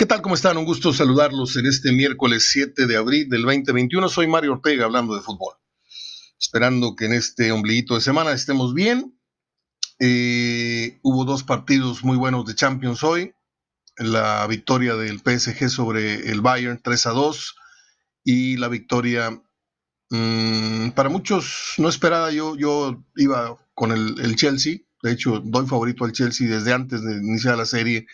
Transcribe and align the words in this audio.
¿Qué 0.00 0.06
tal? 0.06 0.22
¿Cómo 0.22 0.34
están? 0.34 0.56
Un 0.56 0.64
gusto 0.64 0.94
saludarlos 0.94 1.58
en 1.58 1.66
este 1.66 1.92
miércoles 1.92 2.48
7 2.52 2.86
de 2.86 2.96
abril 2.96 3.28
del 3.28 3.42
2021. 3.42 4.08
Soy 4.08 4.26
Mario 4.26 4.52
Ortega 4.52 4.86
hablando 4.86 5.14
de 5.14 5.20
fútbol. 5.20 5.52
Esperando 6.40 6.96
que 6.96 7.04
en 7.04 7.12
este 7.12 7.52
ombliguito 7.52 7.96
de 7.96 8.00
semana 8.00 8.32
estemos 8.32 8.72
bien. 8.72 9.20
Eh, 9.98 11.00
hubo 11.02 11.26
dos 11.26 11.44
partidos 11.44 12.02
muy 12.02 12.16
buenos 12.16 12.46
de 12.46 12.54
Champions 12.54 13.04
hoy. 13.04 13.34
La 13.98 14.46
victoria 14.46 14.94
del 14.94 15.18
PSG 15.18 15.68
sobre 15.68 16.30
el 16.30 16.40
Bayern 16.40 16.80
3 16.82 17.06
a 17.06 17.10
2 17.10 17.56
y 18.24 18.56
la 18.56 18.68
victoria 18.68 19.38
mmm, 20.08 20.92
para 20.92 21.10
muchos 21.10 21.74
no 21.76 21.90
esperada. 21.90 22.32
Yo, 22.32 22.56
yo 22.56 23.04
iba 23.16 23.58
con 23.74 23.92
el, 23.92 24.18
el 24.18 24.34
Chelsea. 24.36 24.78
De 25.02 25.12
hecho, 25.12 25.42
doy 25.44 25.66
favorito 25.66 26.06
al 26.06 26.12
Chelsea 26.12 26.48
desde 26.48 26.72
antes 26.72 27.02
de 27.02 27.18
iniciar 27.18 27.58
la 27.58 27.66
serie 27.66 28.06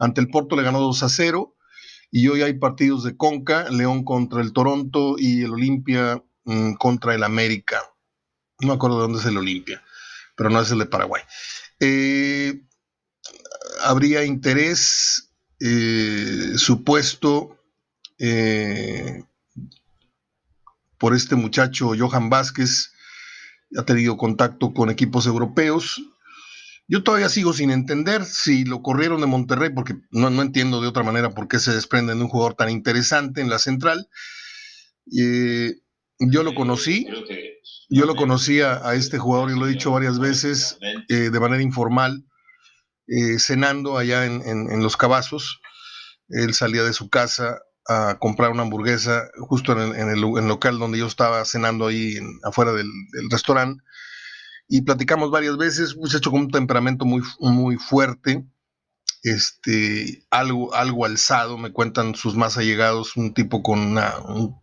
ante 0.00 0.20
el 0.20 0.28
Porto 0.28 0.56
le 0.56 0.62
ganó 0.62 0.80
2 0.80 1.02
a 1.04 1.08
0 1.08 1.54
y 2.10 2.26
hoy 2.26 2.42
hay 2.42 2.54
partidos 2.54 3.04
de 3.04 3.16
Conca, 3.16 3.68
León 3.70 4.02
contra 4.02 4.40
el 4.40 4.52
Toronto 4.52 5.14
y 5.16 5.44
el 5.44 5.52
Olimpia 5.52 6.24
mmm, 6.44 6.72
contra 6.74 7.14
el 7.14 7.22
América. 7.22 7.80
No 8.60 8.68
me 8.68 8.74
acuerdo 8.74 8.96
de 8.96 9.02
dónde 9.02 9.18
es 9.20 9.26
el 9.26 9.36
Olimpia, 9.36 9.82
pero 10.36 10.50
no 10.50 10.60
es 10.60 10.70
el 10.70 10.78
de 10.78 10.86
Paraguay. 10.86 11.22
Eh, 11.78 12.62
habría 13.82 14.24
interés 14.24 15.30
eh, 15.60 16.54
supuesto 16.56 17.58
eh, 18.18 19.22
por 20.98 21.14
este 21.14 21.36
muchacho 21.36 21.92
Johan 21.96 22.30
Vázquez, 22.30 22.92
ha 23.76 23.84
tenido 23.84 24.16
contacto 24.16 24.74
con 24.74 24.90
equipos 24.90 25.26
europeos, 25.26 26.02
yo 26.90 27.04
todavía 27.04 27.28
sigo 27.28 27.52
sin 27.52 27.70
entender 27.70 28.24
si 28.24 28.64
lo 28.64 28.82
corrieron 28.82 29.20
de 29.20 29.28
Monterrey, 29.28 29.70
porque 29.70 29.94
no, 30.10 30.28
no 30.28 30.42
entiendo 30.42 30.80
de 30.80 30.88
otra 30.88 31.04
manera 31.04 31.30
por 31.30 31.46
qué 31.46 31.60
se 31.60 31.72
desprenden 31.72 32.18
de 32.18 32.24
un 32.24 32.28
jugador 32.28 32.54
tan 32.54 32.68
interesante 32.68 33.40
en 33.40 33.48
la 33.48 33.60
central. 33.60 34.08
Eh, 35.16 35.74
yo 36.18 36.42
lo 36.42 36.52
conocí, 36.52 37.06
yo 37.90 38.06
lo 38.06 38.16
conocía 38.16 38.84
a 38.84 38.96
este 38.96 39.18
jugador 39.18 39.52
y 39.52 39.58
lo 39.58 39.68
he 39.68 39.70
dicho 39.70 39.92
varias 39.92 40.18
veces 40.18 40.78
eh, 41.08 41.30
de 41.30 41.40
manera 41.40 41.62
informal, 41.62 42.24
eh, 43.06 43.38
cenando 43.38 43.96
allá 43.96 44.26
en, 44.26 44.82
Los 44.82 44.96
Cabazos. 44.96 45.60
Él 46.28 46.54
salía 46.54 46.82
de 46.82 46.92
su 46.92 47.08
casa 47.08 47.60
a 47.86 48.18
comprar 48.18 48.50
una 48.50 48.62
hamburguesa 48.62 49.30
justo 49.38 49.72
en 49.72 49.94
el, 49.94 49.96
en 49.96 50.08
el 50.08 50.48
local 50.48 50.80
donde 50.80 50.98
yo 50.98 51.06
estaba 51.06 51.44
cenando 51.44 51.86
ahí 51.86 52.18
afuera 52.42 52.72
del 52.72 52.90
restaurante 53.30 53.80
y 54.72 54.82
platicamos 54.82 55.32
varias 55.32 55.56
veces, 55.56 55.96
muchacho 55.96 56.30
con 56.30 56.42
un 56.42 56.50
temperamento 56.50 57.04
muy, 57.04 57.22
muy 57.40 57.76
fuerte, 57.76 58.46
este, 59.24 60.24
algo, 60.30 60.72
algo 60.72 61.04
alzado, 61.04 61.58
me 61.58 61.72
cuentan 61.72 62.14
sus 62.14 62.36
más 62.36 62.56
allegados, 62.56 63.16
un 63.16 63.34
tipo 63.34 63.64
con 63.64 63.80
una, 63.80 64.16
un, 64.20 64.60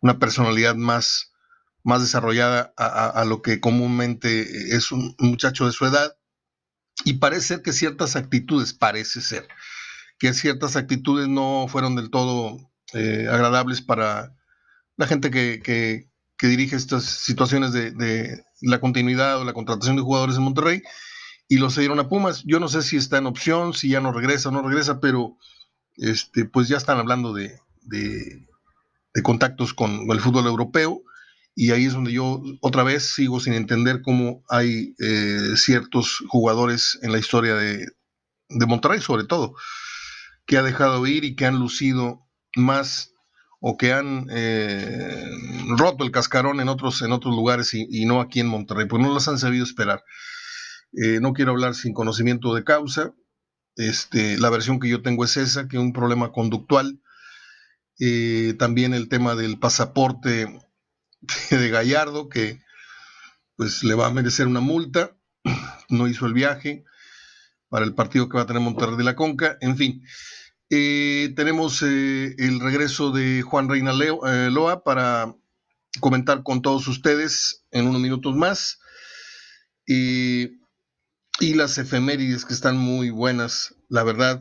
una 0.00 0.20
personalidad 0.20 0.76
más, 0.76 1.32
más 1.82 2.02
desarrollada 2.02 2.72
a, 2.76 3.24
lo 3.24 3.42
que 3.42 3.58
comúnmente 3.58 4.76
es 4.76 4.92
un 4.92 5.16
muchacho 5.18 5.66
de 5.66 5.72
su 5.72 5.86
edad, 5.86 6.16
y 7.04 7.14
parece 7.14 7.48
ser 7.48 7.62
que 7.62 7.72
ciertas 7.72 8.14
actitudes, 8.14 8.72
parece 8.72 9.20
ser, 9.20 9.48
que 10.20 10.32
ciertas 10.34 10.76
actitudes 10.76 11.26
no 11.26 11.66
fueron 11.68 11.96
del 11.96 12.10
todo 12.10 12.58
eh, 12.92 13.26
agradables 13.28 13.82
para 13.82 14.36
la 14.96 15.08
gente 15.08 15.32
que, 15.32 16.11
que 16.42 16.48
dirige 16.48 16.74
estas 16.74 17.04
situaciones 17.04 17.72
de, 17.72 18.42
la 18.62 18.80
continuidad 18.80 19.38
o 19.38 19.44
la 19.44 19.52
contratación 19.52 19.94
de 19.94 20.02
jugadores 20.02 20.34
en 20.34 20.42
Monterrey 20.42 20.82
y 21.46 21.58
lo 21.58 21.70
cedieron 21.70 22.00
a 22.00 22.08
Pumas. 22.08 22.42
Yo 22.44 22.58
no 22.58 22.66
sé 22.66 22.82
si 22.82 22.96
está 22.96 23.18
en 23.18 23.26
opción, 23.26 23.74
si 23.74 23.90
ya 23.90 24.00
no 24.00 24.10
regresa 24.10 24.48
o 24.48 24.52
no 24.52 24.60
regresa, 24.60 24.98
pero 24.98 25.38
este, 25.94 26.44
pues 26.44 26.66
ya 26.66 26.78
están 26.78 26.98
hablando 26.98 27.32
de, 27.32 27.60
de, 27.82 28.44
de 29.14 29.22
contactos 29.22 29.72
con 29.72 30.10
el 30.10 30.18
fútbol 30.18 30.48
europeo 30.48 31.04
y 31.54 31.70
ahí 31.70 31.84
es 31.84 31.92
donde 31.92 32.10
yo 32.10 32.42
otra 32.60 32.82
vez 32.82 33.14
sigo 33.14 33.38
sin 33.38 33.52
entender 33.52 34.02
cómo 34.02 34.42
hay 34.48 34.96
eh, 34.98 35.52
ciertos 35.54 36.24
jugadores 36.26 36.98
en 37.02 37.12
la 37.12 37.18
historia 37.18 37.54
de, 37.54 37.86
de 38.48 38.66
Monterrey, 38.66 39.00
sobre 39.00 39.22
todo, 39.22 39.54
que 40.44 40.56
ha 40.56 40.64
dejado 40.64 41.06
ir 41.06 41.22
y 41.22 41.36
que 41.36 41.46
han 41.46 41.60
lucido 41.60 42.26
más 42.56 43.11
o 43.64 43.76
que 43.76 43.92
han 43.92 44.26
eh, 44.30 45.30
roto 45.78 46.02
el 46.02 46.10
cascarón 46.10 46.60
en 46.60 46.68
otros, 46.68 47.00
en 47.02 47.12
otros 47.12 47.32
lugares 47.32 47.72
y, 47.74 48.04
no 48.06 48.20
aquí 48.20 48.40
en 48.40 48.48
Monterrey, 48.48 48.86
pues 48.86 49.00
no 49.00 49.14
las 49.14 49.28
han 49.28 49.38
sabido 49.38 49.64
esperar. 49.64 50.02
Eh, 50.92 51.20
no 51.20 51.32
quiero 51.32 51.52
hablar 51.52 51.76
sin 51.76 51.94
conocimiento 51.94 52.54
de 52.54 52.64
causa. 52.64 53.14
Este, 53.76 54.36
la 54.36 54.50
versión 54.50 54.80
que 54.80 54.88
yo 54.88 55.00
tengo 55.00 55.24
es 55.24 55.36
esa, 55.36 55.68
que 55.68 55.78
un 55.78 55.92
problema 55.92 56.32
conductual. 56.32 57.00
Eh, 58.00 58.54
también 58.58 58.94
el 58.94 59.08
tema 59.08 59.36
del 59.36 59.60
pasaporte 59.60 60.60
de 61.50 61.68
Gallardo, 61.70 62.28
que 62.28 62.58
pues 63.54 63.84
le 63.84 63.94
va 63.94 64.08
a 64.08 64.12
merecer 64.12 64.48
una 64.48 64.60
multa. 64.60 65.16
No 65.88 66.08
hizo 66.08 66.26
el 66.26 66.34
viaje 66.34 66.82
para 67.68 67.84
el 67.84 67.94
partido 67.94 68.28
que 68.28 68.38
va 68.38 68.42
a 68.42 68.46
tener 68.46 68.60
Monterrey 68.60 68.96
de 68.96 69.04
la 69.04 69.14
Conca. 69.14 69.56
En 69.60 69.76
fin, 69.76 70.02
eh, 70.74 71.34
tenemos 71.36 71.82
eh, 71.82 72.34
el 72.38 72.58
regreso 72.58 73.10
de 73.12 73.42
Juan 73.42 73.68
Reina 73.68 73.92
Leo, 73.92 74.26
eh, 74.26 74.50
Loa 74.50 74.82
para 74.82 75.36
comentar 76.00 76.42
con 76.42 76.62
todos 76.62 76.88
ustedes 76.88 77.66
en 77.72 77.88
unos 77.88 78.00
minutos 78.00 78.34
más. 78.34 78.78
y 79.86 80.48
las 81.40 81.76
efemérides 81.76 82.46
que 82.46 82.54
están 82.54 82.78
muy 82.78 83.10
buenas, 83.10 83.74
la 83.90 84.02
verdad. 84.02 84.40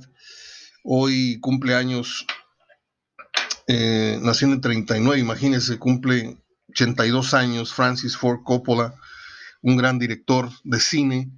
Hoy 0.85 1.37
cumple 1.41 1.75
años, 1.75 2.25
eh, 3.67 4.17
nació 4.21 4.47
en 4.47 4.53
el 4.53 4.61
39, 4.61 5.19
imagínense, 5.19 5.79
cumple 5.79 6.37
82 6.69 7.33
años 7.33 7.73
Francis 7.73 8.15
Ford 8.15 8.43
Coppola, 8.45 8.95
un 9.61 9.75
gran 9.75 9.99
director 9.99 10.49
de 10.63 10.79
cine 10.79 11.29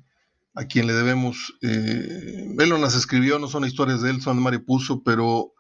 a 0.55 0.65
quien 0.65 0.87
le 0.87 0.93
debemos, 0.93 1.55
eh, 1.61 2.47
él 2.57 2.69
no 2.69 2.77
las 2.77 2.95
escribió, 2.95 3.39
no 3.39 3.47
son 3.47 3.65
historias 3.65 4.01
de 4.01 4.11
él, 4.11 4.21
son 4.21 4.37
de 4.37 4.43
Mario 4.43 4.65
Puzo, 4.65 5.03
pero 5.03 5.53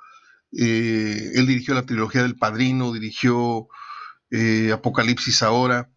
eh, 0.55 1.31
él 1.35 1.47
dirigió 1.47 1.73
la 1.73 1.85
trilogía 1.85 2.21
del 2.21 2.35
Padrino, 2.37 2.93
dirigió 2.93 3.67
eh, 4.33 4.71
Apocalipsis 4.71 5.43
ahora. 5.43 5.91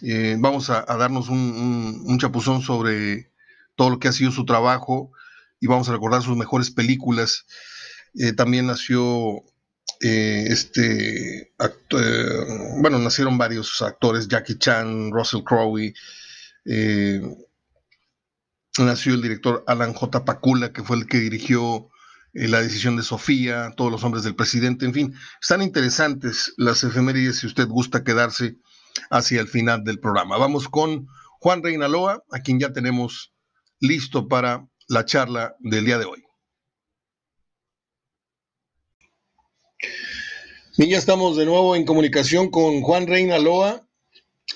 Eh, 0.00 0.36
vamos 0.38 0.70
a, 0.70 0.84
darnos 0.96 1.28
un, 1.28 2.16
chapuzón 2.18 2.62
sobre 2.62 3.30
todo 3.76 3.90
lo 3.90 3.98
que 3.98 4.08
ha 4.08 4.12
sido 4.12 4.32
su 4.32 4.46
trabajo 4.46 5.12
y 5.60 5.66
vamos 5.66 5.88
a 5.88 5.92
recordar 5.92 6.22
sus 6.22 6.36
mejores 6.36 6.70
películas. 6.70 7.44
Eh, 8.14 8.32
también 8.32 8.66
nació 8.66 9.44
este, 10.00 11.52
bueno, 12.80 12.98
nacieron 12.98 13.38
varios 13.38 13.80
actores, 13.82 14.26
Jackie 14.26 14.58
Chan, 14.58 15.12
Russell 15.12 15.44
Crowe, 15.44 15.94
nació 18.78 19.14
el 19.14 19.22
director 19.22 19.64
Alan 19.66 19.92
J. 19.92 20.24
Pacula, 20.24 20.72
que 20.72 20.82
fue 20.82 20.96
el 20.96 21.06
que 21.06 21.18
dirigió 21.18 21.90
eh, 22.32 22.48
la 22.48 22.62
decisión 22.62 22.96
de 22.96 23.02
Sofía, 23.02 23.72
todos 23.76 23.90
los 23.90 24.02
hombres 24.04 24.24
del 24.24 24.34
presidente, 24.34 24.86
en 24.86 24.94
fin, 24.94 25.14
están 25.40 25.62
interesantes 25.62 26.54
las 26.56 26.82
efemérides 26.82 27.38
si 27.38 27.46
usted 27.46 27.68
gusta 27.68 28.04
quedarse 28.04 28.56
hacia 29.10 29.40
el 29.40 29.48
final 29.48 29.84
del 29.84 30.00
programa. 30.00 30.38
Vamos 30.38 30.68
con 30.68 31.08
Juan 31.40 31.62
Reinaloa, 31.62 32.24
a 32.30 32.40
quien 32.40 32.58
ya 32.58 32.72
tenemos 32.72 33.34
listo 33.80 34.28
para 34.28 34.66
la 34.88 35.04
charla 35.04 35.56
del 35.60 35.84
día 35.84 35.98
de 35.98 36.04
hoy. 36.06 36.24
Y 40.78 40.88
ya 40.88 40.96
estamos 40.96 41.36
de 41.36 41.44
nuevo 41.44 41.76
en 41.76 41.84
comunicación 41.84 42.50
con 42.50 42.80
Juan 42.80 43.06
Reinaloa, 43.06 43.86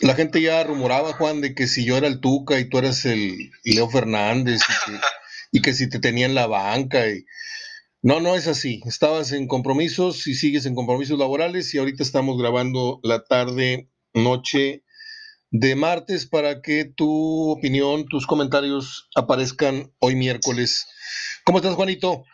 la 0.01 0.15
gente 0.15 0.41
ya 0.41 0.63
rumoraba, 0.63 1.13
Juan, 1.15 1.41
de 1.41 1.55
que 1.55 1.67
si 1.67 1.85
yo 1.85 1.97
era 1.97 2.07
el 2.07 2.21
Tuca 2.21 2.59
y 2.59 2.69
tú 2.69 2.79
eras 2.79 3.05
el 3.05 3.51
Leo 3.65 3.89
Fernández 3.89 4.61
y 4.69 4.91
que, 4.91 5.01
y 5.53 5.63
que 5.63 5.73
si 5.73 5.89
te 5.89 5.99
tenía 5.99 6.27
en 6.27 6.35
la 6.35 6.47
banca. 6.47 7.09
Y... 7.09 7.25
No, 8.03 8.21
no 8.21 8.37
es 8.37 8.47
así. 8.47 8.83
Estabas 8.87 9.33
en 9.33 9.49
compromisos 9.49 10.27
y 10.27 10.35
sigues 10.35 10.67
en 10.67 10.75
compromisos 10.75 11.19
laborales 11.19 11.73
y 11.75 11.79
ahorita 11.79 12.03
estamos 12.03 12.39
grabando 12.39 13.01
la 13.03 13.25
tarde, 13.25 13.89
noche 14.13 14.83
de 15.51 15.77
martes 15.77 16.27
para 16.27 16.61
que 16.61 16.85
tu 16.85 17.51
opinión, 17.51 18.07
tus 18.07 18.27
comentarios 18.27 19.09
aparezcan 19.15 19.95
hoy 20.01 20.15
miércoles. 20.17 20.87
¿Cómo 21.45 21.59
estás, 21.59 21.75
Juanito? 21.75 22.25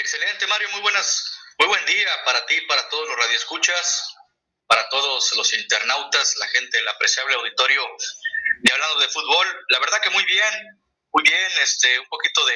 Excelente, 0.00 0.46
Mario. 0.48 0.68
Muy 0.72 0.80
buenas, 0.80 1.24
muy 1.58 1.68
buen 1.68 1.84
día 1.86 2.08
para 2.24 2.44
ti, 2.46 2.54
para 2.66 2.88
todos 2.88 3.08
los 3.08 3.16
radioescuchas 3.18 4.13
para 4.66 4.88
todos 4.88 5.34
los 5.36 5.52
internautas, 5.54 6.36
la 6.38 6.48
gente 6.48 6.78
del 6.78 6.88
apreciable 6.88 7.34
auditorio 7.34 7.82
de 8.60 8.72
Hablando 8.72 9.00
de 9.00 9.08
Fútbol. 9.08 9.46
La 9.68 9.78
verdad 9.80 10.00
que 10.02 10.10
muy 10.10 10.24
bien, 10.24 10.80
muy 11.12 11.22
bien, 11.22 11.50
este, 11.62 11.98
un 11.98 12.08
poquito 12.08 12.44
de, 12.46 12.54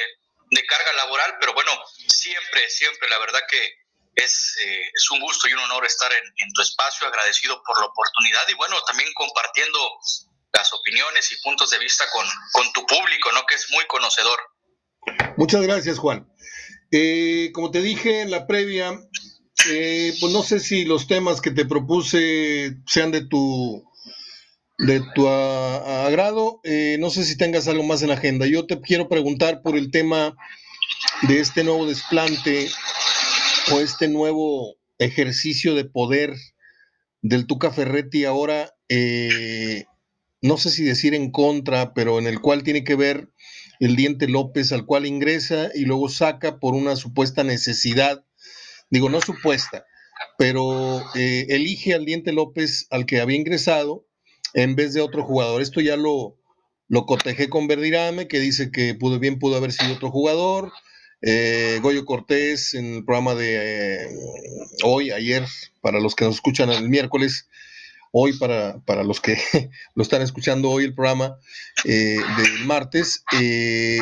carga 0.67 0.93
laboral, 0.95 1.37
pero 1.41 1.55
bueno, 1.55 1.71
siempre, 2.09 2.69
siempre, 2.69 3.09
la 3.09 3.19
verdad 3.19 3.41
que 3.49 3.75
es, 4.15 4.57
eh, 4.61 4.91
es 4.93 5.11
un 5.11 5.21
gusto 5.21 5.49
y 5.49 5.53
un 5.53 5.61
honor 5.61 5.87
estar 5.87 6.13
en, 6.13 6.25
en, 6.37 6.53
tu 6.53 6.63
espacio, 6.63 7.07
agradecido 7.07 7.63
por 7.65 7.79
la 7.79 7.87
oportunidad 7.87 8.49
y 8.49 8.55
bueno, 8.55 8.77
también 8.83 9.13
compartiendo 9.15 9.79
las 10.53 10.73
opiniones 10.73 11.31
y 11.33 11.37
puntos 11.43 11.71
de 11.71 11.79
vista 11.79 12.05
con, 12.11 12.27
con 12.53 12.73
tu 12.73 12.85
público, 12.87 13.31
¿no? 13.33 13.45
Que 13.47 13.55
es 13.55 13.71
muy 13.71 13.87
conocedor. 13.87 14.39
Muchas 15.37 15.63
gracias, 15.63 15.99
Juan. 15.99 16.29
Eh, 16.91 17.51
como 17.53 17.71
te 17.71 17.81
dije 17.81 18.23
en 18.23 18.31
la 18.31 18.47
previa, 18.47 18.99
eh, 19.67 20.15
pues 20.21 20.33
no 20.33 20.43
sé 20.43 20.61
si 20.61 20.85
los 20.85 21.07
temas 21.07 21.41
que 21.41 21.51
te 21.51 21.65
propuse 21.65 22.77
sean 22.87 23.11
de 23.11 23.27
tu 23.27 23.85
de 24.79 25.03
tu 25.15 25.29
agrado. 25.29 26.61
Eh, 26.63 26.97
no 27.01 27.11
sé 27.11 27.25
si 27.25 27.37
tengas 27.37 27.67
algo 27.67 27.83
más 27.83 28.03
en 28.03 28.09
la 28.09 28.15
agenda. 28.15 28.47
Yo 28.47 28.67
te 28.67 28.81
quiero 28.81 29.09
preguntar 29.09 29.63
por 29.63 29.77
el 29.77 29.91
tema 29.91 30.37
de 31.23 31.41
este 31.41 31.65
nuevo 31.65 31.87
desplante 31.87 32.69
o 33.73 33.81
este 33.81 34.09
nuevo 34.09 34.77
ejercicio 34.99 35.75
de 35.75 35.85
poder 35.85 36.35
del 37.23 37.47
Tuca 37.47 37.73
Ferretti 37.73 38.25
ahora, 38.25 38.75
eh, 38.89 39.85
no 40.41 40.57
sé 40.57 40.71
si 40.71 40.85
decir 40.85 41.15
en 41.15 41.31
contra, 41.31 41.93
pero 41.95 42.19
en 42.19 42.27
el 42.27 42.41
cual 42.41 42.63
tiene 42.63 42.85
que 42.85 42.95
ver 42.95 43.29
el 43.81 43.97
diente 43.97 44.29
López, 44.29 44.73
al 44.73 44.87
cual 44.87 45.07
ingresa 45.07 45.71
y 45.75 45.85
luego 45.85 46.09
saca 46.09 46.59
por 46.59 46.75
una 46.75 46.97
supuesta 46.97 47.45
necesidad 47.45 48.25
digo, 48.91 49.09
no 49.09 49.21
supuesta, 49.21 49.85
pero 50.37 51.03
eh, 51.15 51.47
elige 51.51 51.95
al 51.95 52.05
Diente 52.05 52.33
López 52.33 52.87
al 52.91 53.07
que 53.07 53.21
había 53.21 53.37
ingresado 53.37 54.07
en 54.55 54.77
vez 54.77 54.95
de 54.95 55.01
otro 55.01 55.23
jugador. 55.25 55.63
Esto 55.63 55.81
ya 55.81 55.97
lo, 55.97 56.37
lo 56.89 57.07
cotejé 57.07 57.49
con 57.49 57.67
Verdirame, 57.67 58.29
que 58.29 58.41
dice 58.41 58.71
que 58.71 58.95
pudo, 58.95 59.19
bien 59.19 59.39
pudo 59.39 59.57
haber 59.57 59.73
sido 59.73 59.95
otro 59.95 60.11
jugador. 60.11 60.73
Eh, 61.21 61.81
Goyo 61.83 62.05
Cortés 62.05 62.75
en 62.75 62.97
el 62.97 63.05
programa 63.05 63.35
de 63.35 64.05
eh, 64.05 64.09
hoy, 64.85 65.11
ayer, 65.11 65.45
para 65.81 66.01
los 66.01 66.15
que 66.15 66.25
nos 66.25 66.37
escuchan 66.37 66.71
el 66.71 66.89
miércoles, 66.89 67.49
hoy 68.13 68.33
para, 68.39 68.79
para 68.85 69.03
los 69.03 69.21
que 69.21 69.37
lo 69.95 70.03
están 70.03 70.23
escuchando 70.23 70.71
hoy 70.71 70.85
el 70.85 70.95
programa 70.95 71.37
del 71.85 72.65
martes, 72.67 73.25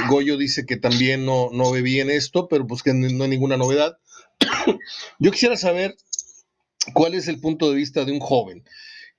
Goyo 0.08 0.36
dice 0.36 0.66
que 0.66 0.76
también 0.76 1.24
no, 1.24 1.48
no 1.52 1.72
ve 1.72 1.82
bien 1.82 2.10
esto, 2.10 2.48
pero 2.48 2.66
pues 2.66 2.82
que 2.82 2.92
no 2.92 3.24
hay 3.24 3.30
ninguna 3.30 3.56
novedad. 3.56 3.98
Yo 5.18 5.30
quisiera 5.30 5.56
saber 5.56 5.96
cuál 6.94 7.14
es 7.14 7.28
el 7.28 7.40
punto 7.40 7.70
de 7.70 7.76
vista 7.76 8.04
de 8.04 8.12
un 8.12 8.20
joven 8.20 8.64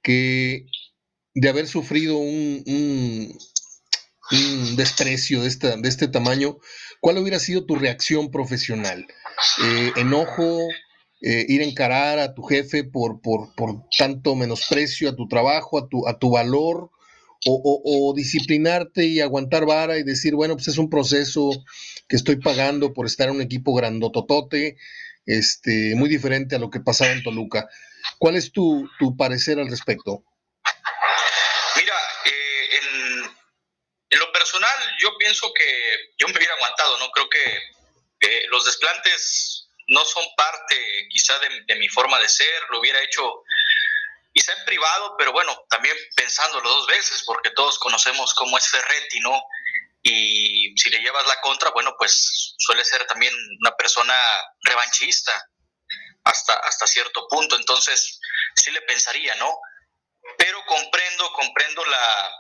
que 0.02 0.66
de 1.34 1.50
haber 1.50 1.68
sufrido 1.68 2.18
un, 2.18 3.38
desprecio 4.76 5.42
de, 5.42 5.50
de 5.50 5.90
este 5.90 6.08
tamaño, 6.08 6.58
¿cuál 7.00 7.18
hubiera 7.18 7.40
sido 7.40 7.66
tu 7.66 7.76
reacción 7.76 8.32
profesional? 8.32 9.06
Eh, 9.64 9.92
¿Enojo? 9.98 10.60
Eh, 11.22 11.46
ir 11.50 11.62
a 11.62 11.66
encarar 11.66 12.20
a 12.20 12.36
tu 12.36 12.44
jefe 12.44 12.84
por, 12.84 13.22
por, 13.22 13.50
tanto 13.98 14.36
menosprecio 14.36 15.10
a 15.10 15.16
tu 15.16 15.28
trabajo, 15.28 15.80
a 15.80 15.90
tu, 15.90 16.08
a 16.08 16.20
tu 16.20 16.30
valor, 16.30 16.92
o, 17.46 17.82
o, 17.86 18.14
disciplinarte 18.14 19.06
y 19.06 19.20
aguantar 19.20 19.66
vara 19.66 19.98
y 19.98 20.04
decir, 20.04 20.36
bueno, 20.36 20.56
pues 20.56 20.68
es 20.68 20.78
un 20.78 20.90
proceso 20.90 21.50
que 22.08 22.16
estoy 22.16 22.38
pagando 22.38 22.94
por 22.94 23.06
estar 23.06 23.30
en 23.30 23.36
un 23.36 23.42
equipo 23.42 23.74
grandototote, 23.74 24.78
este, 25.28 25.94
muy 25.96 26.10
diferente 26.10 26.56
a 26.56 26.60
lo 26.60 26.72
que 26.72 26.80
pasaba 26.80 27.12
en 27.12 27.22
Toluca. 27.22 27.70
¿Cuál 28.18 28.36
es 28.36 28.52
tu, 28.52 28.90
parecer 29.18 29.60
al 29.60 29.70
respecto? 29.70 30.24
Mira, 31.76 31.96
eh, 32.26 32.80
en, 34.10 34.20
lo 34.20 34.32
personal 34.32 34.96
yo 35.00 35.16
pienso 35.20 35.54
que 35.54 36.14
yo 36.18 36.28
me 36.28 36.38
hubiera 36.38 36.54
aguantado, 36.56 36.98
¿no? 36.98 37.12
Creo 37.12 37.30
que 37.30 37.62
los 38.50 38.66
desplantes 38.66 39.68
no 39.88 40.04
son 40.06 40.26
parte 40.36 40.76
quizá 41.10 41.38
de, 41.40 41.64
de, 41.68 41.76
mi 41.76 41.88
forma 41.88 42.20
de 42.20 42.28
ser, 42.28 42.64
lo 42.70 42.80
hubiera 42.80 43.02
hecho 43.02 43.44
quizá 44.34 44.54
en 44.54 44.66
privado, 44.66 45.16
pero 45.18 45.32
bueno, 45.32 45.66
también 45.70 45.96
pensándolo 46.16 46.70
dos 46.70 46.88
veces, 46.88 47.24
porque 47.26 47.52
todos 47.52 47.80
conocemos 47.80 48.34
cómo 48.36 48.58
es 48.58 48.70
Ferretti, 48.70 49.20
¿no? 49.20 49.42
Y 50.10 50.74
si 50.78 50.90
le 50.90 51.00
llevas 51.00 51.28
la 51.28 51.42
contra, 51.42 51.72
bueno, 51.72 51.94
pues 51.98 52.56
suele 52.58 52.86
ser 52.86 53.06
también 53.08 53.34
una 53.60 53.76
persona 53.76 54.16
revanchista 54.62 55.34
hasta, 56.24 56.54
hasta 56.60 56.88
cierto 56.88 57.28
punto, 57.28 57.58
entonces 57.58 58.20
sí 58.56 58.72
le 58.72 58.82
pensaría, 58.84 59.36
¿no? 59.36 59.54
Pero 60.38 60.64
comprendo, 60.66 61.32
comprendo 61.34 61.84
la, 61.86 62.32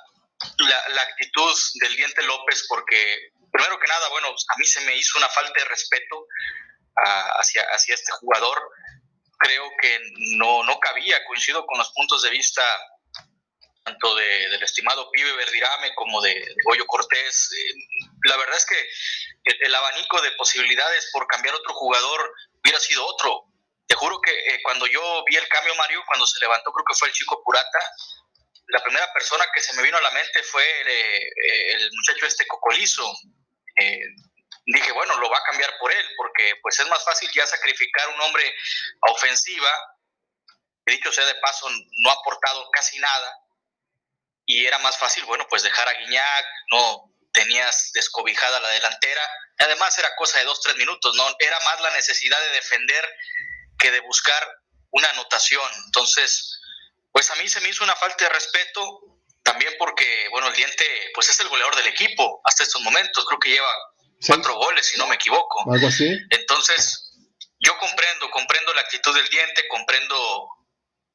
la, 0.90 1.02
actitud 1.02 1.54
del 1.82 1.96
diente 1.96 2.24
López 2.24 2.66
porque, 2.70 3.32
primero 3.52 3.80
que 3.80 3.88
nada, 3.88 4.08
bueno, 4.10 4.30
a 4.30 4.58
mí 4.58 4.66
se 4.66 4.82
me 4.82 4.96
hizo 4.96 5.18
una 5.18 5.30
falta 5.30 5.60
de 5.60 5.66
respeto 5.66 6.26
hacia, 7.40 7.64
hacia 7.64 7.96
este 7.96 8.12
jugador, 8.14 8.62
creo 9.40 9.70
que 9.82 10.00
no, 10.38 10.64
no 10.64 10.80
cabía, 10.80 11.24
coincido 11.26 11.66
con 11.66 11.78
los 11.78 11.92
puntos 11.92 12.22
de 12.24 12.30
vista 12.30 12.64
tanto 13.88 14.16
de, 14.16 14.50
del 14.50 14.64
estimado 14.64 15.10
Pibe 15.12 15.32
Verdirame 15.34 15.96
como 15.96 16.22
de, 16.22 16.46
Goyo 16.66 16.86
Cortés. 16.88 17.50
Eh, 17.54 17.74
la 18.24 18.36
verdad 18.36 18.58
es 18.58 18.66
que 18.66 19.56
el, 19.62 19.74
abanico 19.74 20.22
de 20.22 20.32
posibilidades 20.32 21.10
por 21.14 21.26
cambiar 21.28 21.56
otro 21.56 21.74
jugador 21.74 22.34
hubiera 22.62 22.80
sido 22.80 23.06
otro. 23.06 23.46
Te 23.88 23.96
juro 23.96 24.20
que 24.20 24.32
eh, 24.32 24.60
cuando 24.64 24.86
yo 24.88 25.24
vi 25.26 25.38
el 25.38 25.48
cambio, 25.48 25.74
Mario, 25.76 26.04
cuando 26.06 26.28
se 26.28 26.40
levantó, 26.42 26.72
creo 26.74 26.86
que 26.86 26.96
fue 26.96 27.08
el 27.08 27.14
chico 27.14 27.42
Purata, 27.44 27.80
la 28.68 28.84
primera 28.84 29.12
persona 29.14 29.46
que 29.56 29.62
se 29.62 29.74
me 29.76 29.84
vino 29.84 29.98
a 29.98 30.02
la 30.02 30.12
mente 30.12 30.44
fue 30.44 30.64
el, 30.82 30.88
eh, 30.90 31.90
muchacho 31.96 32.26
este 32.26 32.46
Cocolizo. 32.46 33.10
dije, 34.66 34.92
bueno, 34.92 35.16
lo 35.20 35.30
va 35.30 35.38
a 35.38 35.50
cambiar 35.50 35.78
por 35.80 35.94
él, 35.94 36.06
porque 36.18 36.56
pues 36.62 36.78
es 36.78 36.90
más 36.90 37.02
fácil 37.06 37.30
ya 37.34 37.48
sacrificar 37.48 38.10
un 38.10 38.20
hombre 38.20 38.54
a 39.08 39.12
ofensiva, 39.12 39.72
que 40.86 40.96
dicho 40.96 41.10
sea 41.14 41.26
de 41.26 41.36
paso, 41.36 41.70
no 41.70 42.10
ha 42.10 42.14
aportado 42.14 42.70
casi 42.72 43.00
nada, 43.00 43.47
y 44.48 44.66
era 44.66 44.80
más 44.80 44.98
fácil, 44.98 45.26
bueno, 45.26 45.46
pues 45.50 45.62
dejar 45.62 45.88
a 45.88 45.94
Guiñac, 45.94 46.46
no 46.72 47.12
tenías 47.34 47.92
descobijada 47.94 48.60
la 48.62 48.70
delantera, 48.70 49.22
además 49.60 49.96
era 50.00 50.16
cosa 50.16 50.40
de 50.40 50.46
dos, 50.46 50.62
tres 50.62 50.78
minutos, 50.78 51.14
no 51.16 51.28
era 51.38 51.60
más 51.60 51.82
la 51.82 51.92
necesidad 51.92 52.40
de 52.40 52.56
defender 52.56 53.06
que 53.78 53.92
de 53.92 54.00
buscar 54.00 54.48
una 54.92 55.10
anotación. 55.10 55.70
Entonces, 55.86 56.60
pues 57.12 57.30
a 57.30 57.36
mí 57.36 57.48
se 57.50 57.60
me 57.60 57.70
hizo 57.70 57.84
una 57.84 57.96
falta 57.96 58.24
de 58.24 58.30
respeto, 58.30 59.02
también 59.44 59.74
porque, 59.78 60.28
bueno, 60.32 60.48
el 60.48 60.56
diente, 60.56 60.86
pues 61.14 61.30
es 61.30 61.40
el 61.42 61.50
goleador 61.50 61.76
del 61.76 61.88
equipo 61.88 62.42
hasta 62.46 62.64
estos 62.64 62.82
momentos, 62.82 63.26
creo 63.26 63.40
que 63.40 63.50
lleva 63.50 63.72
cuatro 64.26 64.56
goles, 64.56 64.88
si 64.88 64.98
no 64.98 65.08
me 65.08 65.16
equivoco. 65.16 65.70
Algo 65.72 65.88
así. 65.90 66.18
Entonces, 66.30 67.12
yo 67.60 67.78
comprendo, 67.78 68.32
comprendo 68.32 68.74
la 68.74 68.82
actitud 68.82 69.14
del 69.14 69.28
diente, 69.28 69.68
comprendo 69.68 70.48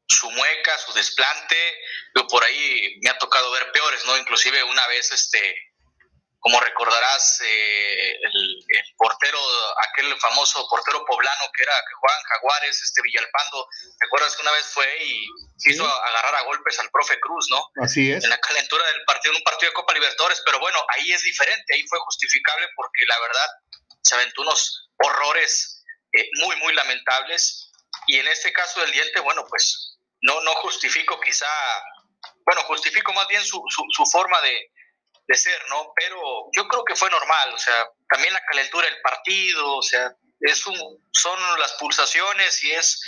su 0.07 0.31
mueca, 0.31 0.79
su 0.79 0.93
desplante, 0.93 1.57
yo 2.15 2.27
por 2.27 2.45
ahí 2.45 2.99
me 3.03 3.11
ha 3.11 3.19
tocado 3.19 3.51
ver 3.53 3.71
peores, 3.73 4.05
¿no? 4.05 4.17
Inclusive 4.19 4.63
una 4.65 4.87
vez, 4.89 5.11
este, 5.13 5.73
como 6.43 6.59
recordarás, 6.61 7.41
eh, 7.45 8.19
el, 8.21 8.65
portero, 8.97 9.39
aquel 9.89 10.17
famoso 10.19 10.67
portero 10.69 11.05
poblano 11.05 11.51
que 11.57 11.63
era 11.63 11.75
Juan 12.01 12.23
Jaguares, 12.25 12.83
este 12.83 13.01
Villalpando, 13.03 13.69
¿te 13.99 14.07
acuerdas 14.07 14.37
que 14.37 14.43
una 14.43 14.53
vez 14.53 14.67
fue 14.67 15.05
y 15.05 15.27
quiso 15.63 15.87
agarrar 15.87 16.35
a 16.37 16.43
golpes 16.43 16.79
al 16.81 16.91
profe 16.91 17.19
Cruz, 17.21 17.47
¿no? 17.51 17.65
Así 17.83 18.11
es. 18.11 18.25
En 18.25 18.31
la 18.31 18.39
calentura 18.39 18.87
del 18.89 19.05
partido, 19.05 19.33
en 19.33 19.39
un 19.39 19.45
partido 19.45 19.71
de 19.71 19.75
Copa 19.75 19.95
Libertadores, 19.95 20.43
pero 20.45 20.59
bueno, 20.59 20.85
ahí 20.89 21.13
es 21.13 21.23
diferente, 21.23 21.75
ahí 21.75 21.87
fue 21.89 21.99
justificable 22.01 22.69
porque 22.75 23.05
la 23.07 23.21
verdad 23.21 23.51
se 24.03 24.15
aventó 24.17 24.43
unos 24.43 24.91
horrores 24.99 25.85
eh, 26.13 26.29
muy, 26.41 26.57
muy 26.57 26.75
lamentables. 26.75 27.71
Y 28.07 28.19
en 28.19 28.27
este 28.27 28.53
caso 28.53 28.81
del 28.81 28.91
diente, 28.91 29.21
bueno, 29.21 29.47
pues 29.49 29.92
no, 30.23 30.41
no 30.41 30.55
justifico 30.57 31.21
quizá, 31.21 31.47
bueno, 32.47 32.63
justifico 32.63 33.13
más 33.13 33.27
bien 33.29 33.45
su, 33.45 33.63
su, 33.69 34.07
forma 34.07 34.41
de, 34.43 34.71
ser, 35.35 35.63
¿no? 35.69 35.93
Pero 35.97 36.21
yo 36.55 36.69
creo 36.69 36.85
que 36.85 36.95
fue 36.95 37.11
normal, 37.11 37.55
o 37.55 37.59
sea, 37.59 37.89
también 38.09 38.35
la 38.35 38.45
calentura 38.45 38.87
del 38.87 39.01
partido, 39.01 39.77
o 39.77 39.83
sea, 39.83 40.13
es 40.41 40.67
un, 40.67 41.09
son 41.13 41.59
las 41.59 41.73
pulsaciones 41.75 42.63
y 42.65 42.73
es, 42.73 43.03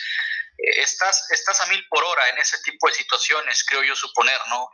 estás, 0.56 1.30
estás 1.30 1.61
a 1.61 1.66
mil 1.66 1.87
por 1.88 2.02
hora 2.02 2.28
en 2.30 2.38
ese 2.38 2.59
tipo 2.62 2.88
de 2.88 2.94
situaciones, 2.94 3.64
creo 3.64 3.83
yo 3.83 3.94
suponer, 3.94 4.40
¿no? 4.49 4.68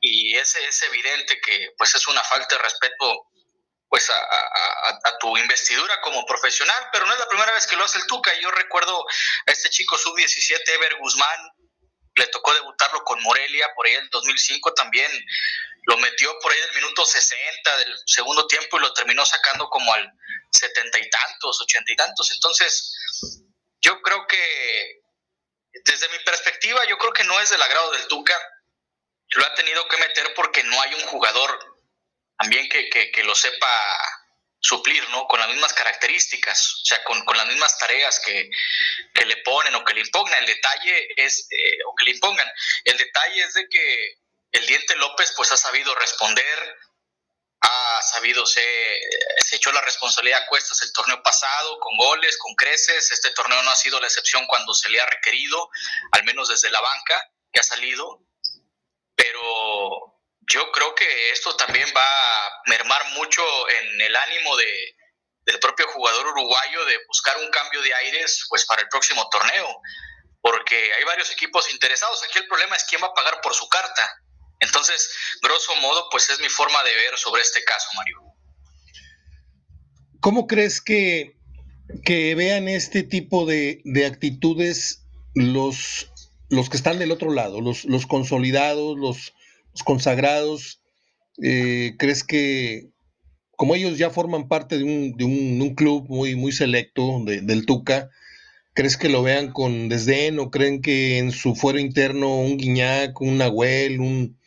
Y 0.00 0.36
es, 0.36 0.56
es 0.56 0.82
evidente 0.82 1.40
que 1.40 1.70
pues 1.78 1.94
es 1.94 2.06
una 2.08 2.24
falta 2.24 2.56
de 2.56 2.62
respeto 2.62 3.28
pues 3.88 4.10
a, 4.10 4.98
a, 5.04 5.18
tu 5.18 5.36
investidura 5.36 6.00
como 6.00 6.26
profesional, 6.26 6.88
pero 6.92 7.06
no 7.06 7.12
es 7.12 7.20
la 7.20 7.28
primera 7.28 7.52
vez 7.52 7.68
que 7.68 7.76
lo 7.76 7.84
hace 7.84 7.98
el 7.98 8.06
Tuca. 8.06 8.32
Yo 8.40 8.50
recuerdo 8.50 9.06
a 9.46 9.52
este 9.52 9.70
chico 9.70 9.96
sub-17, 9.96 10.60
Ever 10.66 10.96
Guzmán, 10.96 11.50
le 12.16 12.26
tocó 12.28 12.52
debutarlo 12.54 13.04
con 13.04 13.22
Morelia 13.22 13.72
por 13.74 13.86
ahí 13.86 13.94
en 13.94 14.08
2005 14.10 14.74
también 14.74 15.10
lo 15.86 15.96
metió 15.98 16.36
por 16.40 16.52
ahí 16.52 16.60
del 16.60 16.74
minuto 16.74 17.06
60 17.06 17.76
del 17.78 17.94
segundo 18.06 18.46
tiempo 18.48 18.76
y 18.76 18.80
lo 18.80 18.92
terminó 18.92 19.24
sacando 19.24 19.68
como 19.68 19.92
al 19.94 20.12
setenta 20.50 20.98
y 20.98 21.08
tantos, 21.08 21.60
ochenta 21.60 21.92
y 21.92 21.96
tantos. 21.96 22.32
Entonces, 22.32 22.92
yo 23.80 24.02
creo 24.02 24.26
que 24.26 25.00
desde 25.84 26.08
mi 26.08 26.18
perspectiva, 26.24 26.84
yo 26.86 26.98
creo 26.98 27.12
que 27.12 27.24
no 27.24 27.38
es 27.40 27.50
del 27.50 27.62
agrado 27.62 27.92
del 27.92 28.08
Tuca. 28.08 28.36
Lo 29.30 29.46
ha 29.46 29.54
tenido 29.54 29.86
que 29.86 29.96
meter 29.98 30.34
porque 30.34 30.64
no 30.64 30.80
hay 30.82 30.94
un 30.94 31.02
jugador 31.02 31.56
también 32.36 32.68
que, 32.68 32.88
que 32.88 33.24
lo 33.24 33.34
sepa 33.34 33.68
suplir, 34.66 35.08
¿no? 35.10 35.26
Con 35.28 35.38
las 35.38 35.48
mismas 35.48 35.72
características, 35.72 36.80
o 36.82 36.84
sea, 36.84 37.04
con, 37.04 37.24
las 37.36 37.46
mismas 37.46 37.78
tareas 37.78 38.20
que, 38.20 38.50
le 39.24 39.36
ponen 39.38 39.74
o 39.74 39.84
que 39.84 39.94
le 39.94 40.00
impongan. 40.00 40.38
El 40.40 40.46
detalle 40.46 41.08
es, 41.16 41.46
eh, 41.50 41.78
o 41.86 41.94
que 41.94 42.06
le 42.06 42.10
impongan, 42.12 42.50
el 42.84 42.96
detalle 42.96 43.42
es 43.44 43.54
de 43.54 43.68
que 43.68 44.18
el 44.52 44.66
Diente 44.66 44.96
López 44.96 45.32
pues 45.36 45.52
ha 45.52 45.56
sabido 45.56 45.94
responder, 45.94 46.76
ha 47.60 48.02
sabido 48.02 48.44
se, 48.46 48.62
se 49.38 49.56
echó 49.56 49.72
la 49.72 49.80
responsabilidad 49.82 50.42
a 50.42 50.46
cuestas 50.46 50.82
el 50.82 50.92
torneo 50.92 51.22
pasado 51.22 51.78
con 51.78 51.96
goles, 51.96 52.36
con 52.38 52.54
creces. 52.54 53.10
Este 53.10 53.30
torneo 53.30 53.62
no 53.62 53.70
ha 53.70 53.76
sido 53.76 54.00
la 54.00 54.06
excepción 54.06 54.46
cuando 54.46 54.74
se 54.74 54.88
le 54.88 55.00
ha 55.00 55.06
requerido, 55.06 55.68
al 56.12 56.24
menos 56.24 56.48
desde 56.48 56.70
la 56.70 56.80
banca 56.80 57.30
que 57.52 57.60
ha 57.60 57.64
salido. 57.64 58.20
Pero 59.14 59.40
yo 60.52 60.70
creo 60.72 60.94
que 60.94 61.30
esto 61.30 61.56
también 61.56 61.88
va 61.96 62.02
a 62.02 62.50
mermar 62.66 63.02
mucho 63.14 63.42
en 63.68 64.00
el 64.00 64.16
ánimo 64.16 64.56
de, 64.56 64.96
del 65.46 65.58
propio 65.58 65.86
jugador 65.88 66.26
uruguayo 66.26 66.84
de 66.84 66.98
buscar 67.08 67.36
un 67.38 67.50
cambio 67.50 67.82
de 67.82 67.94
aires 67.94 68.46
pues 68.48 68.64
para 68.66 68.82
el 68.82 68.88
próximo 68.88 69.28
torneo, 69.30 69.80
porque 70.40 70.92
hay 70.94 71.04
varios 71.04 71.30
equipos 71.32 71.70
interesados. 71.72 72.22
Aquí 72.24 72.38
el 72.38 72.46
problema 72.46 72.76
es 72.76 72.84
quién 72.84 73.02
va 73.02 73.08
a 73.08 73.14
pagar 73.14 73.40
por 73.40 73.54
su 73.54 73.68
carta. 73.68 74.22
Entonces, 74.60 75.10
grosso 75.42 75.74
modo, 75.76 76.08
pues 76.10 76.30
es 76.30 76.40
mi 76.40 76.48
forma 76.48 76.82
de 76.84 76.94
ver 76.94 77.18
sobre 77.18 77.42
este 77.42 77.62
caso, 77.64 77.88
Mario. 77.94 78.18
¿Cómo 80.20 80.46
crees 80.46 80.80
que, 80.80 81.36
que 82.04 82.34
vean 82.34 82.68
este 82.68 83.02
tipo 83.02 83.46
de, 83.46 83.82
de 83.84 84.06
actitudes 84.06 85.04
los, 85.34 86.10
los 86.48 86.70
que 86.70 86.76
están 86.76 86.98
del 86.98 87.12
otro 87.12 87.30
lado, 87.32 87.60
los, 87.60 87.84
los 87.84 88.06
consolidados, 88.06 88.96
los, 88.96 89.34
consagrados? 89.82 90.80
Eh, 91.42 91.94
¿Crees 91.98 92.24
que, 92.24 92.90
como 93.56 93.74
ellos 93.74 93.98
ya 93.98 94.10
forman 94.10 94.48
parte 94.48 94.78
de 94.78 94.84
un, 94.84 95.16
de 95.16 95.24
un, 95.24 95.74
club 95.74 96.06
muy, 96.08 96.36
muy 96.36 96.52
selecto 96.52 97.22
del 97.24 97.66
Tuca, 97.66 98.10
¿crees 98.74 98.96
que 98.96 99.08
lo 99.08 99.22
vean 99.22 99.52
con 99.52 99.88
desdén 99.88 100.38
o 100.38 100.50
creen 100.50 100.82
que 100.82 101.18
en 101.18 101.32
su 101.32 101.54
fuero 101.54 101.78
interno 101.78 102.38
un 102.38 102.56
Guiñac, 102.56 103.20
un 103.20 103.38
Nahuel, 103.38 104.00
un, 104.00 104.38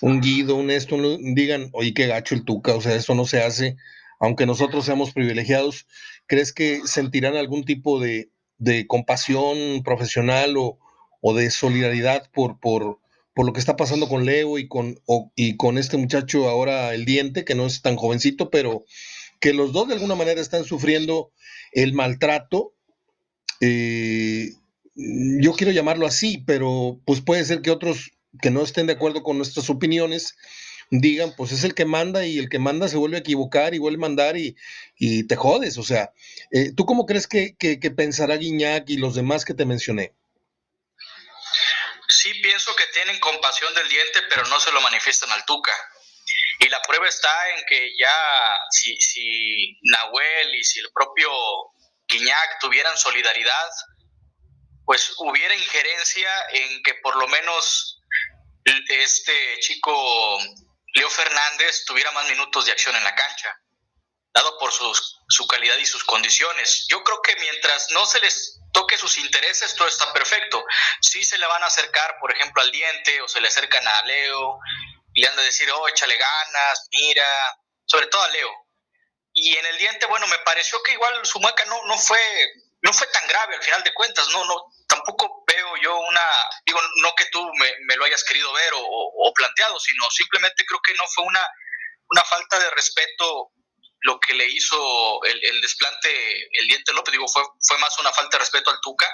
un 0.00 0.20
Guido, 0.20 0.56
un 0.56 0.70
esto, 0.70 0.96
digan, 1.20 1.70
oye, 1.72 1.94
qué 1.94 2.06
gacho 2.06 2.34
el 2.34 2.44
Tuca, 2.44 2.74
o 2.74 2.80
sea, 2.80 2.94
eso 2.94 3.14
no 3.14 3.26
se 3.26 3.42
hace, 3.42 3.76
aunque 4.20 4.46
nosotros 4.46 4.84
seamos 4.84 5.12
privilegiados, 5.12 5.86
¿crees 6.26 6.52
que 6.52 6.80
sentirán 6.84 7.36
algún 7.36 7.64
tipo 7.64 8.00
de, 8.00 8.30
de 8.58 8.86
compasión 8.86 9.82
profesional 9.82 10.56
o, 10.56 10.78
o, 11.20 11.34
de 11.34 11.50
solidaridad 11.50 12.30
por, 12.32 12.60
por, 12.60 12.99
por, 13.34 13.46
lo 13.46 13.52
que 13.52 13.60
está 13.60 13.76
pasando 13.76 14.08
con 14.08 14.24
Leo 14.24 14.58
y 14.58 14.68
con, 14.68 15.00
y 15.34 15.56
con 15.56 15.78
este 15.78 15.96
muchacho 15.96 16.48
ahora 16.48 16.94
el 16.94 17.04
diente, 17.04 17.44
que 17.44 17.54
no 17.54 17.66
es 17.66 17.82
tan 17.82 17.96
jovencito, 17.96 18.50
pero 18.50 18.84
que 19.40 19.54
los 19.54 19.72
dos 19.72 19.88
de 19.88 19.94
alguna 19.94 20.14
manera 20.14 20.40
están 20.40 20.64
sufriendo 20.64 21.32
el 21.72 21.92
maltrato? 21.92 22.74
Eh, 23.60 24.50
yo 24.94 25.52
quiero 25.52 25.72
llamarlo 25.72 26.06
así, 26.06 26.38
pero 26.46 27.00
pues 27.04 27.20
puede 27.20 27.44
ser 27.44 27.62
que 27.62 27.70
otros 27.70 28.12
que 28.40 28.50
no 28.50 28.62
estén 28.62 28.86
de 28.86 28.92
acuerdo 28.92 29.22
con 29.22 29.38
nuestras 29.38 29.70
opiniones 29.70 30.36
digan, 30.90 31.32
pues 31.36 31.52
es 31.52 31.64
el 31.64 31.74
que 31.74 31.84
manda 31.84 32.26
y 32.26 32.38
el 32.38 32.48
que 32.48 32.58
manda 32.58 32.88
se 32.88 32.96
vuelve 32.96 33.16
a 33.16 33.20
equivocar 33.20 33.74
y 33.74 33.78
vuelve 33.78 33.98
a 33.98 34.08
mandar 34.08 34.36
y, 34.36 34.56
te 35.24 35.36
jodes. 35.36 35.78
O 35.78 35.82
sea, 35.82 36.12
eh, 36.50 36.72
¿tú 36.74 36.84
cómo 36.84 37.06
crees 37.06 37.26
que, 37.26 37.54
pensará 37.96 38.36
Guiñac 38.36 38.90
y 38.90 38.96
los 38.96 39.14
demás 39.14 39.44
que 39.44 39.54
te 39.54 39.64
mencioné? 39.64 40.12
Sí, 42.10 42.34
pienso 42.42 42.74
que 42.74 42.86
tienen 42.88 43.20
compasión 43.20 43.72
del 43.74 43.88
diente, 43.88 44.22
pero 44.22 44.44
no 44.46 44.58
se 44.58 44.72
lo 44.72 44.80
manifiestan 44.80 45.30
al 45.30 45.44
Tuca. 45.44 45.72
Y 46.58 46.68
la 46.68 46.82
prueba 46.82 47.08
está 47.08 47.50
en 47.50 47.64
que 47.66 47.92
ya 47.98 48.58
si, 48.70 48.96
si 49.00 49.78
Nahuel 49.82 50.54
y 50.54 50.64
si 50.64 50.80
el 50.80 50.90
propio 50.92 51.30
Guiñac 52.08 52.58
tuvieran 52.60 52.96
solidaridad, 52.96 53.70
pues 54.84 55.14
hubiera 55.18 55.54
injerencia 55.54 56.30
en 56.52 56.82
que 56.82 56.94
por 56.94 57.16
lo 57.16 57.28
menos 57.28 58.00
este 58.64 59.58
chico 59.60 60.38
Leo 60.94 61.08
Fernández 61.08 61.84
tuviera 61.86 62.10
más 62.10 62.28
minutos 62.28 62.66
de 62.66 62.72
acción 62.72 62.96
en 62.96 63.04
la 63.04 63.14
cancha, 63.14 63.56
dado 64.34 64.58
por 64.58 64.72
su 64.72 65.46
calidad 65.46 65.76
y 65.78 65.86
sus 65.86 66.04
condiciones. 66.04 66.86
Yo 66.90 67.02
creo 67.04 67.22
que 67.22 67.36
mientras 67.36 67.90
no 67.92 68.04
se 68.04 68.20
les 68.20 68.59
toque 68.72 68.98
sus 68.98 69.18
intereses, 69.18 69.74
todo 69.74 69.88
está 69.88 70.12
perfecto. 70.12 70.64
Si 71.00 71.24
se 71.24 71.38
le 71.38 71.46
van 71.46 71.62
a 71.62 71.66
acercar, 71.66 72.16
por 72.20 72.32
ejemplo, 72.32 72.62
al 72.62 72.70
diente 72.70 73.20
o 73.22 73.28
se 73.28 73.40
le 73.40 73.48
acercan 73.48 73.86
a 73.86 74.02
Leo 74.02 74.58
y 75.14 75.22
le 75.22 75.28
han 75.28 75.36
de 75.36 75.42
decir, 75.42 75.70
oh, 75.70 75.88
échale 75.88 76.16
ganas, 76.16 76.88
mira, 76.92 77.26
sobre 77.84 78.06
todo 78.06 78.22
a 78.22 78.28
Leo. 78.28 78.50
Y 79.32 79.56
en 79.56 79.66
el 79.66 79.78
diente, 79.78 80.06
bueno, 80.06 80.26
me 80.26 80.38
pareció 80.38 80.82
que 80.82 80.92
igual 80.92 81.24
su 81.24 81.38
mueca 81.40 81.64
no, 81.66 81.84
no 81.86 81.98
fue 81.98 82.18
no 82.82 82.92
fue 82.92 83.06
tan 83.08 83.26
grave 83.28 83.56
al 83.56 83.62
final 83.62 83.82
de 83.82 83.92
cuentas, 83.92 84.26
no, 84.32 84.44
no, 84.46 84.72
tampoco 84.88 85.44
veo 85.46 85.76
yo 85.82 85.98
una, 85.98 86.22
digo, 86.64 86.80
no 87.02 87.14
que 87.14 87.26
tú 87.26 87.44
me, 87.54 87.96
lo 87.96 88.04
hayas 88.04 88.24
querido 88.24 88.52
ver 88.52 88.72
o, 88.74 89.32
planteado, 89.34 89.78
sino 89.78 90.10
simplemente 90.10 90.64
creo 90.66 90.80
que 90.82 90.94
no 90.94 91.06
fue 91.08 91.24
una, 91.24 91.46
una 92.08 92.24
falta 92.24 92.58
de 92.58 92.70
respeto 92.70 93.52
lo 94.02 94.18
que 94.18 94.34
le 94.34 94.46
hizo 94.46 95.22
el, 95.24 95.60
desplante 95.60 96.48
el 96.60 96.66
diente 96.66 96.92
López, 96.92 97.12
digo, 97.12 97.28
fue, 97.28 97.42
fue 97.60 97.78
más 97.78 97.98
una 97.98 98.12
falta 98.12 98.36
de 98.36 98.40
respeto 98.40 98.70
al 98.70 98.80
Tuca, 98.80 99.06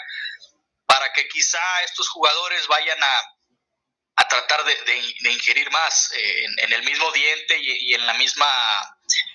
para 0.86 1.12
que 1.12 1.28
quizá 1.28 1.60
estos 1.84 2.08
jugadores 2.08 2.66
vayan 2.68 3.02
a, 3.02 3.22
a 4.16 4.28
tratar 4.28 4.64
de, 4.64 5.30
ingerir 5.30 5.70
más 5.70 6.12
eh, 6.12 6.44
en, 6.58 6.72
el 6.72 6.82
mismo 6.84 7.10
diente 7.12 7.58
y, 7.58 7.90
y 7.90 7.94
en 7.94 8.06
la 8.06 8.14
misma 8.14 8.46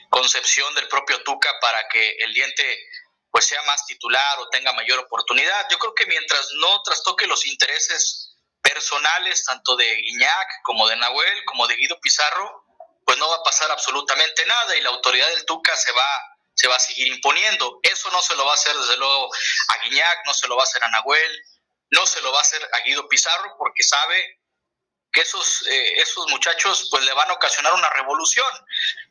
concepción 0.10 0.74
del 0.76 0.88
propio 0.88 1.22
Tuca 1.24 1.54
para 1.60 1.88
que 1.90 2.12
el 2.20 2.34
diente 2.34 2.90
pues 3.32 3.46
sea 3.46 3.62
más 3.64 3.86
titular 3.86 4.40
o 4.40 4.50
tenga 4.50 4.74
mayor 4.74 5.00
oportunidad. 5.00 5.68
Yo 5.72 5.80
creo 5.80 5.96
que 5.96 6.06
mientras 6.06 6.50
no 6.60 6.82
trastoque 6.84 7.28
los 7.28 7.46
intereses 7.46 8.36
personales 8.62 9.44
tanto 9.46 9.76
de 9.76 9.96
Guiñac 9.96 10.62
como 10.64 10.88
de 10.88 10.96
Nahuel 10.98 11.46
como 11.46 11.68
de 11.68 11.76
Guido 11.76 12.00
Pizarro, 12.02 12.61
pues 13.12 13.20
no 13.20 13.28
va 13.28 13.36
a 13.36 13.44
pasar 13.44 13.70
absolutamente 13.70 14.46
nada 14.46 14.74
y 14.78 14.80
la 14.80 14.90
autoridad 14.90 15.28
del 15.28 15.44
Tuca 15.44 15.76
se 15.76 15.92
va 15.92 16.06
se 16.54 16.70
va 16.70 16.78
a 16.78 16.80
seguir 16.80 17.08
imponiendo. 17.08 17.82
Eso 17.84 18.10
no 18.10 18.22
se 18.22 18.34
lo 18.38 18.46
va 18.46 18.52
a 18.52 18.54
hacer 18.54 18.74
desde 18.74 18.96
luego 18.96 19.30
a 19.68 19.78
Guiñac, 19.84 20.26
no 20.26 20.34
se 20.34 20.48
lo 20.48 20.56
va 20.56 20.64
a 20.64 20.64
hacer 20.64 20.82
a 20.82 20.92
Nahuel, 20.92 21.44
no 21.90 22.06
se 22.06 22.22
lo 22.22 22.32
va 22.32 22.38
a 22.38 22.42
hacer 22.42 22.62
a 22.72 22.80
Guido 22.86 23.10
Pizarro 23.10 23.54
porque 23.58 23.84
sabe 23.84 24.40
que 25.12 25.20
esos, 25.20 25.68
eh, 25.68 25.94
esos 25.98 26.26
muchachos 26.30 26.88
pues 26.90 27.04
le 27.04 27.12
van 27.12 27.30
a 27.32 27.34
ocasionar 27.34 27.74
una 27.74 27.90
revolución 27.90 28.48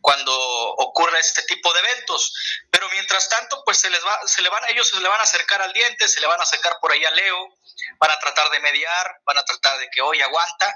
cuando 0.01 0.33
ocurra 0.33 1.19
este 1.19 1.43
tipo 1.43 1.71
de 1.75 1.81
eventos. 1.81 2.33
Pero 2.71 2.89
mientras 2.93 3.29
tanto, 3.29 3.63
pues 3.67 3.77
se 3.77 3.91
les 3.91 4.03
va, 4.03 4.19
se 4.27 4.41
le 4.41 4.49
van, 4.49 4.65
ellos 4.71 4.89
se 4.89 4.99
le 4.99 5.11
van 5.11 5.21
a 5.21 5.25
acercar 5.25 5.61
al 5.61 5.75
diente, 5.75 6.09
se 6.09 6.21
le 6.21 6.27
van 6.27 6.41
a 6.41 6.45
acercar 6.45 6.79
por 6.81 6.91
ahí 6.91 7.05
a 7.05 7.11
Leo, 7.11 7.55
van 7.99 8.13
a 8.13 8.19
tratar 8.19 8.49
de 8.49 8.61
mediar, 8.61 9.21
van 9.25 9.37
a 9.37 9.45
tratar 9.45 9.79
de 9.79 9.91
que 9.91 10.01
hoy 10.01 10.23
aguanta, 10.23 10.75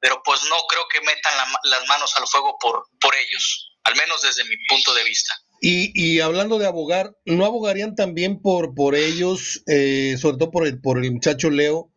pero 0.00 0.22
pues 0.24 0.40
no 0.48 0.56
creo 0.68 0.82
que 0.92 1.00
metan 1.00 1.32
las 1.64 1.88
manos 1.88 2.12
al 2.16 2.26
fuego 2.26 2.56
por, 2.60 2.84
por 3.00 3.14
ellos, 3.14 3.76
al 3.84 3.96
menos 3.96 4.22
desde 4.22 4.44
mi 4.44 4.56
punto 4.68 4.94
de 4.94 5.04
vista. 5.04 5.34
Y, 5.62 5.92
y 5.94 6.20
hablando 6.20 6.58
de 6.58 6.66
abogar, 6.66 7.14
¿no 7.26 7.44
abogarían 7.44 7.94
también 7.94 8.40
por, 8.40 8.74
por 8.74 8.94
ellos, 8.94 9.62
eh, 9.66 10.16
sobre 10.18 10.38
todo 10.38 10.50
por 10.50 10.66
el, 10.66 10.80
por 10.80 11.04
el 11.04 11.12
muchacho 11.12 11.50
Leo? 11.50 11.90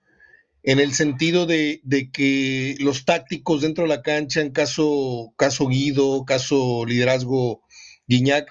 en 0.63 0.79
el 0.79 0.93
sentido 0.93 1.45
de, 1.45 1.81
que 2.13 2.75
los 2.79 3.05
tácticos 3.05 3.61
dentro 3.61 3.83
de 3.83 3.89
la 3.89 4.01
cancha, 4.01 4.39
en 4.39 4.51
caso, 4.51 5.33
caso 5.37 5.67
Guido, 5.67 6.23
caso 6.25 6.85
liderazgo 6.85 7.63
Guiñac, 8.07 8.49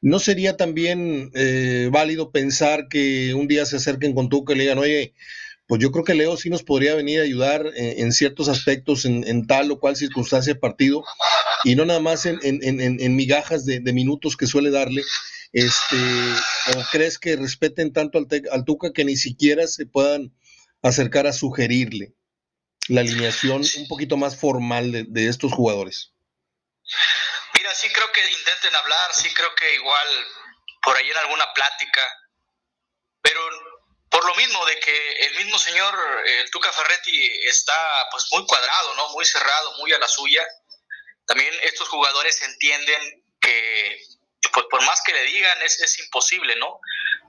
¿no 0.00 0.20
sería 0.20 0.56
también 0.56 1.30
eh, 1.34 1.88
válido 1.90 2.30
pensar 2.30 2.86
que 2.88 3.34
un 3.34 3.48
día 3.48 3.66
se 3.66 3.76
acerquen 3.76 4.14
con 4.14 4.28
tú 4.28 4.44
que 4.44 4.54
le 4.54 4.62
digan, 4.62 4.78
oye, 4.78 5.14
pues 5.68 5.80
yo 5.82 5.92
creo 5.92 6.02
que 6.02 6.14
Leo 6.14 6.36
sí 6.36 6.48
nos 6.48 6.62
podría 6.62 6.94
venir 6.94 7.20
a 7.20 7.24
ayudar 7.24 7.70
en, 7.74 8.10
ciertos 8.12 8.48
aspectos, 8.48 9.04
en, 9.04 9.46
tal 9.46 9.70
o 9.70 9.78
cual 9.78 9.96
circunstancia 9.96 10.54
de 10.54 10.58
partido, 10.58 11.04
y 11.62 11.74
no 11.74 11.84
nada 11.84 12.00
más 12.00 12.24
en, 12.26 13.16
migajas 13.16 13.66
de, 13.66 13.80
minutos 13.92 14.36
que 14.36 14.46
suele 14.46 14.70
darle, 14.70 15.02
este, 15.52 15.96
o 16.76 16.84
crees 16.90 17.18
que 17.18 17.36
respeten 17.36 17.92
tanto 17.92 18.18
al, 18.18 18.26
al 18.50 18.64
Tuca 18.64 18.92
que 18.92 19.04
ni 19.04 19.16
siquiera 19.16 19.66
se 19.66 19.84
puedan 19.84 20.32
acercar 20.82 21.26
a 21.26 21.32
sugerirle 21.32 22.14
la 22.88 23.02
alineación 23.02 23.62
un 23.76 23.88
poquito 23.88 24.16
más 24.16 24.40
formal 24.40 24.90
de, 25.12 25.28
estos 25.28 25.52
jugadores? 25.52 26.14
Mira, 27.54 27.74
sí 27.74 27.88
creo 27.92 28.10
que 28.12 28.20
intenten 28.20 28.74
hablar, 28.74 29.12
sí 29.12 29.28
creo 29.34 29.54
que 29.54 29.74
igual 29.74 30.08
por 30.82 30.96
ahí 30.96 31.08
en 31.10 31.16
alguna 31.18 31.44
plática, 31.54 32.00
pero 33.20 33.40
por 34.18 34.26
lo 34.26 34.34
mismo 34.34 34.66
de 34.66 34.80
que 34.80 35.12
el 35.26 35.36
mismo 35.36 35.56
señor 35.60 35.96
el 36.26 36.50
Tuca 36.50 36.72
Ferretti 36.72 37.30
está 37.46 38.08
pues 38.10 38.26
muy 38.32 38.44
cuadrado, 38.46 38.94
¿no? 38.94 39.10
Muy 39.10 39.24
cerrado, 39.24 39.74
muy 39.74 39.92
a 39.92 39.98
la 40.00 40.08
suya. 40.08 40.44
También 41.24 41.54
estos 41.62 41.88
jugadores 41.88 42.42
entienden 42.42 43.24
que 43.40 44.02
pues 44.52 44.66
por 44.68 44.82
más 44.82 45.00
que 45.02 45.12
le 45.12 45.22
digan 45.22 45.62
es, 45.62 45.80
es 45.80 46.00
imposible, 46.00 46.56
¿no? 46.56 46.80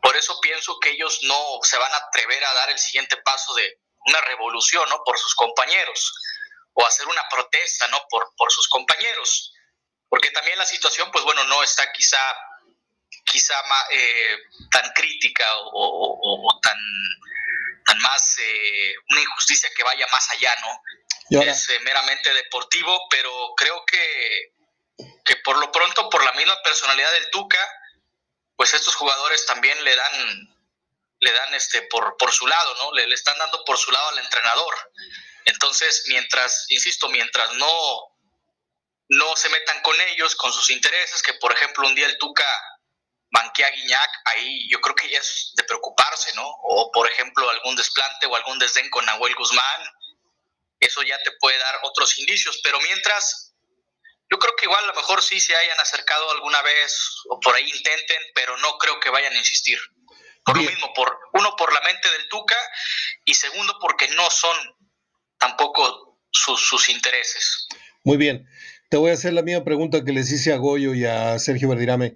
Por 0.02 0.18
eso 0.18 0.42
pienso 0.42 0.80
que 0.80 0.90
ellos 0.90 1.20
no 1.22 1.60
se 1.62 1.78
van 1.78 1.94
a 1.94 1.98
atrever 1.98 2.44
a 2.44 2.54
dar 2.54 2.72
el 2.72 2.80
siguiente 2.80 3.18
paso 3.18 3.54
de 3.54 3.78
una 4.08 4.22
revolución, 4.22 4.90
¿no? 4.90 5.04
Por 5.06 5.20
sus 5.20 5.36
compañeros, 5.36 6.12
o 6.74 6.84
hacer 6.88 7.06
una 7.06 7.22
protesta, 7.30 7.88
¿no? 7.90 8.04
Por, 8.10 8.34
por 8.36 8.52
sus 8.52 8.68
compañeros. 8.68 9.54
Porque 10.08 10.32
también 10.32 10.58
la 10.58 10.66
situación, 10.66 11.12
pues 11.12 11.24
bueno, 11.24 11.44
no 11.44 11.62
está 11.62 11.92
quizá, 11.92 12.20
quizá 13.30 13.56
eh, 13.92 14.38
tan 14.72 14.92
crítica 14.94 15.46
o, 15.74 16.60
tan, 16.62 16.78
tan 17.86 18.00
más, 18.00 18.38
eh, 18.40 18.94
una 19.10 19.22
injusticia 19.22 19.70
que 19.76 19.84
vaya 19.84 20.08
más 20.12 20.30
allá, 20.32 20.54
¿no? 20.62 21.42
Es 21.42 21.70
eh, 21.70 21.80
meramente 21.82 22.34
deportivo, 22.34 23.08
pero 23.10 23.54
creo 23.56 23.86
que, 23.86 24.54
que 25.24 25.36
por 25.38 25.58
lo 25.58 25.72
pronto, 25.72 26.10
por 26.10 26.24
la 26.24 26.32
misma 26.34 26.60
personalidad 26.64 27.12
del 27.12 27.30
Tuca, 27.30 27.64
pues 28.56 28.74
estos 28.74 28.96
jugadores 28.96 29.46
también 29.46 29.82
le 29.84 29.96
dan, 29.96 30.58
le 31.20 31.32
dan 31.32 31.54
este 31.54 31.84
por, 31.84 32.18
por 32.18 32.32
su 32.32 32.48
lado, 32.48 32.76
¿no? 32.76 32.94
Le, 32.94 33.08
le 33.08 33.16
están 33.16 33.38
dando 33.38 33.64
por 33.64 33.78
su 33.78 33.92
lado 33.92 34.10
al 34.10 34.20
entrenador. 34.20 34.76
Entonces, 35.46 36.04
mientras, 36.08 36.66
insisto, 36.70 37.10
mientras 37.10 37.54
no, 37.54 38.18
no 39.10 39.36
se 39.36 39.50
metan 39.50 39.82
con 39.82 40.00
ellos, 40.02 40.36
con 40.36 40.52
sus 40.52 40.70
intereses, 40.70 41.22
que 41.22 41.34
por 41.36 41.54
ejemplo 41.54 41.88
un 41.88 41.96
día 41.96 42.08
el 42.08 42.18
Tuca 42.18 42.46
banquea 43.32 43.68
a 43.68 43.72
Guiñac, 43.72 44.10
ahí 44.26 44.70
yo 44.70 44.80
creo 44.82 44.96
que 44.96 45.10
ya 45.10 45.20
es 45.20 45.54
de 45.56 45.64
preocuparse, 45.64 46.34
¿no? 46.36 46.48
O 46.64 46.92
por 46.92 47.10
ejemplo 47.10 47.50
algún 47.50 47.76
desplante 47.76 48.26
o 48.26 48.36
algún 48.36 48.60
desdén 48.60 48.90
con 48.90 49.06
Nahuel 49.06 49.36
Guzmán, 49.36 49.82
eso 50.80 51.04
ya 51.04 51.18
te 51.24 51.32
puede 51.40 51.58
dar 51.58 51.76
otros 51.84 52.18
indicios, 52.20 52.60
pero 52.64 52.80
mientras, 52.82 53.54
yo 54.32 54.40
creo 54.40 54.56
que 54.56 54.66
igual 54.66 54.84
a 54.84 54.88
lo 54.88 54.94
mejor 54.94 55.22
sí 55.22 55.40
se 55.40 55.56
hayan 55.56 55.80
acercado 55.80 56.32
alguna 56.32 56.62
vez 56.62 57.24
o 57.30 57.40
por 57.40 57.56
ahí 57.56 57.70
intenten, 57.70 58.22
pero 58.34 58.58
no 58.58 58.78
creo 58.78 59.00
que 59.00 59.10
vayan 59.10 59.34
a 59.34 59.38
insistir. 59.38 59.78
Por 60.46 60.58
lo 60.58 60.64
mismo, 60.64 60.92
por, 60.94 61.20
uno 61.34 61.56
por 61.58 61.72
la 61.74 61.82
mente 61.82 62.10
del 62.10 62.28
Tuca 62.30 62.58
y 63.26 63.34
segundo 63.34 63.78
porque 63.80 64.08
no 64.10 64.30
son 64.32 64.58
tampoco 65.38 66.20
sus, 66.32 66.60
sus 66.60 66.90
intereses. 66.90 67.68
Muy 68.04 68.18
bien. 68.18 68.48
Te 68.90 68.98
voy 68.98 69.12
a 69.12 69.14
hacer 69.14 69.34
la 69.34 69.44
misma 69.44 69.64
pregunta 69.64 70.04
que 70.04 70.12
les 70.12 70.32
hice 70.32 70.52
a 70.52 70.58
Goyo 70.58 70.96
y 70.96 71.06
a 71.06 71.38
Sergio 71.38 71.70
Verdirame. 71.70 72.16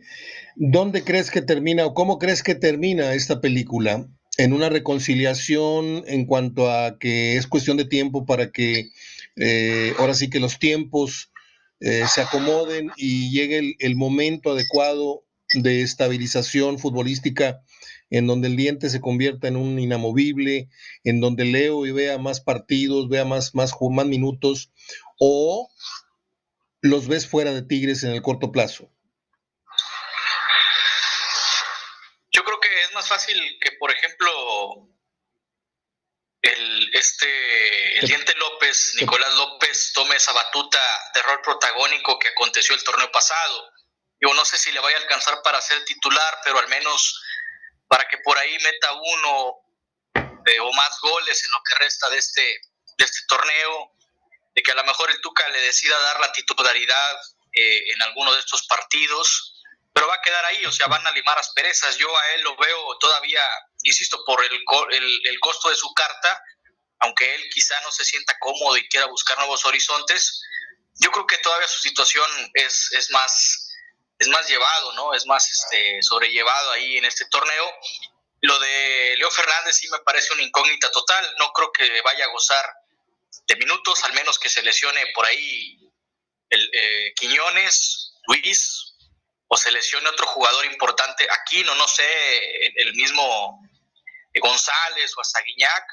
¿Dónde 0.56 1.04
crees 1.04 1.32
que 1.32 1.42
termina 1.42 1.86
o 1.86 1.94
cómo 1.94 2.20
crees 2.20 2.44
que 2.44 2.56
termina 2.56 3.14
esta 3.14 3.42
película? 3.42 4.08
¿En 4.38 4.54
una 4.54 4.70
reconciliación 4.70 6.04
en 6.08 6.26
cuanto 6.26 6.70
a 6.72 6.98
que 7.00 7.38
es 7.38 7.48
cuestión 7.48 7.78
de 7.78 7.86
tiempo 7.86 8.26
para 8.26 8.52
que 8.52 8.90
eh, 9.36 9.94
ahora 9.98 10.14
sí 10.14 10.30
que 10.30 10.40
los 10.40 10.60
tiempos 10.60 11.32
eh, 11.80 12.06
se 12.08 12.22
acomoden 12.22 12.92
y 12.98 13.32
llegue 13.32 13.76
el, 13.80 13.96
momento 13.96 14.52
adecuado 14.52 15.26
de 15.54 15.82
estabilización 15.82 16.80
futbolística 16.80 17.62
en 18.10 18.28
donde 18.28 18.48
el 18.48 18.56
diente 18.56 18.90
se 18.90 19.02
convierta 19.02 19.48
en 19.48 19.58
un 19.58 19.80
inamovible, 19.80 20.70
en 21.04 21.20
donde 21.20 21.46
leo 21.46 21.86
y 21.86 21.92
vea 21.92 22.20
más 22.20 22.42
partidos, 22.42 23.10
vea 23.10 23.26
más, 23.26 23.56
más, 23.56 23.74
más 23.90 24.06
minutos, 24.06 24.72
o 25.20 25.70
los 26.82 27.08
ves 27.08 27.28
fuera 27.28 27.54
de 27.54 27.64
Tigres 27.64 28.04
en 28.04 28.12
el 28.12 28.22
corto 28.22 28.52
plazo? 28.52 28.90
Yo 32.32 32.44
creo 32.44 32.60
que 32.60 32.68
es 32.88 32.94
más 32.94 33.03
fácil 33.14 33.60
que, 33.62 33.74
por 33.74 33.92
ejemplo, 33.92 34.88
el, 36.42 36.96
este, 36.96 38.00
el 38.00 38.08
Diente 38.08 38.34
López, 38.36 38.96
Nicolás 39.00 39.34
López, 39.36 39.94
tome 39.94 40.16
esa 40.16 40.34
batuta 40.34 40.80
de 41.14 41.22
rol 41.22 41.42
protagónico 41.42 42.18
que 42.18 42.30
aconteció 42.30 42.76
el 42.76 42.84
torneo 42.84 43.12
pasado. 43.12 43.72
Yo 44.20 44.34
no 44.34 44.44
sé 44.46 44.58
si 44.58 44.72
le 44.72 44.80
vaya 44.80 44.98
a 44.98 45.02
alcanzar 45.02 45.42
para 45.44 45.62
ser 45.62 45.86
titular, 45.86 46.40
pero 46.44 46.58
al 46.58 46.68
menos 46.70 47.22
para 47.88 48.08
que 48.08 48.18
por 48.20 48.38
ahí 48.38 48.58
meta 48.60 48.94
uno 48.94 49.56
eh, 50.46 50.60
o 50.60 50.74
más 50.74 51.00
goles 51.02 51.46
en 51.46 51.52
lo 51.52 51.62
que 51.64 51.84
resta 51.84 52.10
de 52.10 52.18
este, 52.18 52.62
de 52.98 53.06
este 53.06 53.20
torneo 53.28 53.92
de 54.56 54.62
que 54.64 54.72
a 54.72 54.76
lo 54.76 54.84
mejor 54.86 55.12
el 55.12 55.22
Tuca 55.22 55.48
le 55.50 55.62
decida 55.62 56.00
dar 56.00 56.20
la 56.20 56.32
titularidad 56.32 57.16
eh, 57.54 57.92
en 57.94 58.02
alguno 58.04 58.34
de 58.34 58.40
estos 58.40 58.66
partidos, 58.68 59.53
pero 59.94 60.08
va 60.08 60.16
a 60.16 60.22
quedar 60.22 60.44
ahí, 60.46 60.66
o 60.66 60.72
sea, 60.72 60.88
van 60.88 61.06
a 61.06 61.12
limar 61.12 61.38
asperezas. 61.38 61.98
Yo 61.98 62.18
a 62.18 62.30
él 62.32 62.42
lo 62.42 62.56
veo 62.58 62.98
todavía, 62.98 63.42
insisto, 63.84 64.24
por 64.26 64.44
el, 64.44 64.52
el, 64.52 65.40
costo 65.40 65.70
de 65.70 65.76
su 65.76 65.94
carta, 65.94 66.42
aunque 67.00 67.36
él 67.36 67.44
quizá 67.54 67.80
no 67.82 67.92
se 67.92 68.04
sienta 68.04 68.38
cómodo 68.40 68.78
y 68.78 68.88
quiera 68.90 69.06
buscar 69.08 69.38
nuevos 69.38 69.64
horizontes, 69.66 70.42
yo 70.96 71.12
creo 71.12 71.28
que 71.28 71.38
todavía 71.40 71.68
su 71.68 71.80
situación 71.80 72.30
es, 72.54 72.92
es 72.94 73.12
más 73.12 73.70
es 74.20 74.28
más 74.30 74.48
llevado, 74.48 74.94
¿no? 74.94 75.14
Es 75.14 75.26
más 75.26 75.50
este, 75.50 76.02
sobrellevado 76.02 76.72
ahí 76.72 76.98
en 76.98 77.06
este 77.06 77.26
torneo. 77.26 77.72
Lo 78.42 78.60
de 78.60 79.16
Leo 79.18 79.32
Fernández 79.32 79.76
sí 79.76 79.88
me 79.90 80.00
parece 80.00 80.34
una 80.34 80.44
incógnita 80.44 80.92
total. 80.92 81.36
No 81.40 81.52
creo 81.52 81.72
que 81.72 82.02
vaya 82.02 82.26
a 82.26 82.32
gozar 82.32 82.66
de 83.48 83.56
minutos, 83.56 84.04
al 84.04 84.14
menos 84.14 84.40
que 84.40 84.50
se 84.50 84.62
lesione 84.62 85.08
por 85.14 85.26
ahí 85.26 85.80
el, 86.50 86.70
eh, 86.74 87.14
Quiñones, 87.16 88.14
Luis, 88.28 88.93
o 89.54 89.58
se 89.58 89.70
otro 90.08 90.26
jugador 90.26 90.66
importante, 90.66 91.28
aquí 91.30 91.64
no, 91.64 91.76
no 91.76 91.88
sé, 91.88 92.04
el, 92.76 92.94
mismo 92.96 93.62
González 94.42 95.14
o 95.16 95.22
Azaguiñac, 95.22 95.84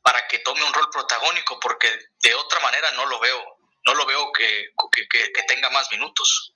para 0.00 0.26
que 0.26 0.38
tome 0.38 0.64
un 0.64 0.72
rol 0.72 0.88
protagónico, 0.90 1.60
porque 1.60 1.88
de 2.22 2.34
otra 2.34 2.60
manera 2.60 2.90
no 2.92 3.04
lo 3.04 3.20
veo, 3.20 3.58
no 3.86 3.94
lo 3.94 4.06
veo 4.06 4.32
que, 4.32 4.68
que, 5.10 5.42
tenga 5.46 5.68
más 5.68 5.90
minutos. 5.90 6.54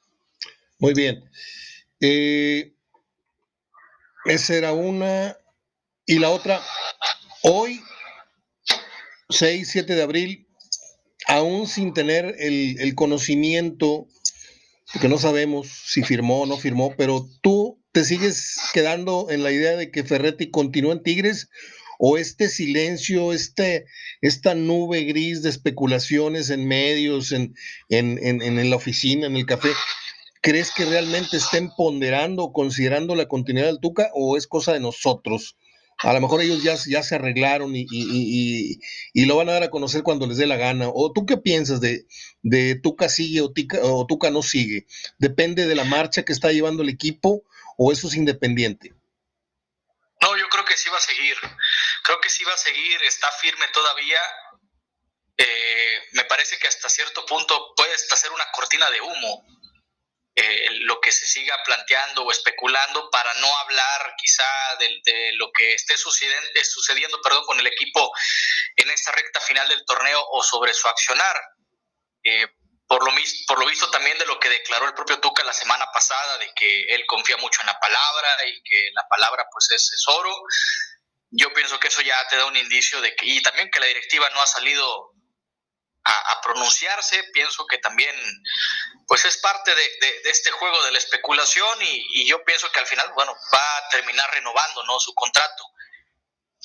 Muy 0.79 0.95
bien. 0.95 1.31
Eh, 2.01 2.73
esa 4.25 4.55
era 4.55 4.73
una. 4.73 5.37
Y 6.07 6.19
la 6.19 6.31
otra, 6.31 6.65
hoy 7.43 7.83
6, 9.29 9.69
7 9.71 9.95
de 9.95 10.03
abril, 10.03 10.49
aún 11.27 11.67
sin 11.67 11.93
tener 11.93 12.37
el, 12.39 12.95
conocimiento, 12.95 14.07
porque 14.93 15.09
no 15.09 15.19
sabemos 15.19 15.69
si 15.87 16.03
firmó 16.03 16.43
o 16.43 16.47
no 16.47 16.57
firmó, 16.57 16.95
pero 16.97 17.29
tú 17.43 17.83
te 17.93 18.05
sigues 18.05 18.57
quedando 18.73 19.29
en 19.31 19.43
la 19.43 19.53
idea 19.53 19.77
de 19.77 19.91
que 19.91 20.05
Ferretti 20.05 20.51
continúa 20.51 20.93
en 20.93 21.03
Tigres 21.03 21.51
o 21.99 22.17
este 22.17 22.49
silencio, 22.49 23.33
este, 23.33 23.85
esta 24.21 24.55
nube 24.55 25.03
gris 25.03 25.43
de 25.43 25.51
especulaciones 25.51 26.51
en 26.51 26.67
medios, 26.67 27.33
en, 27.33 27.55
en, 27.89 28.19
en, 28.23 28.41
en 28.43 28.71
la 28.71 28.77
oficina, 28.77 29.27
en 29.27 29.37
el 29.37 29.47
café, 29.47 29.71
¿crees 30.41 30.71
que 30.71 30.85
realmente 30.85 31.37
estén 31.37 31.71
ponderando 31.77 32.45
o 32.45 32.53
considerando 32.53 33.15
la 33.15 33.27
continuidad 33.27 33.67
del 33.67 33.81
Tuca 33.81 34.11
o 34.15 34.37
es 34.37 34.47
cosa 34.47 34.73
de 34.73 34.81
nosotros? 34.81 35.57
A 35.99 36.13
lo 36.13 36.21
mejor 36.21 36.41
ellos 36.41 36.63
ya, 36.63 36.77
ya 36.87 37.03
se 37.03 37.17
arreglaron 37.17 37.75
y, 37.75 37.87
y, 37.91 38.79
y, 39.13 39.25
lo 39.27 39.37
van 39.37 39.49
a 39.49 39.55
dar 39.55 39.65
a 39.65 39.71
conocer 39.71 40.03
cuando 40.03 40.27
les 40.27 40.37
dé 40.37 40.47
la 40.47 40.57
gana. 40.57 40.89
¿O 40.89 41.13
tú 41.13 41.27
qué 41.27 41.37
piensas 41.37 41.81
de, 41.81 42.07
de 42.43 42.77
Tuca 42.77 43.09
sigue 43.09 43.41
o, 43.41 43.53
o 43.83 44.07
Tuca 44.07 44.31
no 44.31 44.43
sigue? 44.43 44.87
¿Depende 45.19 45.67
de 45.67 45.75
la 45.75 45.85
marcha 45.85 46.25
que 46.25 46.33
está 46.33 46.53
llevando 46.53 46.83
el 46.83 46.89
equipo 46.89 47.43
o 47.77 47.91
eso 47.91 48.07
es 48.07 48.15
independiente? 48.15 48.95
No, 50.23 50.37
yo 50.37 50.49
creo 50.49 50.65
que 50.65 50.77
sí 50.77 50.89
va 50.91 50.99
a 50.99 51.01
seguir. 51.01 51.37
Creo 52.05 52.21
que 52.21 52.31
sí 52.31 52.45
va 52.45 52.55
a 52.55 52.57
seguir, 52.57 53.03
está 53.03 53.31
firme 53.33 53.67
todavía. 53.73 54.21
Eh, 55.37 56.03
me 56.13 56.25
parece 56.25 56.59
que 56.59 56.69
hasta 56.69 56.89
cierto 56.89 57.27
punto 57.27 57.75
puede 57.77 57.95
hasta 57.95 58.17
ser 58.17 58.31
una 58.31 58.45
cortina 58.53 58.89
de 58.91 59.01
humo 59.01 59.47
eh, 60.41 60.69
lo 60.83 61.01
que 61.01 61.11
se 61.11 61.27
siga 61.27 61.61
planteando 61.65 62.23
o 62.23 62.31
especulando 62.31 63.11
para 63.11 63.35
no 63.35 63.59
hablar 63.59 64.15
quizá 64.17 64.77
de, 64.79 65.33
lo 65.35 65.51
que 65.51 65.75
esté 65.75 65.97
sucediendo, 65.97 66.49
sucediendo 66.63 67.21
perdón, 67.21 67.45
con 67.45 67.59
el 67.59 67.67
equipo 67.67 68.13
en 68.77 68.89
esta 68.89 69.11
recta 69.11 69.41
final 69.41 69.69
del 69.69 69.85
torneo 69.85 70.25
o 70.31 70.41
sobre 70.45 70.73
su 70.75 70.87
accionar. 70.87 71.37
Eh, 72.23 72.47
por, 72.87 73.05
lo, 73.05 73.13
por 73.49 73.59
lo 73.59 73.67
visto 73.67 73.91
también 73.91 74.17
de 74.17 74.27
lo 74.27 74.39
que 74.39 74.49
declaró 74.49 74.87
el 74.87 74.95
propio 74.95 75.19
Tuca 75.19 75.43
la 75.43 75.53
semana 75.53 75.91
pasada, 75.93 76.39
de 76.39 76.53
que 76.55 76.83
él 76.95 77.05
confía 77.07 77.37
mucho 77.39 77.61
en 77.63 77.67
la 77.67 77.81
palabra 77.81 78.47
y 78.47 78.63
que 78.63 78.91
la 78.95 79.09
palabra 79.09 79.45
pues 79.51 79.69
es, 79.73 79.93
es 79.93 80.05
oro. 80.07 80.33
Yo 81.31 81.53
pienso 81.53 81.81
que 81.81 81.89
eso 81.89 82.01
ya 82.01 82.17
te 82.29 82.37
da 82.37 82.45
un 82.47 82.57
indicio 82.57 83.01
de 83.01 83.17
que, 83.17 83.27
y 83.27 83.43
también 83.43 83.73
que 83.73 83.81
la 83.81 83.87
directiva 83.87 84.31
no 84.31 84.41
ha 84.41 84.47
salido 84.47 85.15
a, 86.09 86.41
pronunciarse. 86.43 87.23
Pienso 87.33 87.67
que 87.67 87.79
también 87.79 88.15
pues 89.07 89.25
es 89.25 89.37
parte 89.39 89.75
de, 89.75 90.21
este 90.25 90.51
juego 90.51 90.83
de 90.85 90.93
la 90.93 90.99
especulación 90.99 91.79
y, 91.83 92.27
yo 92.27 92.45
pienso 92.45 92.71
que 92.73 92.81
al 92.81 92.87
final, 92.87 93.11
bueno, 93.15 93.35
va 93.55 93.77
a 93.79 93.89
terminar 93.91 94.31
renovando 94.33 94.85
¿no? 94.85 94.99
su 95.01 95.15
contrato. 95.15 95.65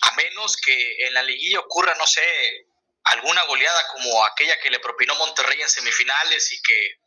A 0.01 0.11
menos 0.15 0.57
que 0.57 1.07
en 1.07 1.13
la 1.13 1.23
liguilla 1.23 1.59
ocurra, 1.59 1.95
no 1.95 2.05
sé, 2.05 2.67
alguna 3.05 3.43
goleada 3.43 3.87
como 3.89 4.25
aquella 4.25 4.59
que 4.59 4.69
le 4.69 4.79
propinó 4.79 5.15
Monterrey 5.15 5.61
en 5.61 5.69
semifinales 5.69 6.51
y 6.51 6.61
que 6.61 6.97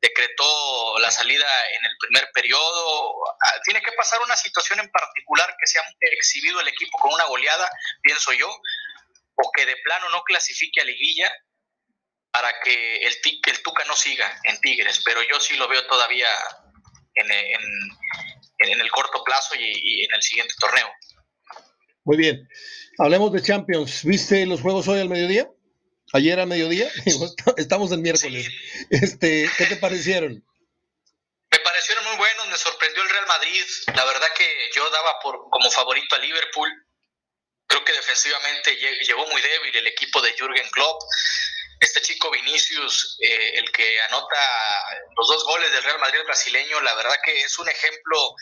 decretó 0.00 0.98
la 0.98 1.10
salida 1.10 1.46
en 1.70 1.84
el 1.84 1.96
primer 1.98 2.30
periodo. 2.32 3.14
Ah, 3.40 3.60
tiene 3.64 3.82
que 3.82 3.92
pasar 3.92 4.20
una 4.22 4.36
situación 4.36 4.80
en 4.80 4.90
particular 4.90 5.54
que 5.58 5.66
se 5.66 5.78
ha 5.78 5.84
exhibido 6.00 6.60
el 6.60 6.68
equipo 6.68 6.98
con 6.98 7.12
una 7.14 7.24
goleada, 7.24 7.70
pienso 8.02 8.32
yo, 8.32 8.48
o 8.48 9.52
que 9.52 9.66
de 9.66 9.76
plano 9.76 10.08
no 10.10 10.22
clasifique 10.22 10.80
a 10.80 10.84
liguilla 10.84 11.32
para 12.36 12.60
que 12.60 12.96
el, 12.98 13.16
el 13.24 13.62
Tuca 13.62 13.82
no 13.86 13.96
siga 13.96 14.40
en 14.44 14.60
Tigres, 14.60 15.00
pero 15.02 15.22
yo 15.22 15.40
sí 15.40 15.56
lo 15.56 15.66
veo 15.68 15.86
todavía 15.86 16.28
en, 17.14 17.32
en, 17.32 18.80
el 18.80 18.90
corto 18.90 19.24
plazo 19.24 19.54
y, 19.54 20.04
en 20.04 20.14
el 20.14 20.22
siguiente 20.22 20.52
torneo. 20.60 20.86
Muy 22.04 22.18
bien. 22.18 22.46
Hablemos 22.98 23.32
de 23.32 23.40
Champions. 23.40 24.04
¿Viste 24.04 24.44
los 24.44 24.60
juegos 24.60 24.86
hoy 24.86 25.00
al 25.00 25.08
mediodía? 25.08 25.48
Ayer 26.12 26.38
al 26.38 26.46
mediodía. 26.46 26.90
Estamos 27.56 27.90
en 27.92 28.02
miércoles. 28.02 28.50
Este, 28.90 29.50
¿Qué 29.56 29.64
te 29.64 29.76
parecieron? 29.76 30.44
Me 31.50 31.58
parecieron 31.60 32.04
muy 32.04 32.16
buenos. 32.16 32.48
Me 32.48 32.58
sorprendió 32.58 33.02
el 33.02 33.08
Real 33.08 33.26
Madrid. 33.28 33.64
La 33.94 34.04
verdad 34.04 34.28
que 34.36 34.46
yo 34.74 34.90
daba 34.90 35.18
por 35.22 35.48
como 35.48 35.70
favorito 35.70 36.16
a 36.16 36.18
Liverpool. 36.18 36.70
Creo 37.66 37.82
que 37.82 37.94
defensivamente 37.94 38.76
llegó 38.76 39.26
muy 39.26 39.40
débil 39.40 39.74
el 39.74 39.86
equipo 39.86 40.20
de 40.20 40.34
Jürgen 40.34 40.68
Klopp 40.70 41.00
este 41.80 42.00
chico 42.00 42.30
Vinicius, 42.30 43.18
eh, 43.20 43.58
el 43.58 43.70
que 43.72 44.00
anota 44.02 44.40
los 45.16 45.28
dos 45.28 45.44
goles 45.44 45.70
del 45.72 45.82
Real 45.82 45.98
Madrid 45.98 46.20
brasileño, 46.24 46.80
la 46.80 46.94
verdad 46.94 47.16
que 47.24 47.40
es 47.40 47.58
un 47.58 47.68
ejemplo 47.68 48.34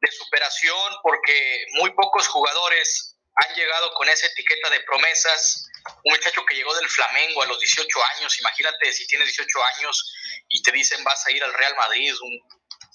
de 0.00 0.12
superación 0.12 0.94
porque 1.02 1.66
muy 1.72 1.90
pocos 1.92 2.28
jugadores 2.28 3.16
han 3.34 3.54
llegado 3.54 3.92
con 3.94 4.08
esa 4.08 4.26
etiqueta 4.26 4.70
de 4.70 4.80
promesas. 4.80 5.68
Un 6.04 6.12
muchacho 6.12 6.44
que 6.44 6.54
llegó 6.54 6.74
del 6.74 6.88
Flamengo 6.88 7.42
a 7.42 7.46
los 7.46 7.58
18 7.58 8.04
años, 8.16 8.38
imagínate 8.40 8.92
si 8.92 9.06
tienes 9.06 9.28
18 9.28 9.64
años 9.76 10.14
y 10.48 10.62
te 10.62 10.72
dicen 10.72 11.02
vas 11.04 11.24
a 11.26 11.30
ir 11.30 11.42
al 11.42 11.54
Real 11.54 11.74
Madrid, 11.76 12.12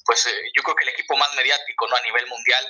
pues 0.06 0.26
eh, 0.28 0.52
yo 0.56 0.62
creo 0.64 0.76
que 0.76 0.84
el 0.84 0.90
equipo 0.90 1.16
más 1.16 1.34
mediático 1.36 1.88
¿no? 1.88 1.96
a 1.96 2.02
nivel 2.02 2.28
mundial. 2.28 2.66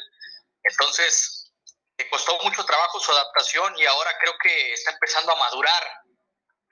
Entonces, 0.63 1.52
le 1.98 2.10
costó 2.10 2.38
mucho 2.44 2.63
trabajo 2.63 3.00
su 3.00 3.12
adaptación 3.12 3.78
y 3.78 3.86
ahora 3.86 4.18
creo 4.20 4.36
que 4.42 4.74
está 4.74 4.92
empezando 4.92 5.32
a 5.34 5.39
madurar 5.39 6.03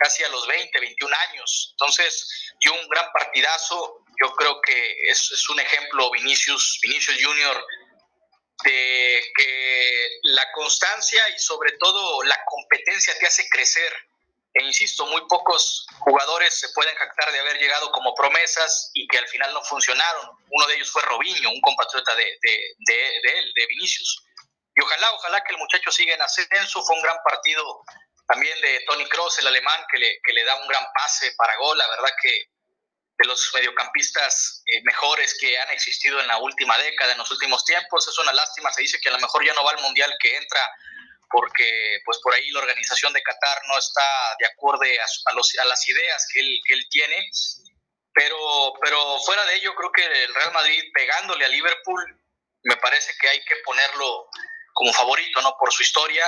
casi 0.01 0.23
a 0.23 0.29
los 0.29 0.47
20, 0.47 0.79
21 0.79 1.15
años. 1.29 1.69
Entonces, 1.73 2.53
dio 2.59 2.73
un 2.73 2.87
gran 2.87 3.11
partidazo. 3.11 4.03
Yo 4.21 4.33
creo 4.35 4.59
que 4.61 4.95
es, 5.09 5.31
es 5.31 5.49
un 5.49 5.59
ejemplo 5.59 6.11
Vinicius, 6.11 6.79
Vinicius 6.81 7.17
Junior, 7.23 7.65
de 8.63 9.23
que 9.35 10.07
la 10.23 10.51
constancia 10.53 11.21
y 11.29 11.39
sobre 11.39 11.73
todo 11.73 12.23
la 12.23 12.39
competencia 12.45 13.17
te 13.19 13.27
hace 13.27 13.47
crecer. 13.49 13.93
E 14.53 14.63
insisto, 14.63 15.05
muy 15.05 15.21
pocos 15.29 15.85
jugadores 15.99 16.53
se 16.59 16.69
pueden 16.69 16.93
jactar 16.95 17.31
de 17.31 17.39
haber 17.39 17.57
llegado 17.57 17.89
como 17.91 18.13
promesas 18.15 18.91
y 18.93 19.07
que 19.07 19.17
al 19.17 19.27
final 19.27 19.53
no 19.53 19.63
funcionaron. 19.63 20.29
Uno 20.49 20.67
de 20.67 20.75
ellos 20.75 20.91
fue 20.91 21.01
Robinho, 21.03 21.51
un 21.51 21.61
compatriota 21.61 22.13
de, 22.15 22.25
de, 22.41 22.79
de 22.87 23.39
él, 23.39 23.51
de 23.55 23.65
Vinicius. 23.67 24.25
Y 24.75 24.81
ojalá, 24.81 25.11
ojalá 25.13 25.41
que 25.43 25.53
el 25.53 25.59
muchacho 25.59 25.91
siga 25.91 26.15
en 26.15 26.21
ascenso. 26.21 26.81
Fue 26.83 26.95
un 26.95 27.01
gran 27.01 27.17
partido 27.23 27.83
también 28.31 28.59
de 28.61 28.79
Tony 28.87 29.05
Cross, 29.09 29.39
el 29.39 29.47
alemán, 29.47 29.85
que 29.91 29.97
le, 29.97 30.19
que 30.23 30.33
le 30.33 30.45
da 30.45 30.55
un 30.55 30.67
gran 30.67 30.85
pase 30.93 31.33
para 31.37 31.57
gol. 31.57 31.77
La 31.77 31.87
verdad 31.87 32.09
que 32.21 32.45
de 33.17 33.27
los 33.27 33.51
mediocampistas 33.53 34.63
eh, 34.65 34.81
mejores 34.83 35.37
que 35.39 35.57
han 35.59 35.69
existido 35.71 36.19
en 36.19 36.27
la 36.27 36.37
última 36.37 36.77
década, 36.77 37.11
en 37.11 37.17
los 37.17 37.29
últimos 37.29 37.65
tiempos. 37.65 38.07
Es 38.07 38.17
una 38.19 38.33
lástima, 38.33 38.71
se 38.71 38.83
dice 38.83 38.99
que 39.01 39.09
a 39.09 39.13
lo 39.13 39.19
mejor 39.19 39.45
ya 39.45 39.53
no 39.53 39.63
va 39.63 39.71
al 39.71 39.81
Mundial 39.81 40.15
que 40.19 40.35
entra 40.35 40.61
porque 41.29 41.99
pues 42.03 42.19
por 42.21 42.33
ahí 42.33 42.49
la 42.51 42.59
organización 42.59 43.13
de 43.13 43.23
Qatar 43.23 43.61
no 43.67 43.77
está 43.77 44.35
de 44.39 44.47
acuerdo 44.47 44.81
a, 44.83 45.65
las 45.65 45.87
ideas 45.87 46.27
que 46.31 46.39
él, 46.39 46.59
que 46.65 46.73
él 46.73 46.87
tiene. 46.89 47.29
Pero, 48.13 48.73
pero 48.81 49.19
fuera 49.21 49.45
de 49.45 49.55
ello, 49.55 49.73
creo 49.75 49.91
que 49.91 50.05
el 50.05 50.33
Real 50.35 50.51
Madrid 50.51 50.83
pegándole 50.93 51.45
a 51.45 51.49
Liverpool, 51.49 52.19
me 52.63 52.75
parece 52.77 53.13
que 53.19 53.29
hay 53.29 53.43
que 53.45 53.55
ponerlo 53.63 54.27
como 54.73 54.91
favorito, 54.91 55.41
¿no? 55.41 55.55
Por 55.57 55.71
su 55.71 55.83
historia 55.83 56.25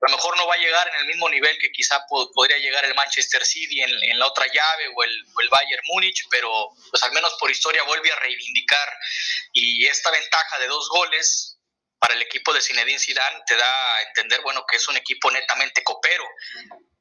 a 0.00 0.10
lo 0.10 0.16
mejor 0.16 0.36
no 0.36 0.46
va 0.46 0.54
a 0.54 0.58
llegar 0.58 0.88
en 0.88 1.00
el 1.00 1.06
mismo 1.06 1.28
nivel 1.28 1.58
que 1.58 1.72
quizá 1.72 2.00
podría 2.06 2.58
llegar 2.58 2.84
el 2.84 2.94
Manchester 2.94 3.44
City 3.44 3.82
en, 3.82 4.18
la 4.18 4.26
otra 4.26 4.46
llave 4.46 4.88
o 4.94 5.02
el, 5.02 5.48
Bayern 5.50 5.82
Múnich, 5.86 6.26
pero 6.30 6.68
pues 6.90 7.02
al 7.02 7.12
menos 7.12 7.34
por 7.40 7.50
historia 7.50 7.82
vuelve 7.82 8.12
a 8.12 8.16
reivindicar 8.16 8.88
y 9.52 9.86
esta 9.86 10.10
ventaja 10.10 10.58
de 10.60 10.68
dos 10.68 10.88
goles 10.88 11.58
para 11.98 12.14
el 12.14 12.22
equipo 12.22 12.52
de 12.52 12.60
Zinedine 12.60 12.98
Zidane 12.98 13.42
te 13.44 13.56
da 13.56 13.96
a 13.96 14.02
entender, 14.02 14.40
bueno, 14.42 14.64
que 14.70 14.76
es 14.76 14.86
un 14.86 14.96
equipo 14.96 15.30
netamente 15.32 15.82
copero 15.82 16.24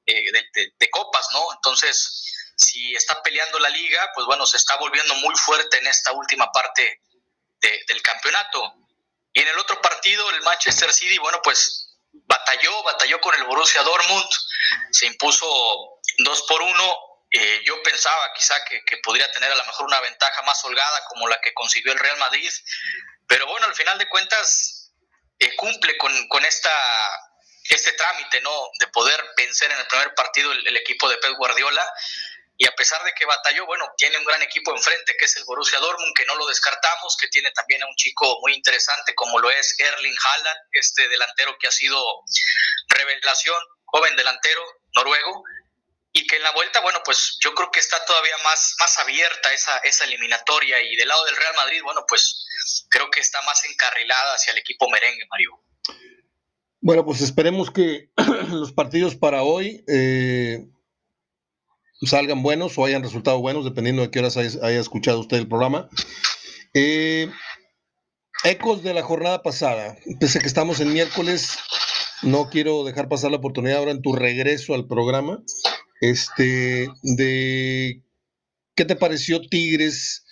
eh, 0.05 0.31
de, 0.31 0.89
copas, 0.89 1.27
¿no? 1.33 1.53
Entonces, 1.53 2.53
si 2.55 2.95
está 2.95 3.21
peleando 3.21 3.59
la 3.59 3.69
liga, 3.69 4.09
pues 4.15 4.25
bueno, 4.25 4.45
se 4.47 4.57
está 4.57 4.75
volviendo 4.77 5.13
muy 5.15 5.35
fuerte 5.35 5.77
en 5.77 5.85
esta 5.85 6.13
última 6.13 6.51
parte 6.51 7.01
del 7.61 8.01
campeonato. 8.01 8.73
Y 9.33 9.41
en 9.41 9.49
el 9.49 9.59
otro 9.59 9.79
partido, 9.81 10.27
el 10.31 10.41
Manchester 10.41 10.91
City, 10.91 11.19
bueno, 11.19 11.39
pues 11.43 11.86
batalló, 12.11 12.83
batalló 12.83 13.19
con 13.21 13.35
el 13.35 13.43
Borussia 13.43 13.83
Dortmund, 13.83 14.29
se 14.91 15.05
impuso 15.05 15.99
dos 16.19 16.43
por 16.47 16.61
uno. 16.61 16.97
Eh, 17.29 17.61
yo 17.65 17.81
pensaba 17.83 18.31
quizá 18.33 18.55
que, 18.65 18.81
podría 19.03 19.29
tener 19.31 19.51
a 19.51 19.55
lo 19.55 19.65
mejor 19.65 19.85
una 19.87 19.99
ventaja 19.99 20.41
más 20.43 20.63
holgada 20.63 21.03
como 21.09 21.27
la 21.27 21.39
que 21.41 21.53
consiguió 21.53 21.91
el 21.91 21.99
Real 21.99 22.17
Madrid, 22.17 22.51
pero 23.27 23.45
bueno, 23.47 23.67
al 23.67 23.75
final 23.75 23.97
de 23.97 24.07
cuentas 24.07 24.91
eh, 25.39 25.55
cumple 25.57 25.97
con, 25.97 26.45
esta, 26.45 26.71
este 27.69 27.91
trámite, 27.93 28.39
¿no? 28.41 28.69
De 28.79 28.87
poder 28.87 29.21
vencer 29.35 29.69
en 29.71 29.77
el 29.77 29.87
primer 29.87 30.15
partido 30.15 30.51
el, 30.51 30.67
el 30.67 30.77
equipo 30.77 31.09
de 31.09 31.17
Pep 31.17 31.33
Guardiola 31.33 31.85
y 32.59 32.65
a 32.65 32.71
pesar 32.71 33.03
de 33.03 33.13
que 33.13 33.25
batalló, 33.25 33.67
bueno, 33.67 33.85
tiene 33.97 34.17
un 34.17 34.25
gran 34.25 34.41
equipo 34.41 34.75
enfrente 34.75 35.15
que 35.17 35.25
es 35.25 35.37
el 35.37 35.45
Borussia 35.45 35.79
Dortmund, 35.79 36.13
que 36.15 36.25
no 36.25 36.35
lo 36.35 36.47
descartamos, 36.47 37.15
que 37.15 37.27
tiene 37.27 37.51
también 37.51 37.83
a 37.83 37.87
un 37.87 37.95
chico 37.95 38.39
muy 38.41 38.55
interesante 38.55 39.13
como 39.13 39.37
lo 39.37 39.51
es 39.51 39.79
Erling 39.79 40.15
Haaland, 40.17 40.59
este 40.71 41.07
delantero 41.07 41.55
que 41.59 41.67
ha 41.67 41.71
sido 41.71 42.03
revelación, 42.89 43.61
joven 43.85 44.15
delantero 44.15 44.63
noruego, 44.95 45.43
y 46.11 46.25
que 46.25 46.37
en 46.37 46.43
la 46.43 46.51
vuelta, 46.51 46.81
bueno, 46.81 46.99
pues 47.05 47.37
yo 47.39 47.53
creo 47.53 47.69
que 47.69 47.79
está 47.79 48.03
todavía 48.05 48.35
más, 48.43 48.73
más 48.79 48.97
abierta 48.97 49.53
esa, 49.53 49.77
esa 49.79 50.05
eliminatoria 50.05 50.81
y 50.81 50.95
del 50.95 51.09
lado 51.09 51.25
del 51.25 51.35
Real 51.35 51.53
Madrid, 51.55 51.81
bueno, 51.83 52.05
pues 52.07 52.47
creo 52.89 53.11
que 53.11 53.19
está 53.19 53.39
más 53.43 53.63
encarrilada 53.65 54.33
hacia 54.33 54.53
el 54.53 54.57
equipo 54.57 54.89
merengue, 54.89 55.27
Mario. 55.29 55.61
Bueno, 56.81 57.05
pues 57.05 57.21
esperemos 57.21 57.69
que 57.69 58.09
los 58.49 58.71
partidos 58.71 59.15
para 59.15 59.43
hoy... 59.43 59.83
Eh 59.87 60.65
salgan 62.03 62.43
buenos 62.43 62.77
o 62.77 62.85
hayan 62.85 63.03
resultado 63.03 63.39
buenos, 63.39 63.65
dependiendo 63.65 64.01
de 64.01 64.11
qué 64.11 64.19
horas 64.19 64.37
haya, 64.37 64.79
escuchado 64.79 65.19
usted 65.19 65.37
el 65.37 65.47
programa. 65.47 65.89
Eh, 66.73 67.29
ecos 68.43 68.83
de 68.83 68.93
la 68.93 69.03
jornada 69.03 69.41
pasada, 69.41 69.97
pese 70.19 70.37
a 70.37 70.41
que 70.41 70.47
estamos 70.47 70.79
en 70.79 70.93
miércoles, 70.93 71.57
no 72.21 72.49
quiero 72.49 72.83
dejar 72.83 73.09
pasar 73.09 73.31
la 73.31 73.37
oportunidad 73.37 73.79
ahora 73.79 73.91
en 73.91 74.01
tu 74.01 74.15
regreso 74.15 74.75
al 74.75 74.87
programa, 74.87 75.43
este, 76.01 76.87
de 77.01 78.03
qué 78.75 78.85
te 78.85 78.95
pareció 78.95 79.41
Tigres. 79.41 80.25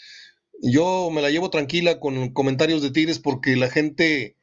Yo 0.62 1.10
me 1.12 1.21
la 1.21 1.30
llevo 1.30 1.49
tranquila 1.49 1.99
con 1.99 2.32
comentarios 2.32 2.82
de 2.82 2.91
Tigres 2.91 3.19
porque 3.19 3.56
la 3.56 3.69
gente 3.69 4.38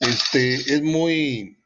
este, 0.00 0.54
es 0.54 0.82
muy, 0.82 1.57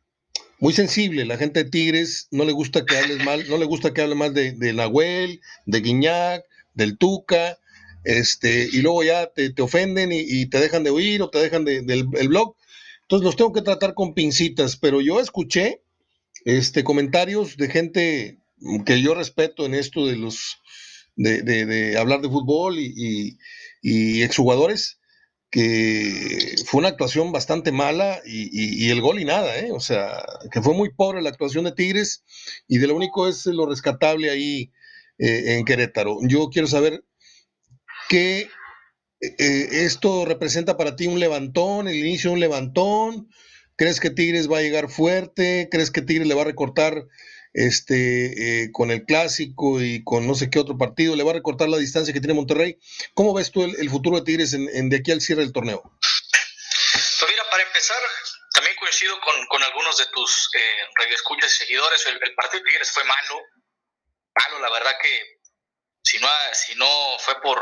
muy 0.62 0.72
sensible. 0.72 1.24
La 1.24 1.38
gente 1.38 1.64
de 1.64 1.70
Tigres 1.70 2.28
no 2.30 2.44
le 2.44 2.52
gusta 2.52 2.86
que 2.86 2.96
hables 2.96 3.24
mal, 3.24 3.44
no 3.48 3.58
le 3.58 3.64
gusta 3.64 3.92
que 3.92 4.00
hable 4.00 4.14
mal 4.14 4.32
de, 4.32 4.52
de 4.52 4.72
Nahuel, 4.72 5.40
de 5.66 5.80
Guiñac, 5.80 6.44
del 6.72 6.96
Tuca, 6.98 7.58
este, 8.04 8.68
y 8.72 8.80
luego 8.80 9.02
ya 9.02 9.26
te, 9.26 9.60
ofenden 9.60 10.12
y, 10.12 10.46
te 10.46 10.60
dejan 10.60 10.84
de 10.84 10.90
oír 10.90 11.20
o 11.20 11.30
te 11.30 11.40
dejan 11.40 11.64
de, 11.64 11.82
del 11.82 12.04
blog. 12.04 12.54
Entonces 13.02 13.24
los 13.24 13.34
tengo 13.34 13.52
que 13.52 13.62
tratar 13.62 13.94
con 13.94 14.14
pincitas, 14.14 14.76
pero 14.76 15.00
yo 15.00 15.18
escuché 15.18 15.82
este, 16.44 16.84
comentarios 16.84 17.56
de 17.56 17.68
gente 17.68 18.38
que 18.86 19.02
yo 19.02 19.16
respeto 19.16 19.66
en 19.66 19.74
esto 19.74 20.06
de 20.06 20.14
los 20.14 20.58
de, 21.16 21.42
de, 21.42 21.98
hablar 21.98 22.20
de 22.20 22.28
fútbol 22.28 22.76
y 22.78 23.36
exjugadores 24.22 25.00
que 25.52 26.56
fue 26.64 26.78
una 26.78 26.88
actuación 26.88 27.30
bastante 27.30 27.72
mala 27.72 28.22
y, 28.24 28.88
el 28.88 29.02
gol 29.02 29.20
y 29.20 29.26
nada, 29.26 29.58
¿eh? 29.58 29.70
O 29.70 29.80
sea, 29.80 30.24
que 30.50 30.62
fue 30.62 30.72
muy 30.72 30.94
pobre 30.94 31.20
la 31.20 31.28
actuación 31.28 31.64
de 31.64 31.72
Tigres 31.72 32.24
y 32.66 32.78
de 32.78 32.86
lo 32.86 32.96
único 32.96 33.28
es 33.28 33.44
lo 33.44 33.66
rescatable 33.66 34.30
ahí 34.30 34.72
eh, 35.18 35.58
en 35.58 35.66
Querétaro. 35.66 36.16
Yo 36.22 36.48
quiero 36.48 36.66
saber 36.66 37.04
qué 38.08 38.48
eh, 39.20 39.68
esto 39.84 40.24
representa 40.24 40.78
para 40.78 40.96
ti 40.96 41.06
un 41.06 41.20
levantón, 41.20 41.86
el 41.86 41.96
inicio 41.96 42.30
de 42.30 42.34
un 42.34 42.40
levantón. 42.40 43.28
¿Crees 43.76 44.00
que 44.00 44.08
Tigres 44.08 44.50
va 44.50 44.58
a 44.58 44.62
llegar 44.62 44.88
fuerte? 44.88 45.68
¿Crees 45.70 45.90
que 45.90 46.00
Tigres 46.00 46.26
le 46.28 46.34
va 46.34 46.42
a 46.42 46.46
recortar 46.46 47.08
este, 47.54 48.64
eh, 48.64 48.72
con 48.72 48.90
el 48.90 49.04
clásico 49.04 49.80
y 49.80 50.02
con 50.04 50.26
no 50.26 50.34
sé 50.34 50.50
qué 50.50 50.58
otro 50.58 50.78
partido, 50.78 51.16
le 51.16 51.24
va 51.24 51.30
a 51.30 51.34
recortar 51.34 51.68
la 51.68 51.78
distancia 51.78 52.12
que 52.12 52.20
tiene 52.20 52.34
Monterrey. 52.34 52.78
¿Cómo 53.14 53.34
ves 53.34 53.50
tú 53.50 53.62
el, 53.64 53.90
futuro 53.90 54.16
de 54.16 54.24
Tigres 54.24 54.54
en, 54.54 54.88
de 54.88 54.96
aquí 54.96 55.12
al 55.12 55.20
cierre 55.20 55.42
del 55.42 55.52
torneo? 55.52 55.82
Pues 55.82 57.24
mira, 57.28 57.44
para 57.50 57.62
empezar, 57.62 57.98
también 58.54 58.76
coincido 58.76 59.18
con, 59.20 59.62
algunos 59.62 59.96
de 59.98 60.06
tus 60.12 60.50
eh, 60.54 60.88
radioescuchas 60.96 61.52
y 61.52 61.56
seguidores. 61.64 62.06
El, 62.06 62.34
partido 62.34 62.62
de 62.62 62.70
Tigres 62.70 62.90
fue 62.90 63.04
malo, 63.04 63.40
malo, 64.34 64.58
la 64.60 64.70
verdad 64.70 64.92
que 65.02 65.40
si 66.04 66.18
no, 66.18 66.28
si 66.52 66.74
no 66.74 67.18
fue 67.18 67.40
por 67.40 67.58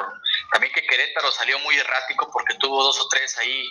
también 0.50 0.72
que 0.72 0.86
Querétaro 0.86 1.30
salió 1.32 1.58
muy 1.60 1.76
errático 1.78 2.28
porque 2.32 2.54
tuvo 2.54 2.82
dos 2.82 2.98
o 3.00 3.08
tres 3.08 3.36
ahí, 3.38 3.68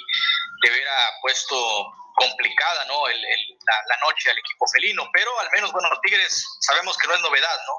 le 0.64 0.72
hubiera 0.72 0.94
puesto 1.22 1.94
complicada, 2.16 2.86
¿no? 2.86 3.08
El, 3.08 3.22
la, 3.22 3.98
noche 4.06 4.30
al 4.30 4.38
equipo 4.38 4.66
felino, 4.68 5.10
pero 5.14 5.40
al 5.40 5.50
menos, 5.52 5.72
bueno, 5.72 5.90
Tigres 6.04 6.46
sabemos 6.62 6.98
que 6.98 7.08
no 7.08 7.16
es 7.16 7.22
novedad, 7.22 7.58
¿no? 7.68 7.74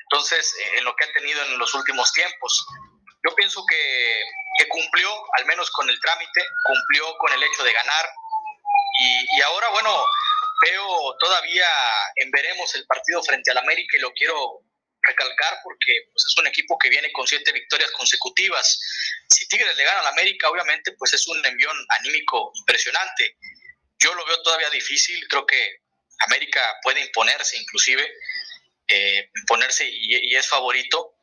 Entonces, 0.00 0.54
eh, 0.60 0.78
en 0.78 0.84
lo 0.84 0.94
que 0.96 1.04
ha 1.04 1.12
tenido 1.12 1.42
en 1.42 1.58
los 1.58 1.74
últimos 1.74 2.12
tiempos, 2.12 2.66
yo 3.26 3.34
pienso 3.34 3.64
que, 3.68 4.22
que 4.58 4.68
cumplió, 4.68 5.10
al 5.38 5.46
menos 5.46 5.70
con 5.70 5.88
el 5.88 6.00
trámite, 6.00 6.40
cumplió 6.64 7.16
con 7.18 7.32
el 7.32 7.42
hecho 7.42 7.62
de 7.62 7.72
ganar. 7.72 8.08
Y, 9.00 9.38
y 9.38 9.42
ahora, 9.42 9.68
bueno, 9.70 10.04
veo 10.64 11.16
todavía 11.18 11.68
en 12.16 12.30
veremos 12.30 12.74
el 12.74 12.86
partido 12.86 13.22
frente 13.22 13.50
al 13.50 13.58
América 13.58 13.96
y 13.96 14.00
lo 14.00 14.12
quiero 14.12 14.62
recalcar 15.08 15.58
porque 15.64 15.92
pues, 16.12 16.24
es 16.26 16.36
un 16.38 16.46
equipo 16.46 16.78
que 16.78 16.90
viene 16.90 17.10
con 17.12 17.26
siete 17.26 17.52
victorias 17.52 17.90
consecutivas. 17.92 18.78
Si 19.28 19.48
Tigres 19.48 19.76
le 19.76 19.84
gana 19.84 20.00
al 20.00 20.06
América, 20.08 20.48
obviamente, 20.48 20.92
pues 20.92 21.12
es 21.12 21.26
un 21.28 21.44
envión 21.44 21.76
anímico 21.98 22.52
impresionante. 22.54 23.36
Yo 23.98 24.14
lo 24.14 24.24
veo 24.26 24.42
todavía 24.42 24.70
difícil, 24.70 25.26
creo 25.28 25.44
que 25.46 25.80
América 26.20 26.60
puede 26.82 27.00
imponerse 27.00 27.56
inclusive, 27.56 28.08
eh, 28.88 29.30
ponerse 29.46 29.88
y, 29.90 30.34
es 30.34 30.48
favorito. 30.48 31.14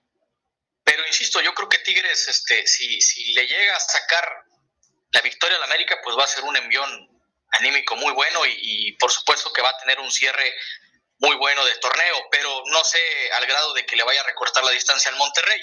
Pero 0.83 1.05
insisto, 1.07 1.41
yo 1.41 1.53
creo 1.53 1.69
que 1.69 1.79
Tigres, 1.79 2.27
este, 2.27 2.67
si, 2.67 3.01
si 3.01 3.33
le 3.33 3.47
llega 3.47 3.75
a 3.75 3.79
sacar 3.79 4.43
la 5.11 5.21
victoria 5.21 5.57
al 5.57 5.63
América, 5.63 5.99
pues 6.03 6.15
va 6.17 6.25
a 6.25 6.27
ser 6.27 6.43
un 6.43 6.55
envión 6.55 7.15
anímico 7.59 7.95
muy 7.95 8.11
bueno 8.13 8.41
y, 8.45 8.91
por 8.93 9.11
supuesto 9.11 9.51
que 9.53 9.61
va 9.61 9.69
a 9.69 9.77
tener 9.79 9.99
un 9.99 10.11
cierre 10.11 10.53
muy 11.19 11.35
bueno 11.37 11.63
de 11.65 11.75
torneo, 11.77 12.27
pero 12.31 12.63
no 12.67 12.83
sé 12.83 13.01
al 13.33 13.45
grado 13.45 13.73
de 13.73 13.85
que 13.85 13.95
le 13.95 14.03
vaya 14.03 14.21
a 14.21 14.25
recortar 14.25 14.63
la 14.63 14.71
distancia 14.71 15.11
al 15.11 15.17
Monterrey. 15.17 15.61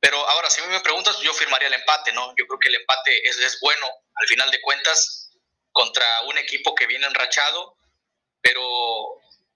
Pero 0.00 0.16
ahora, 0.28 0.48
si 0.48 0.62
me 0.62 0.80
preguntas, 0.80 1.18
yo 1.20 1.32
firmaría 1.34 1.68
el 1.68 1.74
empate, 1.74 2.12
¿no? 2.12 2.34
Yo 2.36 2.46
creo 2.46 2.58
que 2.58 2.68
el 2.68 2.76
empate 2.76 3.28
es, 3.28 3.38
es 3.38 3.60
bueno, 3.60 3.86
al 4.14 4.26
final 4.26 4.50
de 4.50 4.60
cuentas, 4.60 5.30
contra 5.72 6.04
un 6.22 6.38
equipo 6.38 6.74
que 6.74 6.86
viene 6.86 7.06
enrachado, 7.06 7.76
pero 8.40 8.62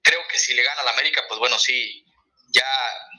creo 0.03 0.27
que 0.29 0.39
si 0.39 0.55
le 0.55 0.63
gana 0.63 0.83
al 0.83 0.89
América, 0.89 1.25
pues 1.29 1.41
bueno, 1.41 1.59
sí, 1.59 2.05
ya 2.49 2.67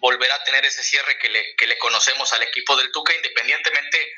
volverá 0.02 0.36
a 0.36 0.44
tener 0.44 0.66
ese 0.66 0.84
cierre 0.84 1.18
que 1.18 1.30
le, 1.30 1.56
que 1.56 1.68
le 1.68 1.78
conocemos 1.78 2.32
al 2.34 2.44
equipo 2.44 2.76
del 2.78 2.92
Tuca, 2.92 3.14
independientemente 3.14 4.14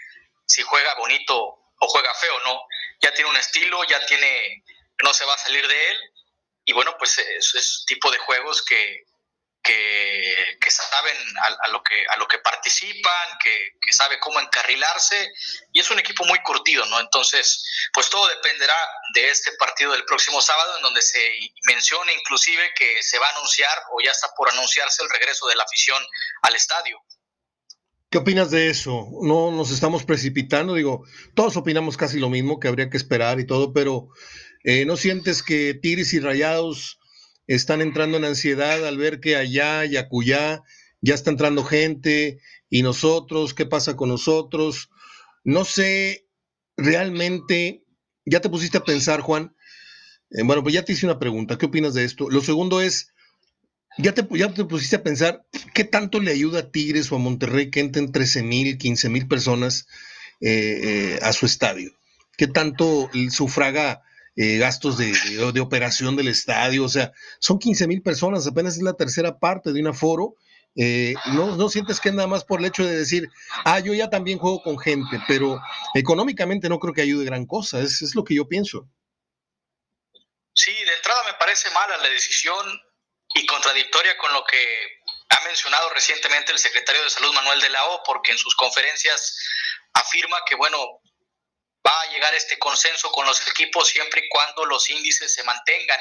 si 0.46 0.62
juega 0.62 0.94
bonito 0.96 1.38
o 1.80 1.88
juega 1.88 2.14
feo, 2.14 2.40
¿no? 2.42 2.62
Ya 3.02 3.14
tiene 3.14 3.30
un 3.30 3.38
estilo, 3.38 3.84
ya 3.86 4.06
tiene, 4.06 4.64
no 5.04 5.14
se 5.14 5.26
va 5.26 5.34
a 5.34 5.38
salir 5.38 5.68
de 5.68 5.90
él, 5.90 5.98
y 6.68 6.74
bueno, 6.74 6.96
pues 7.00 7.18
es, 7.18 7.56
es 7.56 7.84
tipo 7.88 8.12
de 8.12 8.18
juegos 8.18 8.62
que, 8.62 9.06
que, 9.64 10.70
saben 10.70 11.18
a, 11.64 11.68
lo 11.70 11.82
que, 11.82 11.96
a 12.10 12.18
lo 12.18 12.28
que 12.28 12.40
participan, 12.40 13.28
que, 13.42 13.72
sabe 13.92 14.20
cómo 14.20 14.40
encarrilarse 14.40 15.32
y 15.72 15.80
es 15.80 15.90
un 15.90 16.00
equipo 16.00 16.26
muy 16.26 16.40
curtido, 16.40 16.86
¿no? 16.88 17.00
Entonces, 17.00 17.64
pues 17.94 18.10
todo 18.10 18.28
dependerá 18.28 18.76
de 19.14 19.30
este 19.30 19.54
partido 19.54 19.94
del 19.94 20.04
próximo 20.04 20.42
sábado 20.42 20.76
en 20.76 20.84
donde 20.84 21.02
se 21.02 21.20
menciona 21.64 22.12
inclusive 22.12 22.74
que 22.78 23.02
se 23.02 23.18
va 23.18 23.28
a 23.28 23.38
anunciar 23.38 23.78
o 23.94 24.02
ya 24.04 24.12
está 24.12 24.28
por 24.36 24.52
anunciarse 24.52 25.04
el 25.04 25.10
regreso 25.10 25.48
de 25.48 25.56
la 25.56 25.64
afición 25.64 26.04
al 26.42 26.56
estadio. 26.56 27.02
¿Qué 28.10 28.18
opinas 28.18 28.52
de 28.52 28.70
eso? 28.70 29.08
No 29.22 29.52
nos 29.52 29.72
estamos 29.72 30.04
precipitando, 30.04 30.74
digo, 30.74 31.06
todos 31.34 31.58
opinamos 31.58 31.96
casi 31.96 32.20
lo 32.20 32.30
mismo, 32.30 32.60
que 32.60 32.68
habría 32.68 32.90
que 32.90 32.98
esperar 32.98 33.40
y 33.40 33.48
todo, 33.48 33.74
pero 33.74 34.10
eh, 34.64 34.86
¿no 34.86 34.98
sientes 34.98 35.44
que 35.44 35.74
Tigres 35.74 36.14
y 36.14 36.20
Rayados 36.20 37.00
están 37.48 37.82
entrando 37.82 38.18
en 38.18 38.26
ansiedad 38.26 38.86
al 38.86 38.98
ver 38.98 39.20
que 39.20 39.36
allá 39.36 39.86
y 39.86 39.98
acullá 39.98 40.64
ya 41.02 41.14
está 41.14 41.30
entrando 41.30 41.64
gente 41.64 42.40
y 42.70 42.82
nosotros, 42.82 43.54
¿qué 43.54 43.66
pasa 43.66 43.96
con 43.96 44.10
nosotros? 44.10 44.90
No 45.44 45.64
sé, 45.64 46.28
realmente, 46.76 47.86
ya 48.26 48.42
te 48.42 48.50
pusiste 48.50 48.78
a 48.78 48.84
pensar, 48.84 49.22
Juan. 49.22 49.56
Eh, 50.32 50.44
bueno, 50.44 50.64
pues 50.64 50.74
ya 50.74 50.84
te 50.84 50.94
hice 50.94 51.06
una 51.06 51.20
pregunta, 51.20 51.58
¿qué 51.58 51.68
opinas 51.68 51.94
de 51.94 52.04
esto? 52.04 52.30
Lo 52.30 52.42
segundo 52.42 52.82
es, 52.82 53.14
ya 53.98 54.14
te, 54.14 54.28
ya 54.32 54.54
te 54.54 54.66
pusiste 54.66 54.98
a 54.98 55.04
pensar, 55.04 55.46
¿qué 55.74 55.84
tanto 55.84 56.20
le 56.20 56.32
ayuda 56.32 56.60
a 56.60 56.72
Tigres 56.72 57.12
o 57.12 57.16
a 57.16 57.20
Monterrey 57.20 57.72
que 57.72 57.80
entren 57.80 58.12
13 58.12 58.44
mil, 58.44 58.78
15 58.78 59.10
mil 59.10 59.28
personas 59.28 59.88
eh, 60.42 61.20
a 61.22 61.32
su 61.32 61.46
estadio? 61.46 61.92
¿Qué 62.38 62.48
tanto 62.48 63.10
sufraga 63.32 64.04
eh, 64.38 64.58
gastos 64.58 65.00
de, 65.00 65.60
operación 65.60 66.16
del 66.16 66.28
estadio, 66.28 66.86
o 66.86 66.90
sea, 66.90 67.12
son 67.40 67.58
15 67.58 67.88
mil 67.88 68.04
personas, 68.04 68.46
apenas 68.46 68.78
es 68.78 68.84
la 68.84 68.94
tercera 68.94 69.40
parte 69.40 69.74
de 69.74 69.82
un 69.82 69.88
aforo. 69.88 70.36
Eh, 70.76 71.16
no, 71.34 71.56
no 71.56 71.70
sientes 71.70 72.00
que 72.00 72.12
nada 72.12 72.28
más 72.28 72.44
por 72.44 72.60
el 72.60 72.68
hecho 72.68 72.86
de 72.86 72.96
decir, 72.96 73.28
ah, 73.66 73.80
yo 73.80 73.96
ya 73.96 74.12
también 74.12 74.38
juego 74.38 74.62
con 74.62 74.78
gente, 74.78 75.20
pero 75.28 75.60
económicamente 75.96 76.70
no 76.70 76.78
creo 76.78 76.94
que 76.94 77.02
ayude 77.02 77.26
gran 77.26 77.48
cosa, 77.48 77.80
es, 77.80 78.04
es 78.04 78.14
lo 78.14 78.24
que 78.24 78.36
yo 78.36 78.48
pienso. 78.48 78.88
Sí, 80.56 80.72
de 80.72 80.94
entrada 80.94 81.24
me 81.26 81.34
parece 81.40 81.72
mala 81.72 81.98
la 81.98 82.10
decisión 82.10 82.80
y 83.34 83.46
contradictoria 83.48 84.18
con 84.20 84.32
lo 84.34 84.44
que 84.44 84.58
ha 85.30 85.44
mencionado 85.46 85.90
recientemente 85.90 86.52
el 86.52 86.60
secretario 86.60 87.04
de 87.04 87.10
Salud 87.10 87.34
Manuel 87.34 87.60
de 87.60 87.70
la 87.70 87.84
O, 87.86 88.04
porque 88.04 88.34
en 88.34 88.38
sus 88.38 88.56
conferencias 88.56 89.36
afirma 89.94 90.38
que, 90.48 90.56
bueno, 90.56 90.78
va 91.88 92.02
a 92.02 92.12
llegar 92.12 92.34
este 92.36 92.60
consenso 92.60 93.12
con 93.12 93.26
los 93.26 93.48
equipos 93.48 93.88
siempre 93.88 94.22
y 94.26 94.30
cuando 94.30 94.66
los 94.66 94.90
índices 94.90 95.34
se 95.34 95.44
mantengan. 95.44 96.00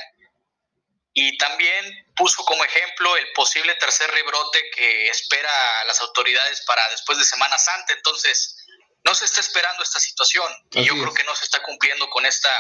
Y 1.14 1.38
también 1.38 2.12
puso 2.14 2.44
como 2.44 2.62
ejemplo 2.64 3.16
el 3.16 3.33
posible 3.33 3.75
tercer 3.77 4.11
rebrote 4.11 4.70
que 4.70 5.09
espera 5.09 5.51
las 5.87 6.01
autoridades 6.01 6.62
para 6.66 6.87
después 6.90 7.16
de 7.16 7.25
Semana 7.25 7.57
Santa. 7.57 7.94
Entonces, 7.94 8.57
no 9.03 9.14
se 9.14 9.25
está 9.25 9.40
esperando 9.40 9.83
esta 9.83 10.01
situación 10.01 10.53
y 10.72 10.85
yo 10.85 10.92
creo 10.94 11.14
que 11.14 11.25
no 11.25 11.35
se 11.35 11.44
está 11.44 11.62
cumpliendo 11.62 12.11
con 12.11 12.27
esta, 12.27 12.53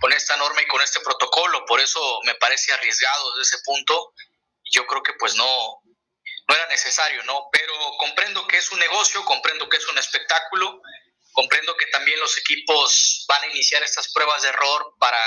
con 0.00 0.12
esta 0.12 0.36
norma 0.36 0.62
y 0.62 0.66
con 0.66 0.80
este 0.80 1.00
protocolo. 1.00 1.64
Por 1.66 1.80
eso 1.80 2.20
me 2.24 2.34
parece 2.34 2.72
arriesgado 2.72 3.36
desde 3.36 3.56
ese 3.56 3.64
punto. 3.64 4.14
Yo 4.72 4.86
creo 4.86 5.02
que 5.02 5.12
pues 5.12 5.36
no, 5.36 5.82
no 6.48 6.54
era 6.54 6.66
necesario, 6.68 7.22
¿no? 7.24 7.48
Pero 7.52 7.72
comprendo 7.98 8.48
que 8.48 8.56
es 8.56 8.72
un 8.72 8.80
negocio, 8.80 9.24
comprendo 9.24 9.68
que 9.68 9.76
es 9.76 9.86
un 9.86 9.98
espectáculo 9.98 10.80
Comprendo 11.36 11.76
que 11.76 11.86
también 11.88 12.18
los 12.18 12.38
equipos 12.38 13.26
van 13.28 13.42
a 13.42 13.48
iniciar 13.48 13.82
estas 13.82 14.10
pruebas 14.10 14.40
de 14.40 14.48
error 14.48 14.94
para 14.98 15.20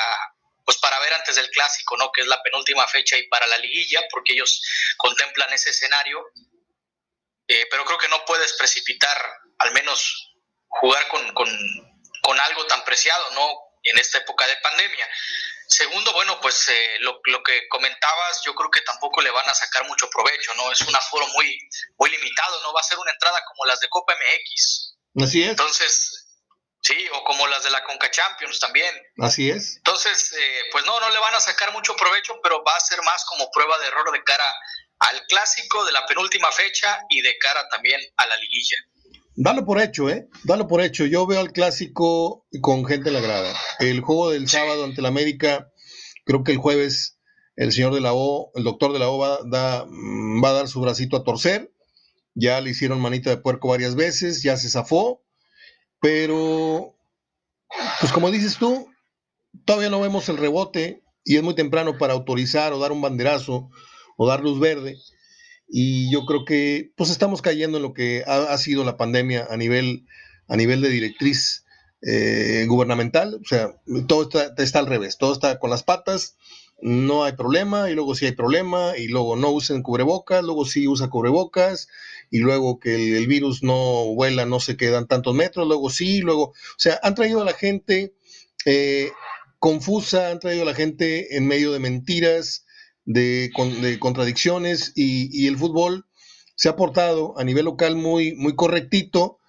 pues 0.66 0.78
para 0.78 1.00
ver 1.00 1.14
antes 1.14 1.36
del 1.36 1.50
clásico, 1.50 1.98
¿no? 1.98 2.12
Que 2.12 2.22
es 2.22 2.28
la 2.28 2.42
penúltima 2.42 2.88
fecha 2.88 3.16
y 3.16 3.28
para 3.28 3.46
la 3.46 3.58
liguilla, 3.58 4.02
porque 4.12 4.34
ellos 4.34 4.62
contemplan 4.98 5.54
ese 5.54 5.70
escenario. 5.70 6.24
Eh, 7.48 7.68
pero 7.70 7.86
creo 7.86 7.98
que 7.98 8.08
no 8.08 8.24
puedes 8.26 8.54
precipitar, 8.54 9.18
al 9.60 9.72
menos 9.72 10.36
jugar 10.68 11.08
con, 11.08 11.34
con, 11.34 12.40
algo 12.40 12.66
tan 12.68 12.84
preciado, 12.86 13.32
¿no? 13.32 13.50
En 13.84 13.98
esta 13.98 14.20
época 14.20 14.46
de 14.46 14.56
pandemia. 14.58 15.10
Segundo, 15.68 16.14
bueno, 16.14 16.40
pues 16.40 16.70
eh, 16.70 16.98
lo, 17.00 17.20
lo, 17.24 17.42
que 17.44 17.68
comentabas, 17.68 18.44
yo 18.46 18.54
creo 18.54 18.70
que 18.70 18.82
tampoco 18.82 19.22
le 19.22 19.32
van 19.32 19.50
a 19.50 19.56
sacar 19.56 19.86
mucho 19.88 20.10
provecho, 20.10 20.54
¿no? 20.54 20.72
Es 20.72 20.82
un 20.82 20.96
aforo 20.96 21.28
muy, 21.30 21.60
muy 21.98 22.12
limitado, 22.12 22.62
¿no? 22.62 22.74
Va 22.74 22.82
a 22.82 22.84
ser 22.84 23.00
una 23.00 23.12
entrada 23.12 23.44
como 23.46 23.66
las 23.66 23.80
de 23.80 23.90
Copa 23.90 24.14
MX, 24.14 24.89
Así 25.16 25.44
es. 25.44 25.50
Entonces, 25.50 26.28
sí, 26.82 26.96
o 27.14 27.24
como 27.24 27.48
las 27.48 27.64
de 27.64 27.72
la 27.72 27.84
Conca 27.84 28.10
Champions 28.12 28.60
también. 28.60 28.94
Así 29.20 29.50
es. 29.50 29.78
Entonces, 29.78 30.34
eh, 30.34 30.62
pues 30.72 30.86
no, 30.86 31.00
no 31.00 31.10
le 31.10 31.20
van 31.20 31.36
a 31.36 31.40
sacar 31.40 31.72
mucho 31.74 31.96
provecho, 31.96 32.40
pero 32.44 32.64
va 32.64 32.76
a 32.76 32.80
ser 32.80 33.00
más 33.04 33.26
como 33.26 33.50
prueba 33.52 33.78
de 33.80 33.88
error 33.88 34.12
de 34.12 34.24
cara 34.24 34.46
al 35.00 35.26
clásico 35.28 35.86
de 35.86 35.92
la 35.94 36.06
penúltima 36.06 36.52
fecha 36.52 37.00
y 37.10 37.22
de 37.22 37.38
cara 37.38 37.68
también 37.70 38.02
a 38.18 38.28
la 38.28 38.38
liguilla. 38.38 38.78
Dalo 39.36 39.66
por 39.66 39.82
hecho, 39.82 40.10
¿eh? 40.10 40.28
Dalo 40.44 40.68
por 40.68 40.82
hecho. 40.82 41.06
Yo 41.06 41.26
veo 41.26 41.40
al 41.40 41.54
clásico 41.54 42.46
con 42.62 42.86
gente 42.86 43.08
en 43.08 43.16
la 43.16 43.22
grada. 43.22 43.56
El 43.80 44.02
juego 44.02 44.32
del 44.32 44.50
sábado 44.50 44.84
ante 44.84 45.02
la 45.02 45.08
América, 45.08 45.70
creo 46.26 46.44
que 46.44 46.52
el 46.52 46.58
jueves 46.58 47.20
el 47.56 47.74
señor 47.74 47.94
de 47.94 48.00
la 48.00 48.14
O, 48.14 48.52
el 48.56 48.64
doctor 48.64 48.94
de 48.94 49.00
la 49.00 49.10
O 49.10 49.18
va, 49.18 49.40
va 49.44 50.50
a 50.50 50.54
dar 50.54 50.68
su 50.70 50.80
bracito 50.80 51.18
a 51.18 51.24
torcer 51.24 51.70
ya 52.36 52.62
le 52.62 52.72
hicieron 52.72 53.02
manita 53.02 53.30
de 53.30 53.38
puerco 53.38 53.70
varias 53.70 53.96
veces, 53.96 54.44
ya 54.44 54.58
se 54.58 54.70
zafó, 54.70 55.24
pero, 56.00 56.96
pues 58.00 58.12
como 58.12 58.32
dices 58.32 58.58
tú, 58.58 58.88
todavía 59.66 59.90
no 59.90 60.02
vemos 60.02 60.30
el 60.30 60.38
rebote 60.38 61.04
y 61.24 61.38
es 61.38 61.44
muy 61.44 61.56
temprano 61.56 61.98
para 61.98 62.14
autorizar 62.14 62.74
o 62.74 62.80
dar 62.80 62.92
un 62.92 63.02
banderazo 63.02 63.70
o 64.18 64.28
dar 64.28 64.42
luz 64.42 64.60
verde. 64.60 64.98
Y 65.68 66.12
yo 66.12 66.26
creo 66.26 66.46
que 66.46 66.92
pues 66.96 67.10
estamos 67.10 67.42
cayendo 67.42 67.78
en 67.78 67.84
lo 67.84 67.94
que 67.94 68.24
ha, 68.26 68.58
sido 68.58 68.84
la 68.84 68.98
pandemia 68.98 69.48
a 69.50 69.58
nivel, 69.58 70.08
a 70.48 70.56
nivel 70.56 70.82
de 70.82 70.90
directriz 70.90 71.66
eh, 72.02 72.66
gubernamental. 72.68 73.36
O 73.36 73.48
sea, 73.48 73.76
todo 74.08 74.24
está, 74.24 74.54
está 74.58 74.80
al 74.80 74.88
revés, 74.88 75.18
todo 75.18 75.34
está 75.34 75.60
con 75.60 75.70
las 75.70 75.84
patas 75.84 76.38
no 76.82 77.24
hay 77.24 77.34
problema, 77.34 77.90
y 77.90 77.96
luego 77.96 78.16
sí 78.16 78.26
hay 78.26 78.32
problema, 78.32 78.94
y 78.98 79.08
luego 79.08 79.36
no 79.36 79.52
usen 79.52 79.84
cubrebocas, 79.84 80.44
luego 80.44 80.66
sí 80.66 80.88
usa 80.88 81.10
cubrebocas, 81.10 81.90
y 82.30 82.40
luego 82.40 82.80
que 82.80 83.18
el, 83.18 83.28
virus 83.28 83.64
no 83.64 84.14
vuela, 84.16 84.46
no 84.46 84.60
se 84.60 84.78
quedan 84.78 85.08
tantos 85.08 85.34
metros, 85.36 85.68
luego 85.68 85.90
sí, 85.90 86.20
luego, 86.20 86.44
o 86.44 86.54
sea, 86.78 87.00
han 87.04 87.16
traído 87.16 87.42
a 87.42 87.46
la 87.46 87.54
gente 87.54 88.14
eh, 88.66 89.12
confusa, 89.60 90.32
han 90.32 90.40
traído 90.40 90.64
a 90.64 90.68
la 90.68 90.76
gente 90.76 91.38
en 91.38 91.48
medio 91.48 91.72
de 91.72 91.80
mentiras, 91.80 92.66
de, 93.06 93.50
contradicciones, 94.00 94.94
y, 94.96 95.30
y, 95.32 95.48
el 95.48 95.58
fútbol 95.58 96.06
se 96.56 96.70
ha 96.70 96.76
portado 96.76 97.38
a 97.40 97.44
nivel 97.44 97.66
local 97.66 97.96
muy, 97.96 98.36
muy 98.36 98.56
correctito, 98.56 99.40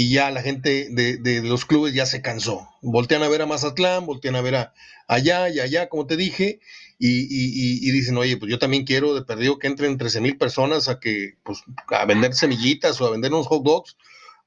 y 0.00 0.10
ya 0.10 0.30
la 0.30 0.42
gente 0.42 0.86
de, 0.92 1.42
los 1.42 1.64
clubes 1.64 1.92
ya 1.92 2.06
se 2.06 2.22
cansó. 2.22 2.68
Voltean 2.82 3.24
a 3.24 3.28
ver 3.28 3.42
a 3.42 3.46
Mazatlán, 3.46 4.06
voltean 4.06 4.36
a 4.36 4.40
ver 4.40 4.54
a 4.54 4.72
allá 5.08 5.48
y 5.48 5.58
allá, 5.58 5.88
como 5.88 6.06
te 6.06 6.16
dije, 6.16 6.60
y, 6.98 7.90
dicen, 7.90 8.16
oye, 8.16 8.36
pues 8.36 8.50
yo 8.50 8.58
también 8.58 8.84
quiero 8.84 9.14
de 9.14 9.22
perdido 9.22 9.58
que 9.58 9.68
entren 9.68 9.98
13 9.98 10.20
mil 10.20 10.36
personas 10.36 10.88
a 10.88 10.98
que, 10.98 11.34
pues, 11.44 11.62
a 11.88 12.04
vender 12.04 12.34
semillitas 12.34 13.00
o 13.00 13.06
a 13.06 13.10
vender 13.10 13.32
unos 13.32 13.46
hot 13.46 13.62
dogs 13.62 13.96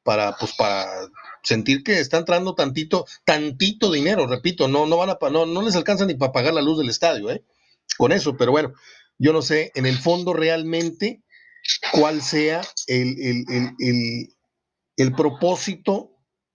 para, 0.04 0.36
pues, 0.38 0.54
para 0.54 0.88
sentir 1.44 1.84
que 1.84 2.00
está 2.00 2.18
entrando 2.18 2.54
tantito, 2.56 3.06
tantito 3.26 3.92
dinero, 3.92 4.28
repito, 4.28 4.68
no, 4.68 4.86
no 4.86 4.98
van 4.98 5.12
a, 5.12 5.18
no, 5.30 5.46
no 5.46 5.62
les 5.62 5.76
alcanza 5.76 6.06
ni 6.06 6.16
para 6.16 6.32
pagar 6.32 6.54
la 6.54 6.62
luz 6.62 6.78
del 6.78 6.90
estadio, 6.90 7.32
¿eh? 7.32 7.44
Con 7.98 8.12
eso, 8.12 8.36
pero 8.38 8.52
bueno, 8.52 8.74
yo 9.18 9.34
no 9.34 9.42
sé, 9.42 9.72
en 9.76 9.86
el 9.86 9.98
fondo 9.98 10.34
realmente 10.34 11.24
cuál 11.94 12.22
sea 12.22 12.62
el, 12.88 13.16
el 13.20 14.28
el 15.02 15.14
propósito 15.14 16.12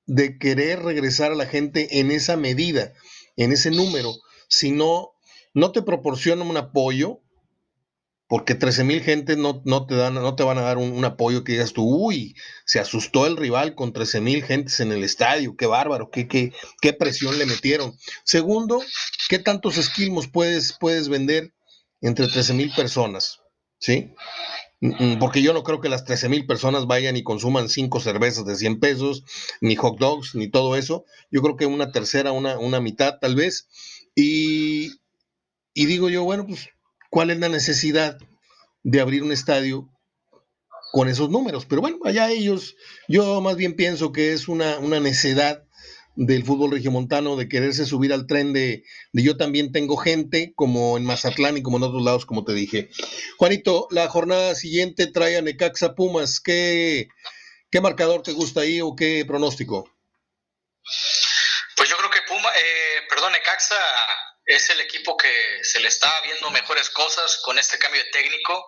de 0.06 0.38
querer 0.38 0.82
regresar 0.82 1.32
a 1.32 1.36
la 1.36 1.46
gente 1.46 1.98
en 1.98 2.10
esa 2.10 2.36
medida, 2.36 2.92
en 3.36 3.52
ese 3.52 3.70
número, 3.70 4.14
si 4.48 4.70
no, 5.56 5.72
te 5.72 5.80
proporciona 5.80 6.44
un 6.44 6.56
apoyo, 6.56 7.22
porque 8.28 8.54
13 8.54 8.84
mil 8.84 9.00
gente 9.02 9.36
no, 9.36 9.62
no, 9.64 9.86
te 9.86 9.94
dan, 9.94 10.14
no 10.14 10.34
te 10.36 10.42
van 10.42 10.58
a 10.58 10.62
dar 10.62 10.78
un, 10.78 11.04
apoyo 11.04 11.44
que 11.44 11.52
digas 11.52 11.72
tú, 11.72 11.84
uy, 11.84 12.34
se 12.66 12.78
asustó 12.78 13.26
el 13.26 13.36
rival 13.36 13.74
con 13.74 13.92
13 13.92 14.20
mil 14.20 14.44
gentes 14.44 14.80
en 14.80 14.92
el 14.92 15.02
estadio, 15.02 15.56
qué 15.56 15.66
bárbaro, 15.66 16.10
qué, 16.10 16.28
qué, 16.28 16.52
qué 16.82 16.92
presión 16.92 17.38
le 17.38 17.46
metieron. 17.46 17.96
Segundo, 18.24 18.82
¿qué 19.28 19.38
tantos 19.38 19.78
esquilmos 19.78 20.28
puedes, 20.28 20.76
puedes 20.78 21.08
vender 21.08 21.54
entre 22.00 22.28
13 22.28 22.52
mil 22.54 22.72
personas? 22.74 23.40
¿Sí? 23.78 24.12
Mm, 24.80 25.04
mm, 25.12 25.18
porque 25.18 25.40
yo 25.40 25.54
no 25.54 25.62
creo 25.62 25.80
que 25.80 25.88
las 25.88 26.04
13 26.04 26.28
mil 26.28 26.46
personas 26.46 26.86
vayan 26.86 27.16
y 27.16 27.22
consuman 27.22 27.68
cinco 27.68 28.00
cervezas 28.00 28.44
de 28.44 28.56
100 28.56 28.78
pesos, 28.78 29.24
ni 29.60 29.74
hot 29.76 29.98
dogs, 29.98 30.34
ni 30.34 30.50
todo 30.50 30.76
eso. 30.76 31.04
Yo 31.30 31.40
creo 31.40 31.56
que 31.56 31.66
una 31.66 31.92
tercera, 31.92 32.32
una, 32.32 32.58
una 32.58 32.80
mitad 32.80 33.18
tal 33.20 33.36
vez. 33.36 33.68
Y, 34.14 34.92
y 35.76 35.84
digo 35.84 36.08
yo, 36.08 36.24
bueno, 36.24 36.46
pues 36.46 36.70
cuál 37.10 37.30
es 37.30 37.38
la 37.38 37.50
necesidad 37.50 38.16
de 38.82 39.00
abrir 39.00 39.22
un 39.22 39.30
estadio 39.30 39.90
con 40.90 41.06
esos 41.06 41.28
números. 41.28 41.66
Pero 41.66 41.82
bueno, 41.82 41.98
allá 42.06 42.30
ellos, 42.30 42.76
yo 43.08 43.42
más 43.42 43.56
bien 43.56 43.76
pienso 43.76 44.10
que 44.10 44.32
es 44.32 44.48
una, 44.48 44.78
una 44.78 45.00
necedad 45.00 45.64
del 46.14 46.46
fútbol 46.46 46.70
regiomontano 46.70 47.36
de 47.36 47.46
quererse 47.46 47.84
subir 47.84 48.14
al 48.14 48.26
tren 48.26 48.54
de, 48.54 48.84
de, 49.12 49.22
yo 49.22 49.36
también 49.36 49.70
tengo 49.70 49.98
gente, 49.98 50.54
como 50.56 50.96
en 50.96 51.04
Mazatlán 51.04 51.58
y 51.58 51.62
como 51.62 51.76
en 51.76 51.82
otros 51.82 52.02
lados, 52.02 52.24
como 52.24 52.42
te 52.42 52.54
dije. 52.54 52.88
Juanito, 53.36 53.86
la 53.90 54.08
jornada 54.08 54.54
siguiente 54.54 55.06
trae 55.08 55.36
a 55.36 55.42
Necaxa 55.42 55.94
Pumas. 55.94 56.40
¿Qué, 56.40 57.08
qué 57.70 57.82
marcador 57.82 58.22
te 58.22 58.32
gusta 58.32 58.62
ahí 58.62 58.80
o 58.80 58.96
qué 58.96 59.26
pronóstico? 59.26 59.90
Pues 61.76 61.90
yo 61.90 61.96
creo 61.98 62.10
que 62.10 62.20
Puma, 62.26 62.48
eh, 62.48 63.02
perdón, 63.10 63.32
Necaxa 63.32 63.76
es 64.46 64.70
el 64.70 64.80
equipo 64.80 65.16
que 65.16 65.28
se 65.62 65.80
le 65.80 65.88
está 65.88 66.08
viendo 66.22 66.50
mejores 66.50 66.88
cosas 66.90 67.38
con 67.44 67.58
este 67.58 67.78
cambio 67.78 68.02
de 68.02 68.10
técnico. 68.10 68.66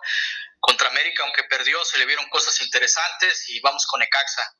Contra 0.59 0.89
América, 0.89 1.23
aunque 1.23 1.43
perdió, 1.45 1.83
se 1.85 1.97
le 1.97 2.05
vieron 2.05 2.27
cosas 2.29 2.61
interesantes 2.61 3.49
y 3.49 3.61
vamos 3.61 3.87
con 3.87 4.01
Ecaxa. 4.01 4.57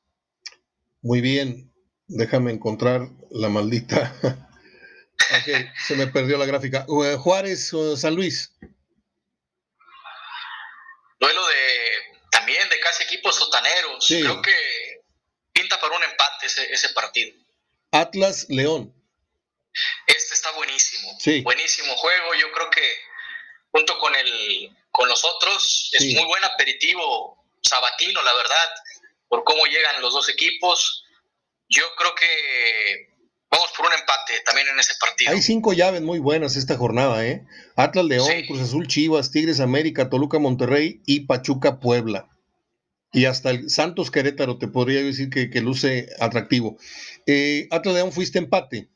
Muy 1.02 1.20
bien, 1.20 1.70
déjame 2.06 2.52
encontrar 2.52 3.02
la 3.30 3.50
maldita. 3.50 4.16
se 5.86 5.94
me 5.96 6.06
perdió 6.06 6.38
la 6.38 6.46
gráfica. 6.46 6.86
Eh, 7.04 7.16
Juárez, 7.18 7.70
San 7.96 8.14
Luis. 8.14 8.54
Duelo 11.18 11.46
de 11.48 11.90
también 12.30 12.66
de 12.70 12.80
casi 12.80 13.02
equipos 13.02 13.36
sotaneros. 13.36 14.06
Creo 14.08 14.40
que 14.40 15.02
pinta 15.52 15.78
para 15.78 15.96
un 15.96 16.02
empate 16.02 16.46
ese, 16.46 16.72
ese 16.72 16.88
partido. 16.90 17.36
Atlas 17.92 18.46
León. 18.48 18.94
Este 20.06 20.34
está 20.34 20.50
buenísimo. 20.52 20.89
Buenísimo 21.42 21.94
juego. 21.96 22.34
Yo 22.34 22.52
creo 22.52 22.70
que 22.70 22.82
junto 23.70 23.98
con 23.98 24.14
el 24.14 24.70
con 24.90 25.08
los 25.08 25.24
otros 25.24 25.90
es 25.92 26.14
muy 26.14 26.24
buen 26.24 26.44
aperitivo 26.44 27.44
sabatino, 27.62 28.22
la 28.22 28.34
verdad, 28.34 28.68
por 29.28 29.44
cómo 29.44 29.64
llegan 29.66 30.02
los 30.02 30.12
dos 30.12 30.28
equipos. 30.28 31.04
Yo 31.68 31.84
creo 31.96 32.14
que 32.14 33.10
vamos 33.50 33.70
por 33.76 33.86
un 33.86 33.92
empate 33.92 34.40
también 34.44 34.68
en 34.68 34.78
ese 34.78 34.94
partido. 35.00 35.30
Hay 35.30 35.42
cinco 35.42 35.72
llaves 35.72 36.02
muy 36.02 36.18
buenas 36.18 36.56
esta 36.56 36.76
jornada, 36.76 37.24
¿eh? 37.24 37.44
Atlas 37.76 38.04
León, 38.04 38.28
Cruz 38.46 38.60
Azul 38.60 38.86
Chivas, 38.88 39.30
Tigres 39.30 39.60
América, 39.60 40.10
Toluca 40.10 40.38
Monterrey 40.38 41.00
y 41.06 41.20
Pachuca 41.20 41.78
Puebla. 41.80 42.28
Y 43.12 43.24
hasta 43.24 43.50
el 43.50 43.70
Santos 43.70 44.10
Querétaro 44.10 44.58
te 44.58 44.68
podría 44.68 45.02
decir 45.02 45.30
que, 45.30 45.50
que 45.50 45.60
luce 45.60 46.08
atractivo. 46.20 46.78
Eh, 47.26 47.66
Atlas 47.70 47.94
León 47.94 48.12
fuiste 48.12 48.38
empate. 48.38 48.88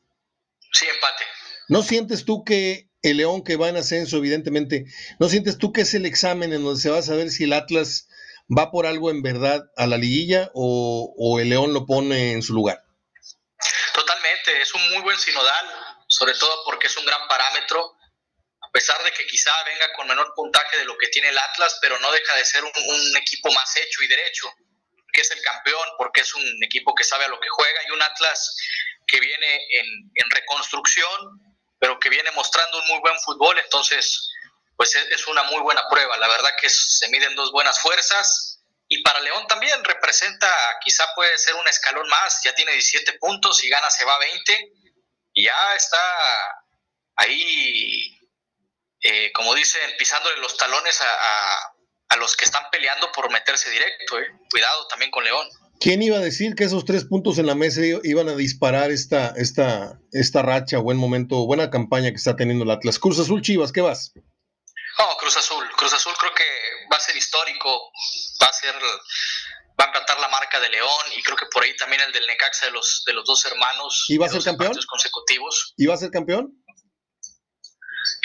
Sí, 0.71 0.85
empate. 0.87 1.23
¿No 1.67 1.81
sientes 1.81 2.25
tú 2.25 2.43
que 2.43 2.89
el 3.01 3.17
León 3.17 3.43
que 3.43 3.55
va 3.55 3.69
en 3.69 3.77
ascenso, 3.77 4.17
evidentemente, 4.17 4.85
¿no 5.19 5.29
sientes 5.29 5.57
tú 5.57 5.71
que 5.71 5.81
es 5.81 5.93
el 5.93 6.05
examen 6.05 6.53
en 6.53 6.63
donde 6.63 6.81
se 6.81 6.89
va 6.89 6.99
a 6.99 7.03
saber 7.03 7.29
si 7.29 7.43
el 7.43 7.53
Atlas 7.53 8.07
va 8.49 8.71
por 8.71 8.85
algo 8.85 9.09
en 9.09 9.21
verdad 9.21 9.63
a 9.77 9.87
la 9.87 9.97
liguilla 9.97 10.51
o, 10.53 11.39
el 11.39 11.49
León 11.49 11.73
lo 11.73 11.85
pone 11.85 12.31
en 12.31 12.41
su 12.41 12.53
lugar? 12.53 12.83
Totalmente, 13.93 14.61
es 14.61 14.73
un 14.73 14.89
muy 14.89 15.01
buen 15.01 15.17
sinodal, 15.17 15.65
sobre 16.07 16.33
todo 16.33 16.63
porque 16.65 16.87
es 16.87 16.97
un 16.97 17.05
gran 17.05 17.27
parámetro, 17.27 17.95
a 18.61 18.71
pesar 18.71 19.01
de 19.03 19.11
que 19.11 19.25
quizá 19.25 19.51
venga 19.65 19.91
con 19.93 20.07
menor 20.07 20.33
puntaje 20.35 20.77
de 20.77 20.85
lo 20.85 20.97
que 20.97 21.07
tiene 21.07 21.29
el 21.29 21.37
Atlas, 21.37 21.77
pero 21.81 21.99
no 21.99 22.11
deja 22.11 22.35
de 22.37 22.45
ser 22.45 22.63
un, 22.63 23.17
equipo 23.17 23.51
más 23.51 23.75
hecho 23.77 24.03
y 24.03 24.07
derecho, 24.07 24.51
que 25.11 25.21
es 25.21 25.31
el 25.31 25.41
campeón, 25.41 25.87
porque 25.97 26.21
es 26.21 26.35
un 26.35 26.63
equipo 26.63 26.93
que 26.93 27.03
sabe 27.03 27.25
a 27.25 27.29
lo 27.29 27.39
que 27.39 27.49
juega 27.49 27.79
y 27.87 27.91
un 27.91 28.01
Atlas 28.01 28.55
que 29.07 29.19
viene 29.19 29.59
en, 29.79 30.29
reconstrucción, 30.29 31.54
pero 31.85 31.99
que 31.99 32.09
viene 32.09 32.31
mostrando 32.31 32.79
un 32.79 32.87
muy 32.87 32.99
buen 32.99 33.19
fútbol, 33.19 33.59
entonces 33.59 34.31
pues 34.75 34.95
es, 34.95 35.27
una 35.27 35.43
muy 35.43 35.61
buena 35.61 35.87
prueba. 35.87 36.17
La 36.17 36.27
verdad 36.27 36.49
que 36.59 36.67
se 36.67 37.07
miden 37.09 37.35
dos 37.35 37.51
buenas 37.51 37.79
fuerzas 37.79 38.59
y 38.87 39.03
para 39.03 39.19
León 39.19 39.45
también 39.45 39.83
representa, 39.83 40.49
quizá 40.83 41.05
puede 41.13 41.37
ser 41.37 41.53
un 41.53 41.67
escalón 41.67 42.09
más, 42.09 42.41
ya 42.43 42.55
tiene 42.55 42.71
17 42.71 43.19
puntos 43.19 43.63
y 43.63 43.69
gana 43.69 43.87
se 43.91 44.03
va 44.03 44.15
a 44.15 44.17
20 44.17 44.71
y 45.33 45.45
ya 45.45 45.75
está 45.75 46.01
ahí, 47.17 48.19
eh, 49.01 49.31
como 49.33 49.53
dicen, 49.53 49.95
pisándole 49.99 50.37
los 50.37 50.57
talones 50.57 50.99
a, 51.01 51.71
los 52.17 52.35
que 52.35 52.45
están 52.45 52.67
peleando 52.71 53.11
por 53.11 53.29
meterse 53.29 53.69
directo. 53.69 54.19
Eh. 54.19 54.31
Cuidado 54.49 54.87
también 54.87 55.11
con 55.11 55.23
León. 55.23 55.47
¿Quién 55.79 56.01
iba 56.01 56.17
a 56.17 56.21
decir 56.21 56.55
que 56.55 56.63
esos 56.63 56.85
tres 56.85 57.05
puntos 57.05 57.37
en 57.37 57.45
la 57.45 57.55
mesa 57.55 57.81
iban 58.03 58.29
a 58.29 58.35
disparar 58.35 58.91
esta, 58.91 59.33
esta, 59.37 59.99
esta 60.11 60.41
racha, 60.41 60.79
buen 60.79 60.97
momento, 60.97 61.45
buena 61.45 61.69
campaña 61.69 62.09
que 62.09 62.15
está 62.17 62.35
teniendo 62.35 62.63
el 62.63 62.71
Atlas? 62.71 62.99
Cruz 62.99 63.19
Azul 63.19 63.41
Chivas, 63.41 63.71
¿qué 63.71 63.81
vas? 63.81 64.13
No, 64.97 65.17
Cruz 65.19 65.37
Azul. 65.37 65.65
Cruz 65.77 65.93
Azul 65.93 66.13
creo 66.19 66.33
que 66.33 66.43
va 66.91 66.97
a 66.97 66.99
ser 66.99 67.15
histórico, 67.17 67.69
va 68.41 68.47
a 68.47 68.53
ser, 68.53 68.73
va 69.79 69.83
a 69.83 69.87
empatar 69.87 70.19
la 70.19 70.29
marca 70.29 70.59
de 70.59 70.69
León 70.69 71.05
y 71.17 71.21
creo 71.21 71.35
que 71.35 71.45
por 71.51 71.63
ahí 71.63 71.75
también 71.75 72.01
el 72.01 72.11
del 72.13 72.25
Necaxa 72.27 72.67
de 72.67 72.71
los, 72.71 73.03
de 73.05 73.13
los 73.13 73.25
dos 73.25 73.45
hermanos. 73.45 74.05
¿Y 74.07 74.17
va 74.17 74.27
a 74.27 74.29
ser 74.29 74.43
campeón? 74.43 74.73
consecutivos. 74.87 75.73
¿Y 75.77 75.85
va 75.85 75.95
a 75.95 75.97
ser 75.97 76.11
campeón? 76.11 76.53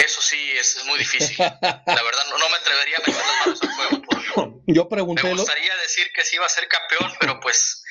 Eso 0.05 0.23
sí, 0.23 0.53
es, 0.59 0.85
muy 0.87 0.99
difícil. 0.99 1.37
La 1.39 2.03
verdad, 2.03 2.27
no, 2.31 2.49
me 2.49 2.57
atrevería 2.57 2.97
a 2.97 3.01
meter 3.01 3.15
las 3.15 3.47
manos 3.47 3.63
al 3.63 3.75
juego. 3.75 4.63
Yo 4.67 4.89
pregunté. 4.89 5.25
Me 5.25 5.35
gustaría 5.35 5.77
decir 5.77 6.11
que 6.15 6.25
sí 6.25 6.37
iba 6.37 6.47
a 6.47 6.49
ser 6.49 6.69
campeón, 6.69 7.13
pero 7.21 7.41
pues 7.41 7.83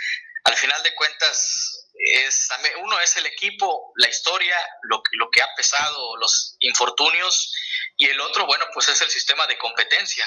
al 0.46 0.56
final 0.56 0.82
de 0.84 0.96
cuentas, 0.96 1.88
es, 1.94 2.50
uno 2.82 3.00
es 3.00 3.18
el 3.18 3.26
equipo, 3.26 3.94
la 3.98 4.10
historia, 4.10 4.56
lo, 4.84 5.02
lo 5.12 5.30
que 5.30 5.42
ha 5.42 5.48
pesado, 5.56 6.18
los 6.18 6.56
infortunios, 6.60 7.54
y 7.98 8.08
el 8.08 8.20
otro, 8.22 8.46
bueno, 8.46 8.66
pues 8.74 8.90
es 8.90 9.02
el 9.02 9.10
sistema 9.10 9.46
de 9.48 9.58
competencia. 9.58 10.26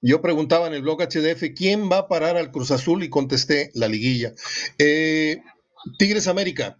Yo 0.00 0.22
preguntaba 0.22 0.66
en 0.66 0.74
el 0.74 0.82
blog 0.82 1.02
HDF, 1.02 1.54
¿quién 1.56 1.90
va 1.90 1.98
a 1.98 2.08
parar 2.08 2.36
al 2.36 2.50
Cruz 2.50 2.70
Azul? 2.70 3.02
Y 3.02 3.10
contesté, 3.10 3.70
la 3.74 3.88
liguilla. 3.88 4.32
Eh, 4.78 5.42
Tigres 5.98 6.28
América. 6.28 6.78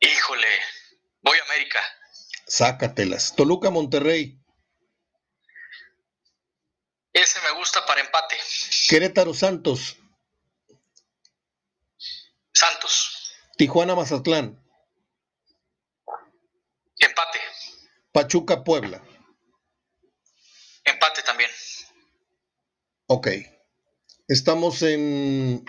Híjole, 0.00 0.48
Voy 1.22 1.38
a 1.38 1.44
América. 1.44 1.80
Sácatelas. 2.46 3.34
Toluca, 3.34 3.70
Monterrey. 3.70 4.38
Ese 7.12 7.40
me 7.42 7.50
gusta 7.58 7.84
para 7.86 8.00
empate. 8.00 8.36
Querétaro, 8.88 9.34
Santos. 9.34 9.96
Santos. 12.52 13.34
Tijuana, 13.56 13.94
Mazatlán. 13.94 14.58
Empate. 16.98 17.38
Pachuca, 18.12 18.64
Puebla. 18.64 19.02
Empate 20.84 21.22
también. 21.22 21.50
Ok. 23.06 23.28
Estamos 24.28 24.82
en 24.82 25.64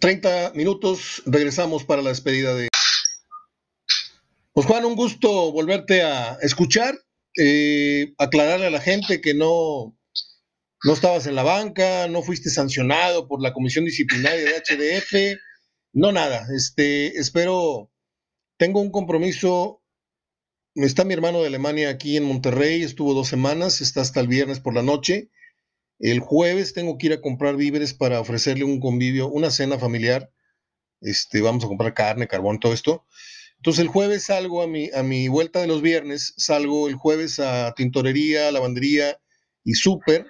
30 0.00 0.52
minutos. 0.54 1.22
Regresamos 1.26 1.84
para 1.84 2.02
la 2.02 2.10
despedida 2.10 2.54
de... 2.54 2.68
Pues 4.56 4.66
Juan, 4.68 4.86
un 4.86 4.96
gusto 4.96 5.52
volverte 5.52 6.00
a 6.00 6.38
escuchar, 6.40 6.98
eh, 7.36 8.14
aclararle 8.16 8.64
a 8.64 8.70
la 8.70 8.80
gente 8.80 9.20
que 9.20 9.34
no, 9.34 9.94
no 10.82 10.92
estabas 10.94 11.26
en 11.26 11.34
la 11.34 11.42
banca, 11.42 12.08
no 12.08 12.22
fuiste 12.22 12.48
sancionado 12.48 13.28
por 13.28 13.42
la 13.42 13.52
comisión 13.52 13.84
disciplinaria 13.84 14.46
de 14.46 14.56
HDF, 14.56 15.38
no 15.92 16.10
nada. 16.10 16.46
Este, 16.56 17.18
espero, 17.18 17.92
tengo 18.56 18.80
un 18.80 18.90
compromiso. 18.90 19.82
Está 20.74 21.04
mi 21.04 21.12
hermano 21.12 21.42
de 21.42 21.48
Alemania 21.48 21.90
aquí 21.90 22.16
en 22.16 22.24
Monterrey, 22.24 22.82
estuvo 22.82 23.12
dos 23.12 23.28
semanas, 23.28 23.82
está 23.82 24.00
hasta 24.00 24.20
el 24.20 24.28
viernes 24.28 24.60
por 24.60 24.72
la 24.72 24.82
noche. 24.82 25.28
El 25.98 26.20
jueves 26.20 26.72
tengo 26.72 26.96
que 26.96 27.08
ir 27.08 27.12
a 27.12 27.20
comprar 27.20 27.56
víveres 27.56 27.92
para 27.92 28.20
ofrecerle 28.20 28.64
un 28.64 28.80
convivio, 28.80 29.28
una 29.28 29.50
cena 29.50 29.78
familiar. 29.78 30.32
Este, 31.02 31.42
vamos 31.42 31.62
a 31.62 31.68
comprar 31.68 31.92
carne, 31.92 32.26
carbón, 32.26 32.58
todo 32.58 32.72
esto. 32.72 33.04
Entonces 33.58 33.82
el 33.82 33.88
jueves 33.88 34.24
salgo 34.24 34.62
a 34.62 34.66
mi, 34.66 34.90
a 34.92 35.02
mi 35.02 35.28
vuelta 35.28 35.60
de 35.60 35.66
los 35.66 35.82
viernes, 35.82 36.34
salgo 36.36 36.88
el 36.88 36.94
jueves 36.94 37.40
a 37.40 37.74
tintorería, 37.74 38.52
lavandería 38.52 39.18
y 39.64 39.74
súper, 39.74 40.26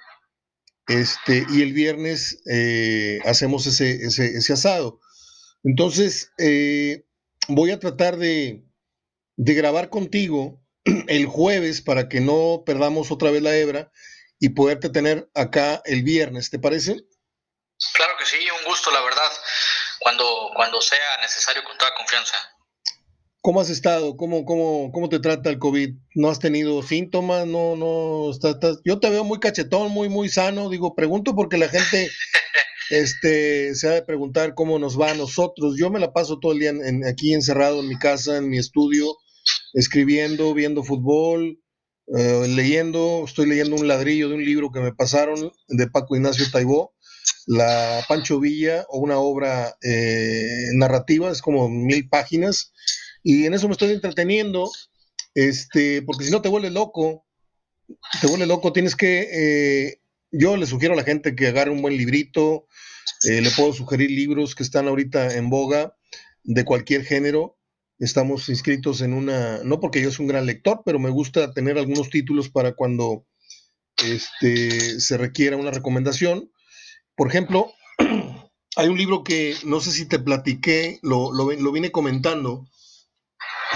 este, 0.87 1.45
y 1.51 1.63
el 1.63 1.73
viernes 1.73 2.41
eh, 2.51 3.19
hacemos 3.25 3.67
ese, 3.67 4.07
ese, 4.07 4.53
asado. 4.53 5.01
Entonces 5.65 6.31
eh, 6.39 7.05
voy 7.49 7.73
a 7.73 7.81
tratar 7.81 8.17
de, 8.17 8.65
de 9.37 9.55
grabar 9.55 9.91
contigo 9.91 10.63
el 11.09 11.27
jueves 11.27 11.83
para 11.83 12.09
que 12.09 12.21
no 12.21 12.63
perdamos 12.65 13.11
otra 13.11 13.31
vez 13.31 13.43
la 13.43 13.57
hebra 13.57 13.91
y 14.39 14.51
poderte 14.51 14.89
tener 14.89 15.29
acá 15.35 15.83
el 15.85 16.03
viernes, 16.03 16.51
¿te 16.51 16.59
parece? 16.59 17.05
Claro 17.93 18.15
que 18.19 18.25
sí, 18.25 18.39
un 18.59 18.65
gusto, 18.65 18.91
la 18.91 19.03
verdad, 19.03 19.31
cuando, 19.99 20.51
cuando 20.55 20.81
sea 20.81 21.19
necesario 21.21 21.63
con 21.65 21.77
toda 21.77 21.95
confianza. 21.95 22.37
¿Cómo 23.47 23.61
has 23.61 23.71
estado? 23.71 24.17
¿Cómo, 24.17 24.45
cómo, 24.45 24.91
cómo 24.91 25.09
te 25.09 25.21
trata 25.21 25.51
el 25.51 25.61
COVID? 25.61 25.95
¿No 26.17 26.31
has 26.31 26.41
tenido 26.41 26.83
síntomas? 26.83 27.47
No, 27.47 27.77
no, 27.77 28.33
estás, 28.33 28.81
yo 28.85 28.99
te 28.99 29.09
veo 29.09 29.23
muy 29.23 29.39
cachetón, 29.39 29.93
muy, 29.93 30.09
muy 30.09 30.29
sano. 30.29 30.69
Digo, 30.69 30.97
pregunto 30.97 31.37
porque 31.37 31.57
la 31.57 31.69
gente 31.69 32.11
este, 32.91 33.73
se 33.77 33.87
ha 33.87 33.93
de 33.93 34.03
preguntar 34.03 34.55
cómo 34.55 34.81
nos 34.81 35.01
va 35.01 35.13
a 35.13 35.15
nosotros. 35.15 35.77
Yo 35.79 35.91
me 35.91 36.01
la 36.01 36.13
paso 36.13 36.41
todo 36.41 36.55
el 36.55 36.59
día 36.59 36.73
aquí 37.09 37.35
encerrado 37.35 37.79
en 37.79 37.89
mi 37.89 37.97
casa, 37.97 38.39
en 38.39 38.49
mi 38.49 38.59
estudio, 38.59 39.15
escribiendo, 39.75 40.53
viendo 40.53 40.83
fútbol, 40.83 41.61
eh, 42.19 42.47
leyendo. 42.49 43.23
Estoy 43.29 43.47
leyendo 43.47 43.77
un 43.77 43.87
ladrillo 43.87 44.29
de 44.29 44.35
un 44.35 44.45
libro 44.45 44.73
que 44.73 44.81
me 44.81 44.93
pasaron 44.93 45.53
de 45.69 45.87
Paco 45.87 46.17
Ignacio 46.17 46.47
Taibó, 46.51 46.97
La 47.47 48.05
Pancho 48.09 48.41
Villa, 48.41 48.87
o 48.89 48.99
una 48.99 49.19
obra 49.19 49.77
eh, 49.85 50.71
narrativa, 50.75 51.31
es 51.31 51.41
como 51.41 51.69
mil 51.69 52.09
páginas 52.09 52.73
y 53.29 53.45
en 53.45 53.55
eso 53.55 53.67
me 53.67 53.73
estoy 53.73 53.91
entreteniendo, 53.91 54.71
este, 55.35 56.01
porque 56.03 56.25
si 56.25 56.31
no 56.31 56.43
te 56.43 56.49
vuelve 56.49 56.71
loco, 56.71 57.27
te 58.21 58.29
vuelve 58.29 58.47
loco, 58.47 58.73
tienes 58.73 58.95
que, 58.95 59.27
eh, 59.33 60.01
yo 60.31 60.57
le 60.57 60.65
sugiero 60.65 60.95
a 60.95 60.97
la 60.97 61.03
gente 61.03 61.35
que 61.35 61.49
agarre 61.49 61.73
un 61.73 61.83
buen 61.83 61.97
librito, 61.97 62.69
eh, 63.25 63.41
le 63.41 63.51
puedo 63.51 63.73
sugerir 63.73 64.13
libros 64.13 64.55
que 64.55 64.63
están 64.63 64.87
ahorita 64.87 65.35
en 65.35 65.51
boga 65.51 65.97
de 66.45 66.65
cualquier 66.65 67.05
género. 67.05 67.59
Estamos 67.99 68.49
inscritos 68.49 69.01
en 69.01 69.13
una, 69.13 69.59
no 69.65 69.81
porque 69.81 70.01
yo 70.01 70.13
soy 70.13 70.23
un 70.23 70.29
gran 70.29 70.47
lector, 70.47 70.83
pero 70.87 71.01
me 71.01 71.11
gusta 71.11 71.53
tener 71.53 71.79
algunos 71.79 72.11
títulos 72.11 72.49
para 72.49 72.77
cuando 72.77 73.27
este, 74.05 75.01
se 75.01 75.17
requiera 75.17 75.57
una 75.57 75.73
recomendación. 75.73 76.53
Por 77.17 77.27
ejemplo, 77.27 77.73
hay 78.77 78.87
un 78.87 78.97
libro 78.97 79.25
que 79.25 79.57
no 79.65 79.81
sé 79.81 79.91
si 79.91 80.07
te 80.07 80.21
platiqué, 80.21 81.01
lo, 81.03 81.33
lo, 81.33 81.51
lo 81.51 81.73
vine 81.73 81.91
comentando, 81.91 82.69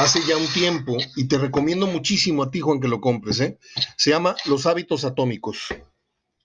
hace 0.01 0.21
ya 0.27 0.37
un 0.37 0.47
tiempo 0.47 0.97
y 1.17 1.29
te 1.29 1.37
recomiendo 1.37 1.87
muchísimo 1.87 2.43
a 2.43 2.51
ti, 2.51 2.61
Juan, 2.61 2.81
que 2.81 2.89
lo 2.89 3.01
compres. 3.01 3.41
¿eh? 3.41 3.59
Se 3.97 4.11
llama 4.11 4.35
Los 4.47 4.67
hábitos 4.67 5.05
atómicos. 5.05 5.67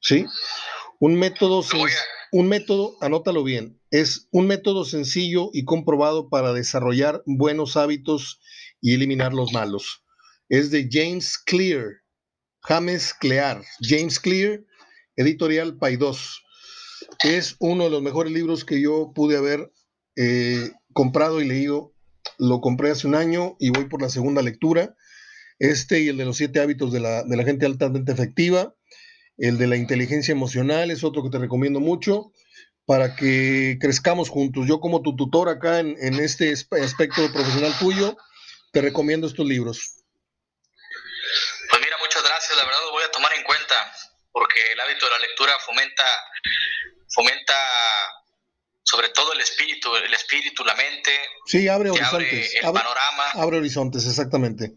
¿Sí? 0.01 0.25
Un 0.99 1.15
método, 1.15 1.63
un 2.31 2.47
método, 2.47 2.95
anótalo 3.01 3.43
bien, 3.43 3.81
es 3.91 4.27
un 4.31 4.47
método 4.47 4.85
sencillo 4.85 5.49
y 5.53 5.65
comprobado 5.65 6.29
para 6.29 6.53
desarrollar 6.53 7.23
buenos 7.25 7.75
hábitos 7.75 8.39
y 8.81 8.93
eliminar 8.93 9.33
los 9.33 9.51
malos. 9.51 10.03
Es 10.47 10.69
de 10.69 10.87
James 10.91 11.37
Clear, 11.37 11.85
James 12.61 13.13
Clear, 13.13 13.63
James 13.81 14.19
Clear, 14.19 14.63
editorial 15.15 15.77
Paidós. 15.77 16.43
Es 17.23 17.55
uno 17.59 17.85
de 17.85 17.89
los 17.89 18.01
mejores 18.01 18.31
libros 18.31 18.63
que 18.63 18.81
yo 18.81 19.11
pude 19.15 19.37
haber 19.37 19.71
eh, 20.15 20.71
comprado 20.93 21.41
y 21.41 21.45
leído 21.45 21.94
lo 22.37 22.61
compré 22.61 22.91
hace 22.91 23.07
un 23.07 23.15
año 23.15 23.55
y 23.59 23.69
voy 23.69 23.85
por 23.85 24.01
la 24.01 24.09
segunda 24.09 24.41
lectura. 24.41 24.95
Este 25.59 26.01
y 26.01 26.09
el 26.09 26.17
de 26.17 26.25
los 26.25 26.37
siete 26.37 26.59
hábitos 26.59 26.91
de 26.91 26.99
la, 26.99 27.43
gente 27.43 27.65
altamente 27.65 28.11
efectiva. 28.11 28.73
El 29.37 29.57
de 29.57 29.67
la 29.67 29.75
inteligencia 29.75 30.31
emocional 30.31 30.91
es 30.91 31.03
otro 31.03 31.23
que 31.23 31.29
te 31.29 31.39
recomiendo 31.39 31.79
mucho 31.79 32.31
para 32.85 33.15
que 33.15 33.77
crezcamos 33.79 34.29
juntos. 34.29 34.65
Yo 34.67 34.79
como 34.79 35.01
tu 35.01 35.15
tutor 35.15 35.49
acá 35.49 35.79
en, 35.79 35.97
este 36.19 36.51
aspecto 36.51 37.31
profesional 37.33 37.73
tuyo, 37.79 38.17
te 38.71 38.81
recomiendo 38.81 39.27
estos 39.27 39.45
libros. 39.45 40.03
Pues 41.69 41.81
mira, 41.81 41.97
muchas 41.99 42.23
gracias. 42.23 42.55
La 42.57 42.65
verdad 42.65 42.79
lo 42.85 42.91
voy 42.91 43.03
a 43.03 43.11
tomar 43.11 43.31
en 43.33 43.43
cuenta 43.43 43.91
porque 44.31 44.59
el 44.73 44.79
hábito 44.79 45.05
de 45.05 45.11
la 45.11 45.19
lectura 45.19 45.53
fomenta, 45.65 46.03
fomenta 47.13 47.53
sobre 48.85 49.09
todo 49.09 49.33
el 49.33 49.41
espíritu, 49.41 49.89
el 49.95 50.13
espíritu, 50.13 50.63
la 50.63 50.75
mente. 50.75 51.11
Sí, 51.47 51.67
abre 51.67 51.89
horizontes. 51.89 52.55
Abre 52.63 52.79
el 52.79 52.83
panorama. 52.83 53.31
Abre 53.33 53.57
horizontes, 53.57 54.05
exactamente. 54.05 54.75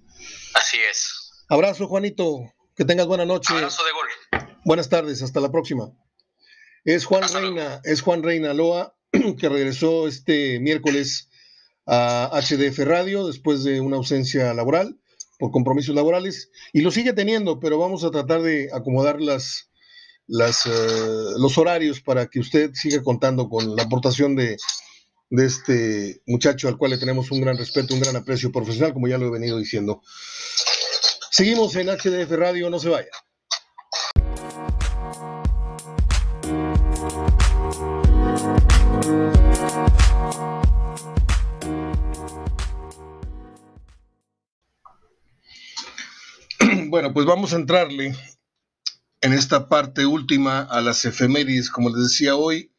Así 0.54 0.78
es. 0.90 1.44
Abrazo, 1.48 1.86
Juanito. 1.86 2.40
Que 2.74 2.86
tengas 2.86 3.06
buena 3.06 3.26
noche. 3.26 3.52
Abrazo 3.52 3.82
de 3.84 3.92
gol. 3.92 4.48
Buenas 4.64 4.88
tardes, 4.88 5.22
hasta 5.22 5.40
la 5.40 5.52
próxima. 5.52 5.92
Es 6.84 7.04
Juan 7.04 7.22
Reina, 7.32 7.80
es 7.84 8.00
Juan 8.00 8.22
Reina 8.22 8.54
Loa, 8.54 8.96
que 9.38 9.48
regresó 9.48 10.09
este 10.09 10.59
miércoles 10.59 11.28
a 11.86 12.30
HDF 12.32 12.78
Radio 12.78 13.26
después 13.26 13.62
de 13.62 13.80
una 13.80 13.96
ausencia 13.96 14.54
laboral 14.54 14.98
por 15.38 15.50
compromisos 15.50 15.94
laborales 15.94 16.50
y 16.72 16.80
lo 16.80 16.90
sigue 16.90 17.12
teniendo, 17.12 17.61
pero 17.61 17.78
vamos 17.78 18.04
a 18.04 18.11
tratar 18.11 18.40
de 18.42 18.70
acomodar 18.72 19.20
las, 19.20 19.70
las, 20.29 20.66
eh, 20.66 20.70
los 21.39 21.59
horarios 21.59 22.01
para 22.01 22.26
que 22.26 22.39
usted 22.39 22.70
siga 22.74 23.03
contando 23.03 23.49
con 23.49 23.74
la 23.74 23.83
aportación 23.83 24.37
de, 24.37 24.57
de 25.31 25.47
este 25.47 26.22
muchacho 26.26 26.68
al 26.68 26.76
cual 26.76 26.93
le 26.93 26.99
tenemos 26.99 27.31
un 27.31 27.41
gran 27.41 27.57
respeto, 27.57 27.95
un 27.95 28.01
gran 28.01 28.16
aprecio 28.16 28.53
profesional, 28.53 28.93
como 28.93 29.09
ya 29.09 29.18
lo 29.18 29.26
he 29.26 29.31
venido 29.31 29.59
diciendo. 29.59 30.03
Seguimos 31.31 31.74
en 31.76 31.89
HDF 31.89 32.31
Radio, 32.33 32.70
no 32.70 32.79
se 32.79 32.89
vaya. 32.91 33.11
Bueno, 46.91 47.12
pues 47.12 47.26
vamos 47.26 47.53
a 47.53 47.57
entrarle 47.57 48.14
en 49.20 49.32
esta 49.32 49.68
parte 49.68 50.06
última 50.06 50.60
a 50.60 50.80
las 50.80 51.04
efemérides, 51.04 51.70
como 51.70 51.90
les 51.90 52.04
decía 52.04 52.36
hoy, 52.36 52.72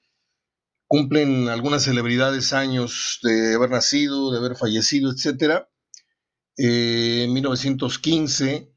cumplen 0.87 1.49
algunas 1.49 1.83
celebridades 1.83 2.53
años 2.53 3.19
de 3.23 3.55
haber 3.55 3.69
nacido, 3.69 4.31
de 4.31 4.39
haber 4.39 4.55
fallecido, 4.55 5.11
etc. 5.11 5.65
Eh, 6.57 7.23
en 7.25 7.33
1915 7.33 8.71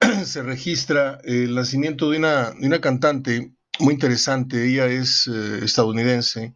se 0.24 0.42
registra 0.42 1.20
el 1.24 1.54
nacimiento 1.54 2.10
de 2.10 2.18
una, 2.18 2.52
de 2.52 2.66
una 2.66 2.80
cantante 2.80 3.54
muy 3.80 3.94
interesante, 3.94 4.66
ella 4.66 4.86
es 4.86 5.26
eh, 5.26 5.64
estadounidense, 5.64 6.54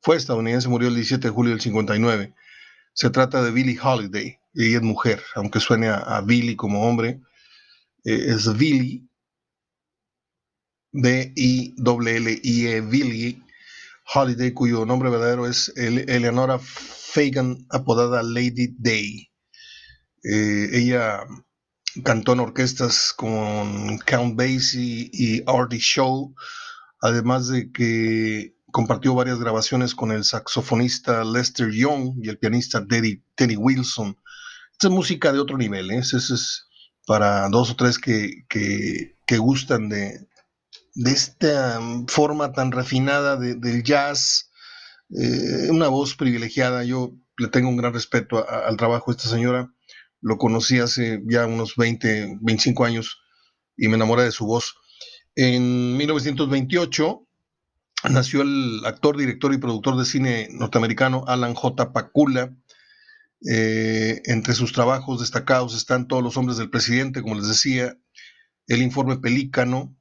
fue 0.00 0.16
estadounidense, 0.16 0.68
murió 0.68 0.88
el 0.88 0.94
17 0.94 1.28
de 1.28 1.34
julio 1.34 1.52
del 1.52 1.60
59. 1.60 2.34
Se 2.92 3.10
trata 3.10 3.42
de 3.42 3.50
Billie 3.50 3.78
Holiday, 3.80 4.38
ella 4.54 4.76
es 4.76 4.82
mujer, 4.82 5.22
aunque 5.34 5.60
suene 5.60 5.88
a, 5.88 6.20
Billie 6.20 6.56
como 6.56 6.86
hombre, 6.86 7.20
eh, 8.04 8.26
es 8.28 8.54
Billie 8.56 9.04
B-I-L-L-I-E, 10.94 12.80
Billie 12.82 13.42
Holiday, 14.14 14.52
cuyo 14.52 14.86
nombre 14.86 15.10
verdadero 15.10 15.48
es 15.48 15.72
Eleonora 15.76 16.60
Fagan, 16.60 17.66
apodada 17.68 18.22
Lady 18.22 18.76
Day. 18.78 19.28
Eh, 20.22 20.70
ella 20.72 21.24
cantó 22.04 22.34
en 22.34 22.40
orquestas 22.40 23.12
con 23.12 23.98
Count 24.06 24.36
Basie 24.36 25.10
y 25.12 25.42
Artie 25.46 25.80
Shaw, 25.80 26.32
además 27.00 27.48
de 27.48 27.72
que 27.72 28.54
compartió 28.70 29.14
varias 29.14 29.40
grabaciones 29.40 29.96
con 29.96 30.12
el 30.12 30.24
saxofonista 30.24 31.24
Lester 31.24 31.72
Young 31.72 32.20
y 32.22 32.28
el 32.28 32.38
pianista 32.38 32.86
Teddy, 32.86 33.56
Wilson. 33.56 34.16
Esta 34.70 34.86
es 34.86 34.92
música 34.92 35.32
de 35.32 35.40
otro 35.40 35.56
nivel, 35.56 35.90
¿eh? 35.90 35.98
es 35.98 36.68
para 37.04 37.48
dos 37.48 37.70
o 37.70 37.76
tres 37.76 37.98
que, 37.98 38.44
que 38.48 39.38
gustan 39.38 39.88
de, 39.88 40.28
de 40.94 41.10
esta 41.10 41.80
mm, 41.80 42.06
forma 42.06 42.52
tan 42.52 42.72
refinada 42.72 43.36
del 43.36 43.82
jazz, 43.82 44.50
eh, 45.10 45.70
una 45.70 45.88
voz 45.88 46.14
privilegiada. 46.16 46.84
Yo 46.84 47.14
le 47.36 47.48
tengo 47.48 47.68
un 47.68 47.76
gran 47.76 47.92
respeto 47.92 48.48
al 48.48 48.76
trabajo 48.76 49.10
de 49.12 49.16
esta 49.16 49.28
señora. 49.28 49.72
Lo 50.20 50.38
conocí 50.38 50.78
hace 50.78 51.22
ya 51.26 51.46
unos 51.46 51.76
20, 51.76 52.38
25 52.40 52.84
años 52.84 53.20
y 53.76 53.88
me 53.88 53.96
enamoré 53.96 54.22
de 54.22 54.32
su 54.32 54.46
voz. 54.46 54.76
En 55.34 55.96
1928 55.96 57.26
nació 58.10 58.42
el 58.42 58.82
actor, 58.86 59.16
director 59.16 59.52
y 59.52 59.58
productor 59.58 59.96
de 59.96 60.04
cine 60.04 60.48
norteamericano 60.52 61.24
Alan 61.26 61.54
J. 61.54 61.92
Pakula. 61.92 62.54
Eh, 63.46 64.22
entre 64.24 64.54
sus 64.54 64.72
trabajos 64.72 65.20
destacados 65.20 65.76
están 65.76 66.08
Todos 66.08 66.22
los 66.22 66.38
hombres 66.38 66.56
del 66.56 66.70
presidente, 66.70 67.20
como 67.20 67.34
les 67.34 67.46
decía, 67.46 67.94
El 68.66 68.80
informe 68.80 69.18
Pelícano, 69.18 69.94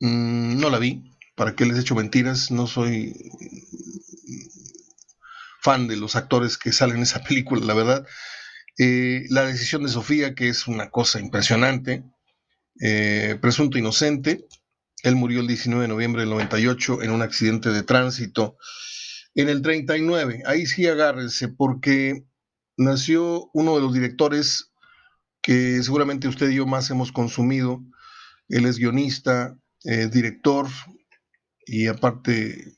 Mm, 0.00 0.60
no 0.60 0.70
la 0.70 0.78
vi. 0.78 1.10
¿Para 1.34 1.54
qué 1.54 1.66
les 1.66 1.76
he 1.76 1.80
hecho 1.80 1.94
mentiras? 1.94 2.50
No 2.50 2.66
soy 2.66 3.14
fan 5.60 5.88
de 5.88 5.96
los 5.96 6.14
actores 6.14 6.58
que 6.58 6.72
salen 6.72 6.96
en 6.96 7.02
esa 7.02 7.22
película, 7.24 7.64
la 7.64 7.74
verdad. 7.74 8.06
Eh, 8.78 9.24
la 9.30 9.46
decisión 9.46 9.82
de 9.82 9.88
Sofía, 9.88 10.34
que 10.34 10.48
es 10.48 10.66
una 10.66 10.90
cosa 10.90 11.20
impresionante. 11.20 12.04
Eh, 12.80 13.38
presunto 13.40 13.78
inocente. 13.78 14.46
Él 15.02 15.16
murió 15.16 15.40
el 15.40 15.46
19 15.46 15.82
de 15.82 15.88
noviembre 15.88 16.22
del 16.22 16.30
98 16.30 17.02
en 17.02 17.10
un 17.10 17.22
accidente 17.22 17.70
de 17.70 17.82
tránsito. 17.82 18.56
En 19.34 19.48
el 19.48 19.62
39, 19.62 20.42
ahí 20.46 20.66
sí 20.66 20.86
agárrense, 20.86 21.48
porque 21.48 22.24
nació 22.76 23.50
uno 23.52 23.74
de 23.74 23.80
los 23.80 23.92
directores 23.92 24.70
que 25.42 25.82
seguramente 25.82 26.28
usted 26.28 26.50
y 26.50 26.56
yo 26.56 26.66
más 26.66 26.90
hemos 26.90 27.12
consumido. 27.12 27.82
Él 28.48 28.66
es 28.66 28.78
guionista, 28.78 29.56
director 29.84 30.66
y 31.66 31.86
aparte 31.88 32.74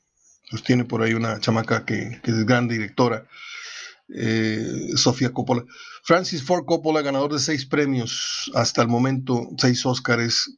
pues 0.49 0.63
tiene 0.63 0.85
por 0.85 1.01
ahí 1.01 1.13
una 1.13 1.39
chamaca 1.39 1.85
que, 1.85 2.21
es 2.23 2.45
gran 2.45 2.67
directora, 2.67 3.27
eh, 4.15 4.89
Sofía 4.95 5.33
Coppola. 5.33 5.65
Francis 6.03 6.43
Ford 6.43 6.65
Coppola, 6.65 7.01
ganador 7.01 7.33
de 7.33 7.39
seis 7.39 7.65
premios 7.65 8.49
hasta 8.55 8.81
el 8.81 8.87
momento, 8.87 9.49
seis 9.57 9.85
Óscares, 9.85 10.57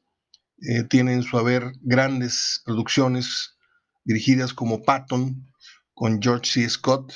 eh, 0.62 0.84
tiene 0.84 1.14
en 1.14 1.24
su 1.24 1.38
haber 1.38 1.72
grandes 1.82 2.62
producciones 2.66 3.56
dirigidas 4.04 4.54
como 4.54 4.84
Patton, 4.84 5.46
con 5.94 6.22
George 6.22 6.50
C. 6.50 6.70
Scott, 6.70 7.14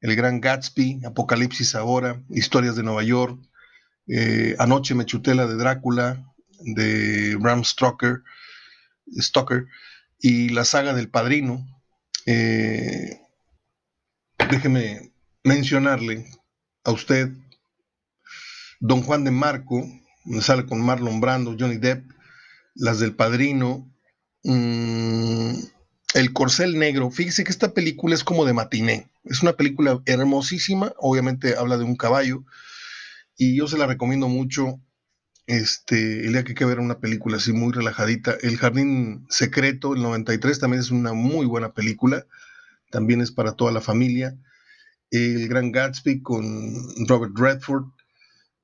El 0.00 0.16
Gran 0.16 0.40
Gatsby, 0.40 1.02
Apocalipsis 1.04 1.74
Ahora, 1.74 2.22
Historias 2.30 2.76
de 2.76 2.82
Nueva 2.82 3.02
York, 3.02 3.38
eh, 4.08 4.56
Anoche 4.58 4.94
me 4.94 5.04
chutela 5.04 5.46
de 5.46 5.56
Drácula, 5.56 6.24
de 6.60 7.36
Bram 7.36 7.64
Stoker, 7.64 8.22
Stoker, 9.18 9.66
y 10.18 10.48
la 10.50 10.64
saga 10.64 10.94
del 10.94 11.08
Padrino, 11.08 11.66
eh, 12.26 13.20
déjeme 14.50 15.12
mencionarle 15.44 16.26
a 16.84 16.92
usted 16.92 17.30
Don 18.80 19.02
Juan 19.02 19.24
de 19.24 19.30
Marco, 19.30 19.86
sale 20.40 20.66
con 20.66 20.80
Marlon 20.84 21.20
Brando, 21.20 21.56
Johnny 21.58 21.76
Depp, 21.76 22.04
las 22.74 22.98
del 22.98 23.14
Padrino, 23.14 23.90
mm, 24.44 25.54
El 26.14 26.32
Corcel 26.32 26.78
Negro. 26.78 27.10
Fíjese 27.10 27.44
que 27.44 27.50
esta 27.50 27.72
película 27.72 28.14
es 28.14 28.24
como 28.24 28.44
de 28.44 28.52
matiné. 28.52 29.08
Es 29.24 29.42
una 29.42 29.54
película 29.54 30.02
hermosísima, 30.04 30.92
obviamente 30.98 31.56
habla 31.56 31.78
de 31.78 31.84
un 31.84 31.96
caballo, 31.96 32.44
y 33.36 33.56
yo 33.56 33.66
se 33.66 33.78
la 33.78 33.86
recomiendo 33.86 34.28
mucho. 34.28 34.80
Este, 35.46 36.26
el 36.26 36.32
día 36.32 36.42
que 36.42 36.50
hay 36.50 36.54
que 36.56 36.64
ver 36.64 36.80
una 36.80 36.98
película 36.98 37.36
así 37.36 37.52
muy 37.52 37.72
relajadita. 37.72 38.36
El 38.42 38.56
Jardín 38.56 39.26
Secreto, 39.28 39.94
el 39.94 40.02
93, 40.02 40.58
también 40.58 40.80
es 40.80 40.90
una 40.90 41.12
muy 41.12 41.46
buena 41.46 41.72
película. 41.72 42.26
También 42.90 43.20
es 43.20 43.30
para 43.30 43.52
toda 43.52 43.72
la 43.72 43.80
familia. 43.80 44.36
El 45.10 45.48
Gran 45.48 45.70
Gatsby 45.70 46.22
con 46.22 47.06
Robert 47.06 47.32
Redford. 47.36 47.84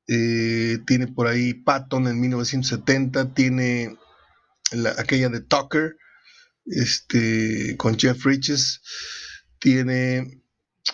Eh, 0.08 0.78
tiene 0.86 1.06
por 1.06 1.28
ahí 1.28 1.54
Patton 1.54 2.08
en 2.08 2.20
1970. 2.20 3.32
Tiene 3.34 3.96
aquella 4.98 5.28
de 5.28 5.40
Tucker 5.40 5.96
este, 6.66 7.76
con 7.76 7.96
Jeff 7.98 8.24
Bridges. 8.24 8.80
Tiene 9.60 10.42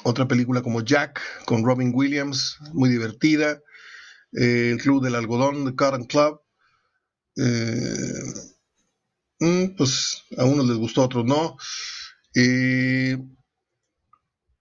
otra 0.02 0.28
película 0.28 0.62
como 0.62 0.82
Jack 0.82 1.20
con 1.46 1.64
Robin 1.64 1.92
Williams, 1.94 2.58
muy 2.72 2.90
divertida. 2.90 3.60
Eh, 4.32 4.70
el 4.72 4.78
Club 4.78 5.02
del 5.02 5.14
Algodón, 5.14 5.64
The 5.64 5.74
Cotton 5.74 6.04
Club. 6.04 6.40
Eh, 7.36 8.34
mm, 9.40 9.76
pues 9.76 10.24
a 10.36 10.44
unos 10.44 10.66
les 10.66 10.76
gustó, 10.76 11.02
a 11.02 11.06
otros 11.06 11.24
no. 11.24 11.56
Eh, 12.34 13.18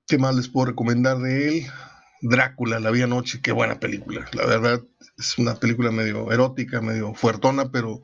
¿Qué 0.08 0.18
más 0.18 0.36
les 0.36 0.48
puedo 0.48 0.68
recomendar 0.68 1.18
de 1.18 1.48
él? 1.50 1.66
Drácula, 2.22 2.80
La 2.80 2.92
Vía 2.92 3.08
Noche, 3.08 3.42
qué 3.42 3.52
buena 3.52 3.80
película. 3.80 4.26
La 4.34 4.46
verdad, 4.46 4.82
es 5.18 5.38
una 5.38 5.56
película 5.56 5.92
medio 5.92 6.32
erótica, 6.32 6.82
medio 6.82 7.14
fuertona, 7.14 7.72
pero 7.72 8.02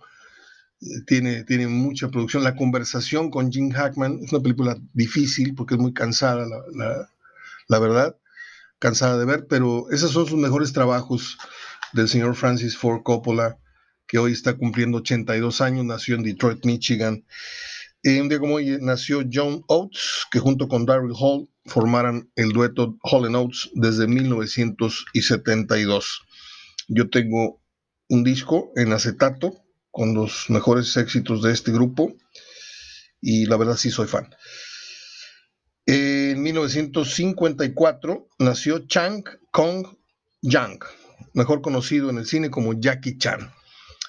tiene, 1.08 1.46
tiene 1.46 1.68
mucha 1.68 2.10
producción. 2.10 2.44
La 2.44 2.56
conversación 2.56 3.32
con 3.32 3.52
Jim 3.52 3.72
Hackman 3.72 4.20
es 4.24 4.34
una 4.34 4.44
película 4.44 4.78
difícil 4.94 5.56
porque 5.56 5.76
es 5.76 5.80
muy 5.80 5.94
cansada, 5.94 6.46
la 7.68 7.80
verdad 7.80 8.18
cansada 8.84 9.18
de 9.18 9.24
ver, 9.24 9.48
pero 9.48 9.90
esos 9.92 10.12
son 10.12 10.28
sus 10.28 10.38
mejores 10.38 10.74
trabajos 10.74 11.38
del 11.94 12.10
señor 12.10 12.36
Francis 12.36 12.76
Ford 12.76 13.02
Coppola, 13.02 13.58
que 14.06 14.18
hoy 14.18 14.34
está 14.34 14.58
cumpliendo 14.58 14.98
82 14.98 15.62
años, 15.62 15.86
nació 15.86 16.16
en 16.16 16.24
Detroit, 16.24 16.66
Michigan. 16.66 17.24
un 18.04 18.28
día 18.28 18.40
como 18.40 18.56
hoy 18.56 18.78
nació 18.82 19.24
John 19.32 19.64
Oates, 19.70 20.26
que 20.30 20.40
junto 20.40 20.68
con 20.68 20.86
Daryl 20.86 21.14
Hall 21.18 21.48
formaran 21.66 22.30
el 22.36 22.50
dueto 22.50 22.98
Hall 23.04 23.34
Oates 23.34 23.70
desde 23.74 24.06
1972. 24.06 26.22
Yo 26.90 27.10
tengo 27.10 27.62
un 28.10 28.26
disco 28.26 28.74
en 28.76 28.92
acetato 28.92 29.64
con 29.92 30.14
los 30.14 30.50
mejores 30.50 30.98
éxitos 30.98 31.42
de 31.42 31.54
este 31.54 31.72
grupo 31.72 32.14
y 33.22 33.46
la 33.46 33.56
verdad 33.56 33.78
sí 33.78 33.92
soy 33.92 34.08
fan. 34.08 34.28
En 35.86 36.42
1954 36.42 38.30
nació 38.40 38.88
Chang 38.88 39.26
Kong 39.52 39.86
Yang, 40.42 40.80
mejor 41.34 41.62
conocido 41.62 42.10
en 42.10 42.18
el 42.18 42.26
cine 42.26 42.50
como 42.50 42.80
Jackie 42.80 43.18
Chan. 43.18 43.52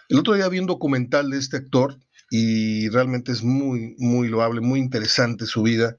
El 0.09 0.21
otro 0.21 0.35
día 0.35 0.49
vi 0.49 0.61
un 0.61 0.67
documental 0.67 1.31
de 1.31 1.39
este 1.39 1.57
actor 1.57 1.99
y 2.31 2.89
realmente 2.91 3.33
es 3.33 3.43
muy, 3.43 3.97
muy 3.99 4.29
loable, 4.29 4.61
muy 4.61 4.79
interesante 4.79 5.47
su 5.47 5.63
vida. 5.63 5.97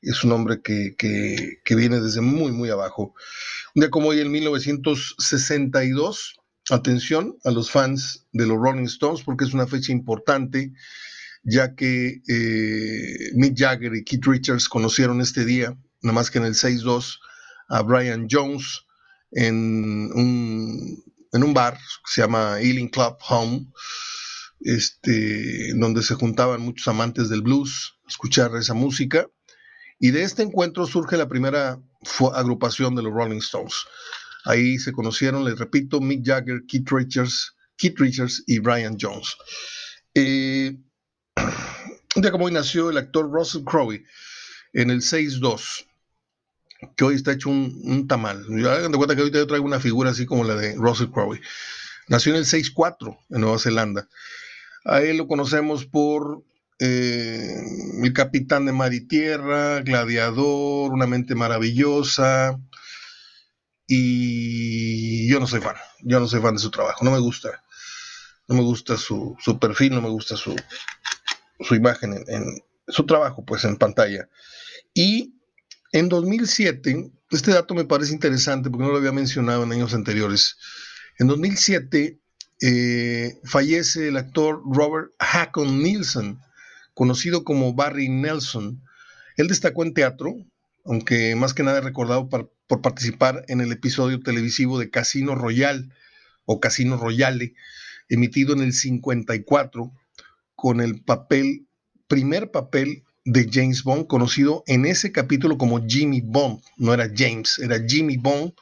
Es 0.00 0.24
un 0.24 0.32
hombre 0.32 0.62
que, 0.62 0.96
que 0.96 1.74
viene 1.74 2.00
desde 2.00 2.22
muy, 2.22 2.50
muy 2.50 2.70
abajo. 2.70 3.14
Un 3.74 3.80
día 3.80 3.90
como 3.90 4.08
hoy, 4.08 4.20
en 4.20 4.30
1962, 4.30 6.40
atención 6.70 7.36
a 7.44 7.50
los 7.50 7.70
fans 7.70 8.26
de 8.32 8.46
los 8.46 8.56
Rolling 8.56 8.86
Stones 8.86 9.22
porque 9.22 9.44
es 9.44 9.52
una 9.52 9.66
fecha 9.66 9.92
importante 9.92 10.72
ya 11.42 11.74
que 11.74 12.22
eh, 12.28 13.30
Mick 13.34 13.56
Jagger 13.56 13.94
y 13.94 14.04
Keith 14.04 14.24
Richards 14.26 14.68
conocieron 14.68 15.20
este 15.20 15.44
día, 15.44 15.76
nada 16.02 16.14
más 16.14 16.30
que 16.30 16.38
en 16.38 16.44
el 16.44 16.54
6-2, 16.54 17.18
a 17.68 17.82
Brian 17.82 18.26
Jones 18.30 18.84
en 19.32 20.10
un, 20.14 21.02
en 21.32 21.42
un 21.42 21.54
bar 21.54 21.74
que 21.74 22.12
se 22.12 22.20
llama 22.22 22.60
Ealing 22.60 22.88
Club 22.88 23.16
Home, 23.28 23.66
este, 24.60 25.72
donde 25.74 26.02
se 26.02 26.14
juntaban 26.14 26.60
muchos 26.60 26.86
amantes 26.88 27.28
del 27.28 27.42
blues 27.42 27.94
a 28.04 28.08
escuchar 28.08 28.54
esa 28.56 28.74
música. 28.74 29.28
Y 29.98 30.10
de 30.10 30.22
este 30.22 30.42
encuentro 30.42 30.86
surge 30.86 31.16
la 31.16 31.28
primera 31.28 31.80
agrupación 32.34 32.94
de 32.94 33.02
los 33.02 33.12
Rolling 33.12 33.38
Stones. 33.38 33.84
Ahí 34.44 34.78
se 34.78 34.92
conocieron, 34.92 35.44
les 35.44 35.58
repito, 35.58 36.00
Mick 36.00 36.24
Jagger, 36.24 36.62
Keith 36.66 36.90
Richards, 36.90 37.54
Keith 37.76 37.98
Richards 37.98 38.42
y 38.46 38.58
Brian 38.58 38.96
Jones. 39.00 39.36
Eh, 40.14 40.76
un 42.14 42.30
como 42.30 42.44
hoy 42.44 42.52
nació 42.52 42.90
el 42.90 42.98
actor 42.98 43.30
Russell 43.30 43.64
Crowe 43.64 44.04
en 44.72 44.90
el 44.90 45.00
6-2, 45.00 45.86
que 46.96 47.04
hoy 47.04 47.14
está 47.14 47.32
hecho 47.32 47.50
un, 47.50 48.06
tamal. 48.08 48.44
Hagan 48.66 48.92
de 48.92 48.98
cuenta 48.98 49.14
que 49.14 49.22
ahorita 49.22 49.38
yo 49.38 49.46
traigo 49.46 49.66
una 49.66 49.80
figura 49.80 50.10
así 50.10 50.26
como 50.26 50.44
la 50.44 50.54
de 50.54 50.74
Russell 50.74 51.10
Crowe. 51.10 51.40
Nació 52.08 52.32
en 52.32 52.38
el 52.38 52.44
6-4 52.44 53.18
en 53.30 53.40
Nueva 53.40 53.58
Zelanda. 53.58 54.08
A 54.84 55.00
él 55.00 55.16
lo 55.16 55.28
conocemos 55.28 55.86
por 55.86 56.44
eh, 56.78 57.62
el 58.02 58.12
capitán 58.12 58.66
de 58.66 58.72
mar 58.72 58.92
y 58.92 59.06
tierra, 59.06 59.80
gladiador, 59.80 60.92
una 60.92 61.06
mente 61.06 61.34
maravillosa. 61.34 62.58
Y 63.86 65.30
yo 65.30 65.38
no 65.38 65.46
soy 65.46 65.60
fan, 65.60 65.76
yo 66.02 66.18
no 66.18 66.26
soy 66.26 66.40
fan 66.40 66.54
de 66.54 66.60
su 66.60 66.70
trabajo, 66.70 67.04
no 67.04 67.10
me 67.10 67.18
gusta, 67.18 67.62
no 68.48 68.54
me 68.54 68.62
gusta 68.62 68.96
su, 68.96 69.36
su 69.40 69.58
perfil, 69.58 69.94
no 69.94 70.00
me 70.00 70.08
gusta 70.08 70.36
su, 70.36 70.56
su 71.62 71.74
imagen 71.74 72.24
en, 72.26 72.62
su 72.88 73.06
trabajo 73.06 73.44
pues 73.44 73.64
en 73.64 73.76
pantalla. 73.76 74.28
Y 74.94 75.34
en 75.92 76.08
2007, 76.08 77.10
este 77.30 77.52
dato 77.52 77.74
me 77.74 77.84
parece 77.84 78.12
interesante 78.12 78.70
porque 78.70 78.84
no 78.84 78.92
lo 78.92 78.98
había 78.98 79.12
mencionado 79.12 79.64
en 79.64 79.72
años 79.72 79.94
anteriores. 79.94 80.56
En 81.18 81.28
2007 81.28 82.18
eh, 82.60 83.40
fallece 83.44 84.08
el 84.08 84.16
actor 84.16 84.62
Robert 84.64 85.10
Hackon 85.18 85.82
Nielsen, 85.82 86.38
conocido 86.94 87.44
como 87.44 87.74
Barry 87.74 88.08
Nelson. 88.08 88.82
Él 89.36 89.48
destacó 89.48 89.82
en 89.84 89.94
teatro, 89.94 90.34
aunque 90.84 91.34
más 91.36 91.54
que 91.54 91.62
nada 91.62 91.80
recordado 91.80 92.28
por 92.28 92.82
participar 92.82 93.44
en 93.48 93.60
el 93.60 93.72
episodio 93.72 94.20
televisivo 94.20 94.78
de 94.78 94.90
Casino 94.90 95.34
Royale 95.34 95.88
o 96.44 96.60
Casino 96.60 96.96
Royale, 96.96 97.54
emitido 98.08 98.52
en 98.54 98.60
el 98.60 98.72
54, 98.72 99.92
con 100.62 100.80
el 100.80 101.02
papel, 101.02 101.66
primer 102.06 102.52
papel 102.52 103.02
de 103.24 103.48
James 103.52 103.82
Bond, 103.82 104.06
conocido 104.06 104.62
en 104.68 104.86
ese 104.86 105.10
capítulo 105.10 105.58
como 105.58 105.84
Jimmy 105.84 106.20
Bond. 106.20 106.60
No 106.76 106.94
era 106.94 107.10
James, 107.12 107.58
era 107.58 107.84
Jimmy 107.84 108.16
Bond, 108.16 108.52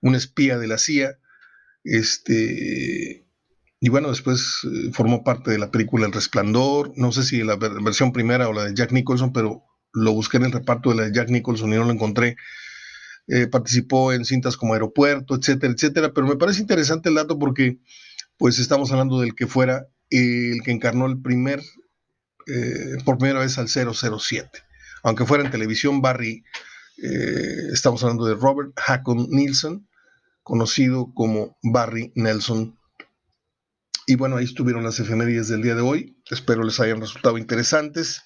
un 0.00 0.14
espía 0.14 0.56
de 0.56 0.66
la 0.66 0.78
CIA. 0.78 1.18
Este, 1.84 3.26
y 3.80 3.88
bueno, 3.90 4.08
después 4.08 4.60
eh, 4.64 4.92
formó 4.94 5.24
parte 5.24 5.50
de 5.50 5.58
la 5.58 5.70
película 5.70 6.06
El 6.06 6.12
Resplandor. 6.12 6.94
No 6.96 7.12
sé 7.12 7.22
si 7.22 7.42
la 7.42 7.56
versión 7.56 8.12
primera 8.14 8.48
o 8.48 8.54
la 8.54 8.64
de 8.64 8.74
Jack 8.74 8.92
Nicholson, 8.92 9.34
pero 9.34 9.62
lo 9.92 10.14
busqué 10.14 10.38
en 10.38 10.44
el 10.44 10.52
reparto 10.52 10.88
de 10.88 10.96
la 10.96 11.02
de 11.02 11.12
Jack 11.12 11.28
Nicholson 11.28 11.70
y 11.70 11.76
no 11.76 11.84
lo 11.84 11.92
encontré. 11.92 12.36
Eh, 13.26 13.46
participó 13.46 14.14
en 14.14 14.24
cintas 14.24 14.56
como 14.56 14.72
Aeropuerto, 14.72 15.34
etcétera, 15.34 15.74
etcétera. 15.74 16.14
Pero 16.14 16.26
me 16.26 16.36
parece 16.36 16.62
interesante 16.62 17.10
el 17.10 17.16
dato 17.16 17.38
porque, 17.38 17.78
pues, 18.38 18.58
estamos 18.58 18.90
hablando 18.90 19.20
del 19.20 19.34
que 19.34 19.46
fuera 19.46 19.86
el 20.12 20.62
que 20.62 20.70
encarnó 20.70 21.06
el 21.06 21.20
primer, 21.20 21.60
eh, 22.46 22.96
por 23.04 23.18
primera 23.18 23.40
vez 23.40 23.58
al 23.58 23.68
007. 23.68 24.50
Aunque 25.02 25.26
fuera 25.26 25.44
en 25.44 25.50
televisión, 25.50 26.00
Barry, 26.00 26.44
eh, 27.02 27.68
estamos 27.72 28.02
hablando 28.02 28.26
de 28.26 28.34
Robert 28.34 28.72
Hackon 28.76 29.28
Nielsen, 29.30 29.88
conocido 30.42 31.12
como 31.14 31.56
Barry 31.62 32.12
Nelson. 32.14 32.78
Y 34.06 34.16
bueno, 34.16 34.36
ahí 34.36 34.44
estuvieron 34.44 34.84
las 34.84 34.98
efemérides 35.00 35.48
del 35.48 35.62
día 35.62 35.74
de 35.74 35.80
hoy. 35.80 36.16
Espero 36.30 36.64
les 36.64 36.78
hayan 36.80 37.00
resultado 37.00 37.38
interesantes. 37.38 38.22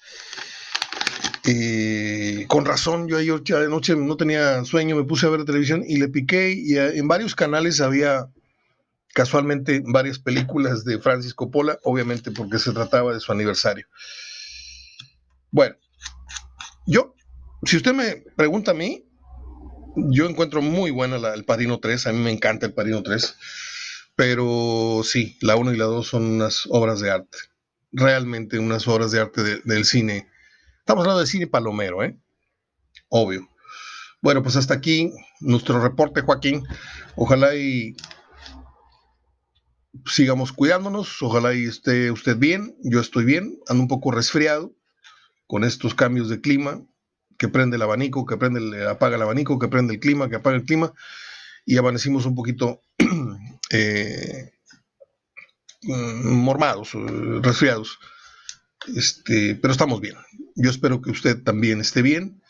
Eh, 1.49 2.45
con 2.49 2.65
razón, 2.65 3.07
yo 3.07 3.17
ayer 3.17 3.41
de 3.41 3.69
noche 3.69 3.95
no 3.95 4.17
tenía 4.17 4.65
sueño, 4.65 4.97
me 4.97 5.05
puse 5.05 5.25
a 5.25 5.29
ver 5.29 5.45
televisión 5.45 5.83
y 5.87 5.97
le 5.97 6.09
piqué 6.09 6.51
y 6.51 6.75
eh, 6.75 6.97
en 6.97 7.07
varios 7.07 7.35
canales 7.35 7.79
había 7.79 8.27
casualmente 9.17 9.81
varias 9.83 10.19
películas 10.19 10.85
de 10.85 10.99
Francis 10.99 11.33
Coppola, 11.33 11.79
obviamente 11.81 12.29
porque 12.29 12.59
se 12.59 12.71
trataba 12.71 13.15
de 13.15 13.19
su 13.19 13.31
aniversario. 13.31 13.87
Bueno, 15.49 15.75
yo, 16.85 17.15
si 17.63 17.77
usted 17.77 17.95
me 17.95 18.17
pregunta 18.35 18.71
a 18.71 18.73
mí, 18.75 19.09
yo 19.95 20.29
encuentro 20.29 20.61
muy 20.61 20.91
buena 20.91 21.17
la, 21.17 21.33
el 21.33 21.45
Padrino 21.45 21.79
3, 21.79 22.05
a 22.05 22.11
mí 22.11 22.19
me 22.19 22.29
encanta 22.29 22.67
el 22.67 22.75
Padrino 22.75 23.01
3, 23.01 23.35
pero 24.15 25.01
sí, 25.03 25.35
la 25.41 25.55
1 25.55 25.73
y 25.73 25.77
la 25.77 25.85
2 25.85 26.07
son 26.07 26.23
unas 26.23 26.67
obras 26.69 26.99
de 26.99 27.09
arte, 27.09 27.39
realmente 27.91 28.59
unas 28.59 28.87
obras 28.87 29.09
de 29.09 29.19
arte 29.19 29.61
del 29.63 29.85
cine. 29.85 30.29
Estamos 30.77 31.01
hablando 31.01 31.21
de 31.21 31.25
cine 31.25 31.47
palomero, 31.47 32.03
¿eh? 32.03 32.19
Obvio. 33.09 33.49
Bueno, 34.21 34.43
pues 34.43 34.55
hasta 34.57 34.75
aquí 34.75 35.11
nuestro 35.39 35.81
reporte, 35.81 36.21
Joaquín. 36.21 36.63
Ojalá 37.15 37.55
y 37.55 37.95
sigamos 40.05 40.51
cuidándonos, 40.51 41.21
ojalá 41.21 41.53
y 41.53 41.65
esté 41.65 42.11
usted 42.11 42.37
bien, 42.37 42.75
yo 42.83 42.99
estoy 42.99 43.25
bien, 43.25 43.59
ando 43.67 43.83
un 43.83 43.87
poco 43.87 44.11
resfriado 44.11 44.73
con 45.47 45.63
estos 45.63 45.95
cambios 45.95 46.29
de 46.29 46.41
clima, 46.41 46.83
que 47.37 47.47
prende 47.47 47.77
el 47.77 47.81
abanico, 47.81 48.25
que 48.25 48.37
prende 48.37 48.59
el, 48.59 48.87
apaga 48.87 49.15
el 49.15 49.21
abanico, 49.21 49.59
que 49.59 49.67
prende 49.67 49.95
el 49.95 49.99
clima, 49.99 50.29
que 50.29 50.35
apaga 50.35 50.57
el 50.57 50.63
clima, 50.63 50.93
y 51.65 51.77
amanecimos 51.77 52.25
un 52.25 52.35
poquito 52.35 52.81
eh, 53.69 54.51
mm, 55.83 56.35
mormados, 56.37 56.95
eh, 56.95 57.39
resfriados. 57.41 57.99
Este, 58.95 59.55
pero 59.55 59.71
estamos 59.71 60.01
bien. 60.01 60.15
Yo 60.55 60.69
espero 60.69 61.01
que 61.01 61.11
usted 61.11 61.43
también 61.43 61.81
esté 61.81 62.01
bien. 62.01 62.41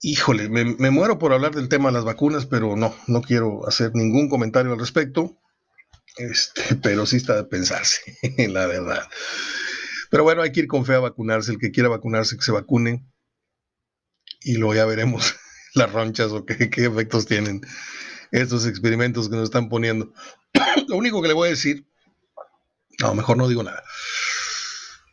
Híjole, 0.00 0.48
me, 0.48 0.64
me, 0.64 0.90
muero 0.90 1.18
por 1.18 1.32
hablar 1.32 1.54
del 1.54 1.68
tema 1.68 1.88
de 1.88 1.94
las 1.94 2.04
vacunas, 2.04 2.44
pero 2.46 2.76
no, 2.76 2.94
no 3.06 3.22
quiero 3.22 3.66
hacer 3.66 3.92
ningún 3.94 4.28
comentario 4.28 4.72
al 4.72 4.78
respecto. 4.78 5.38
Este, 6.16 6.76
pero 6.82 7.06
sí 7.06 7.16
está 7.16 7.36
de 7.36 7.44
pensarse, 7.44 8.00
la 8.48 8.66
verdad. 8.66 9.08
Pero 10.10 10.22
bueno, 10.22 10.42
hay 10.42 10.52
que 10.52 10.60
ir 10.60 10.68
con 10.68 10.84
fe 10.84 10.94
a 10.94 11.00
vacunarse. 11.00 11.52
El 11.52 11.58
que 11.58 11.72
quiera 11.72 11.88
vacunarse, 11.88 12.36
que 12.36 12.44
se 12.44 12.52
vacune. 12.52 13.04
Y 14.42 14.56
luego 14.56 14.74
ya 14.74 14.84
veremos 14.84 15.34
las 15.74 15.90
ronchas 15.90 16.30
o 16.32 16.44
qué, 16.44 16.70
efectos 16.72 17.26
tienen 17.26 17.62
estos 18.30 18.66
experimentos 18.66 19.28
que 19.28 19.36
nos 19.36 19.44
están 19.44 19.68
poniendo. 19.68 20.12
Lo 20.88 20.96
único 20.96 21.22
que 21.22 21.28
le 21.28 21.34
voy 21.34 21.48
a 21.48 21.50
decir, 21.50 21.86
no, 23.00 23.14
mejor 23.14 23.36
no 23.36 23.48
digo 23.48 23.62
nada. 23.62 23.82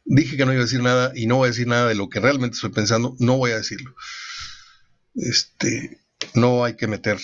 Dije 0.06 0.38
que 0.38 0.46
no 0.46 0.54
iba 0.54 0.62
a 0.62 0.66
decir 0.66 0.82
nada 0.82 1.12
y 1.16 1.28
no 1.28 1.38
voy 1.38 1.48
a 1.48 1.52
decir 1.52 1.68
nada 1.68 1.88
de 1.88 1.96
lo 1.96 2.10
que 2.10 2.20
realmente 2.20 2.56
estoy 2.56 2.72
pensando, 2.72 3.16
no 3.20 3.38
voy 3.38 3.52
a 3.52 3.58
decirlo. 3.58 3.96
Este, 5.16 6.00
no 6.34 6.64
hay 6.64 6.76
que 6.76 6.88
meter 6.88 7.20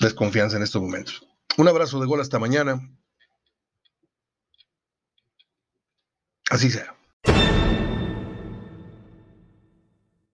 desconfianza 0.00 0.56
en 0.56 0.62
estos 0.62 0.82
momentos. 0.82 1.25
Un 1.58 1.68
abrazo 1.68 2.00
de 2.00 2.06
gol 2.06 2.20
hasta 2.20 2.38
mañana. 2.38 2.80
Así 6.50 6.70
sea. 6.70 6.94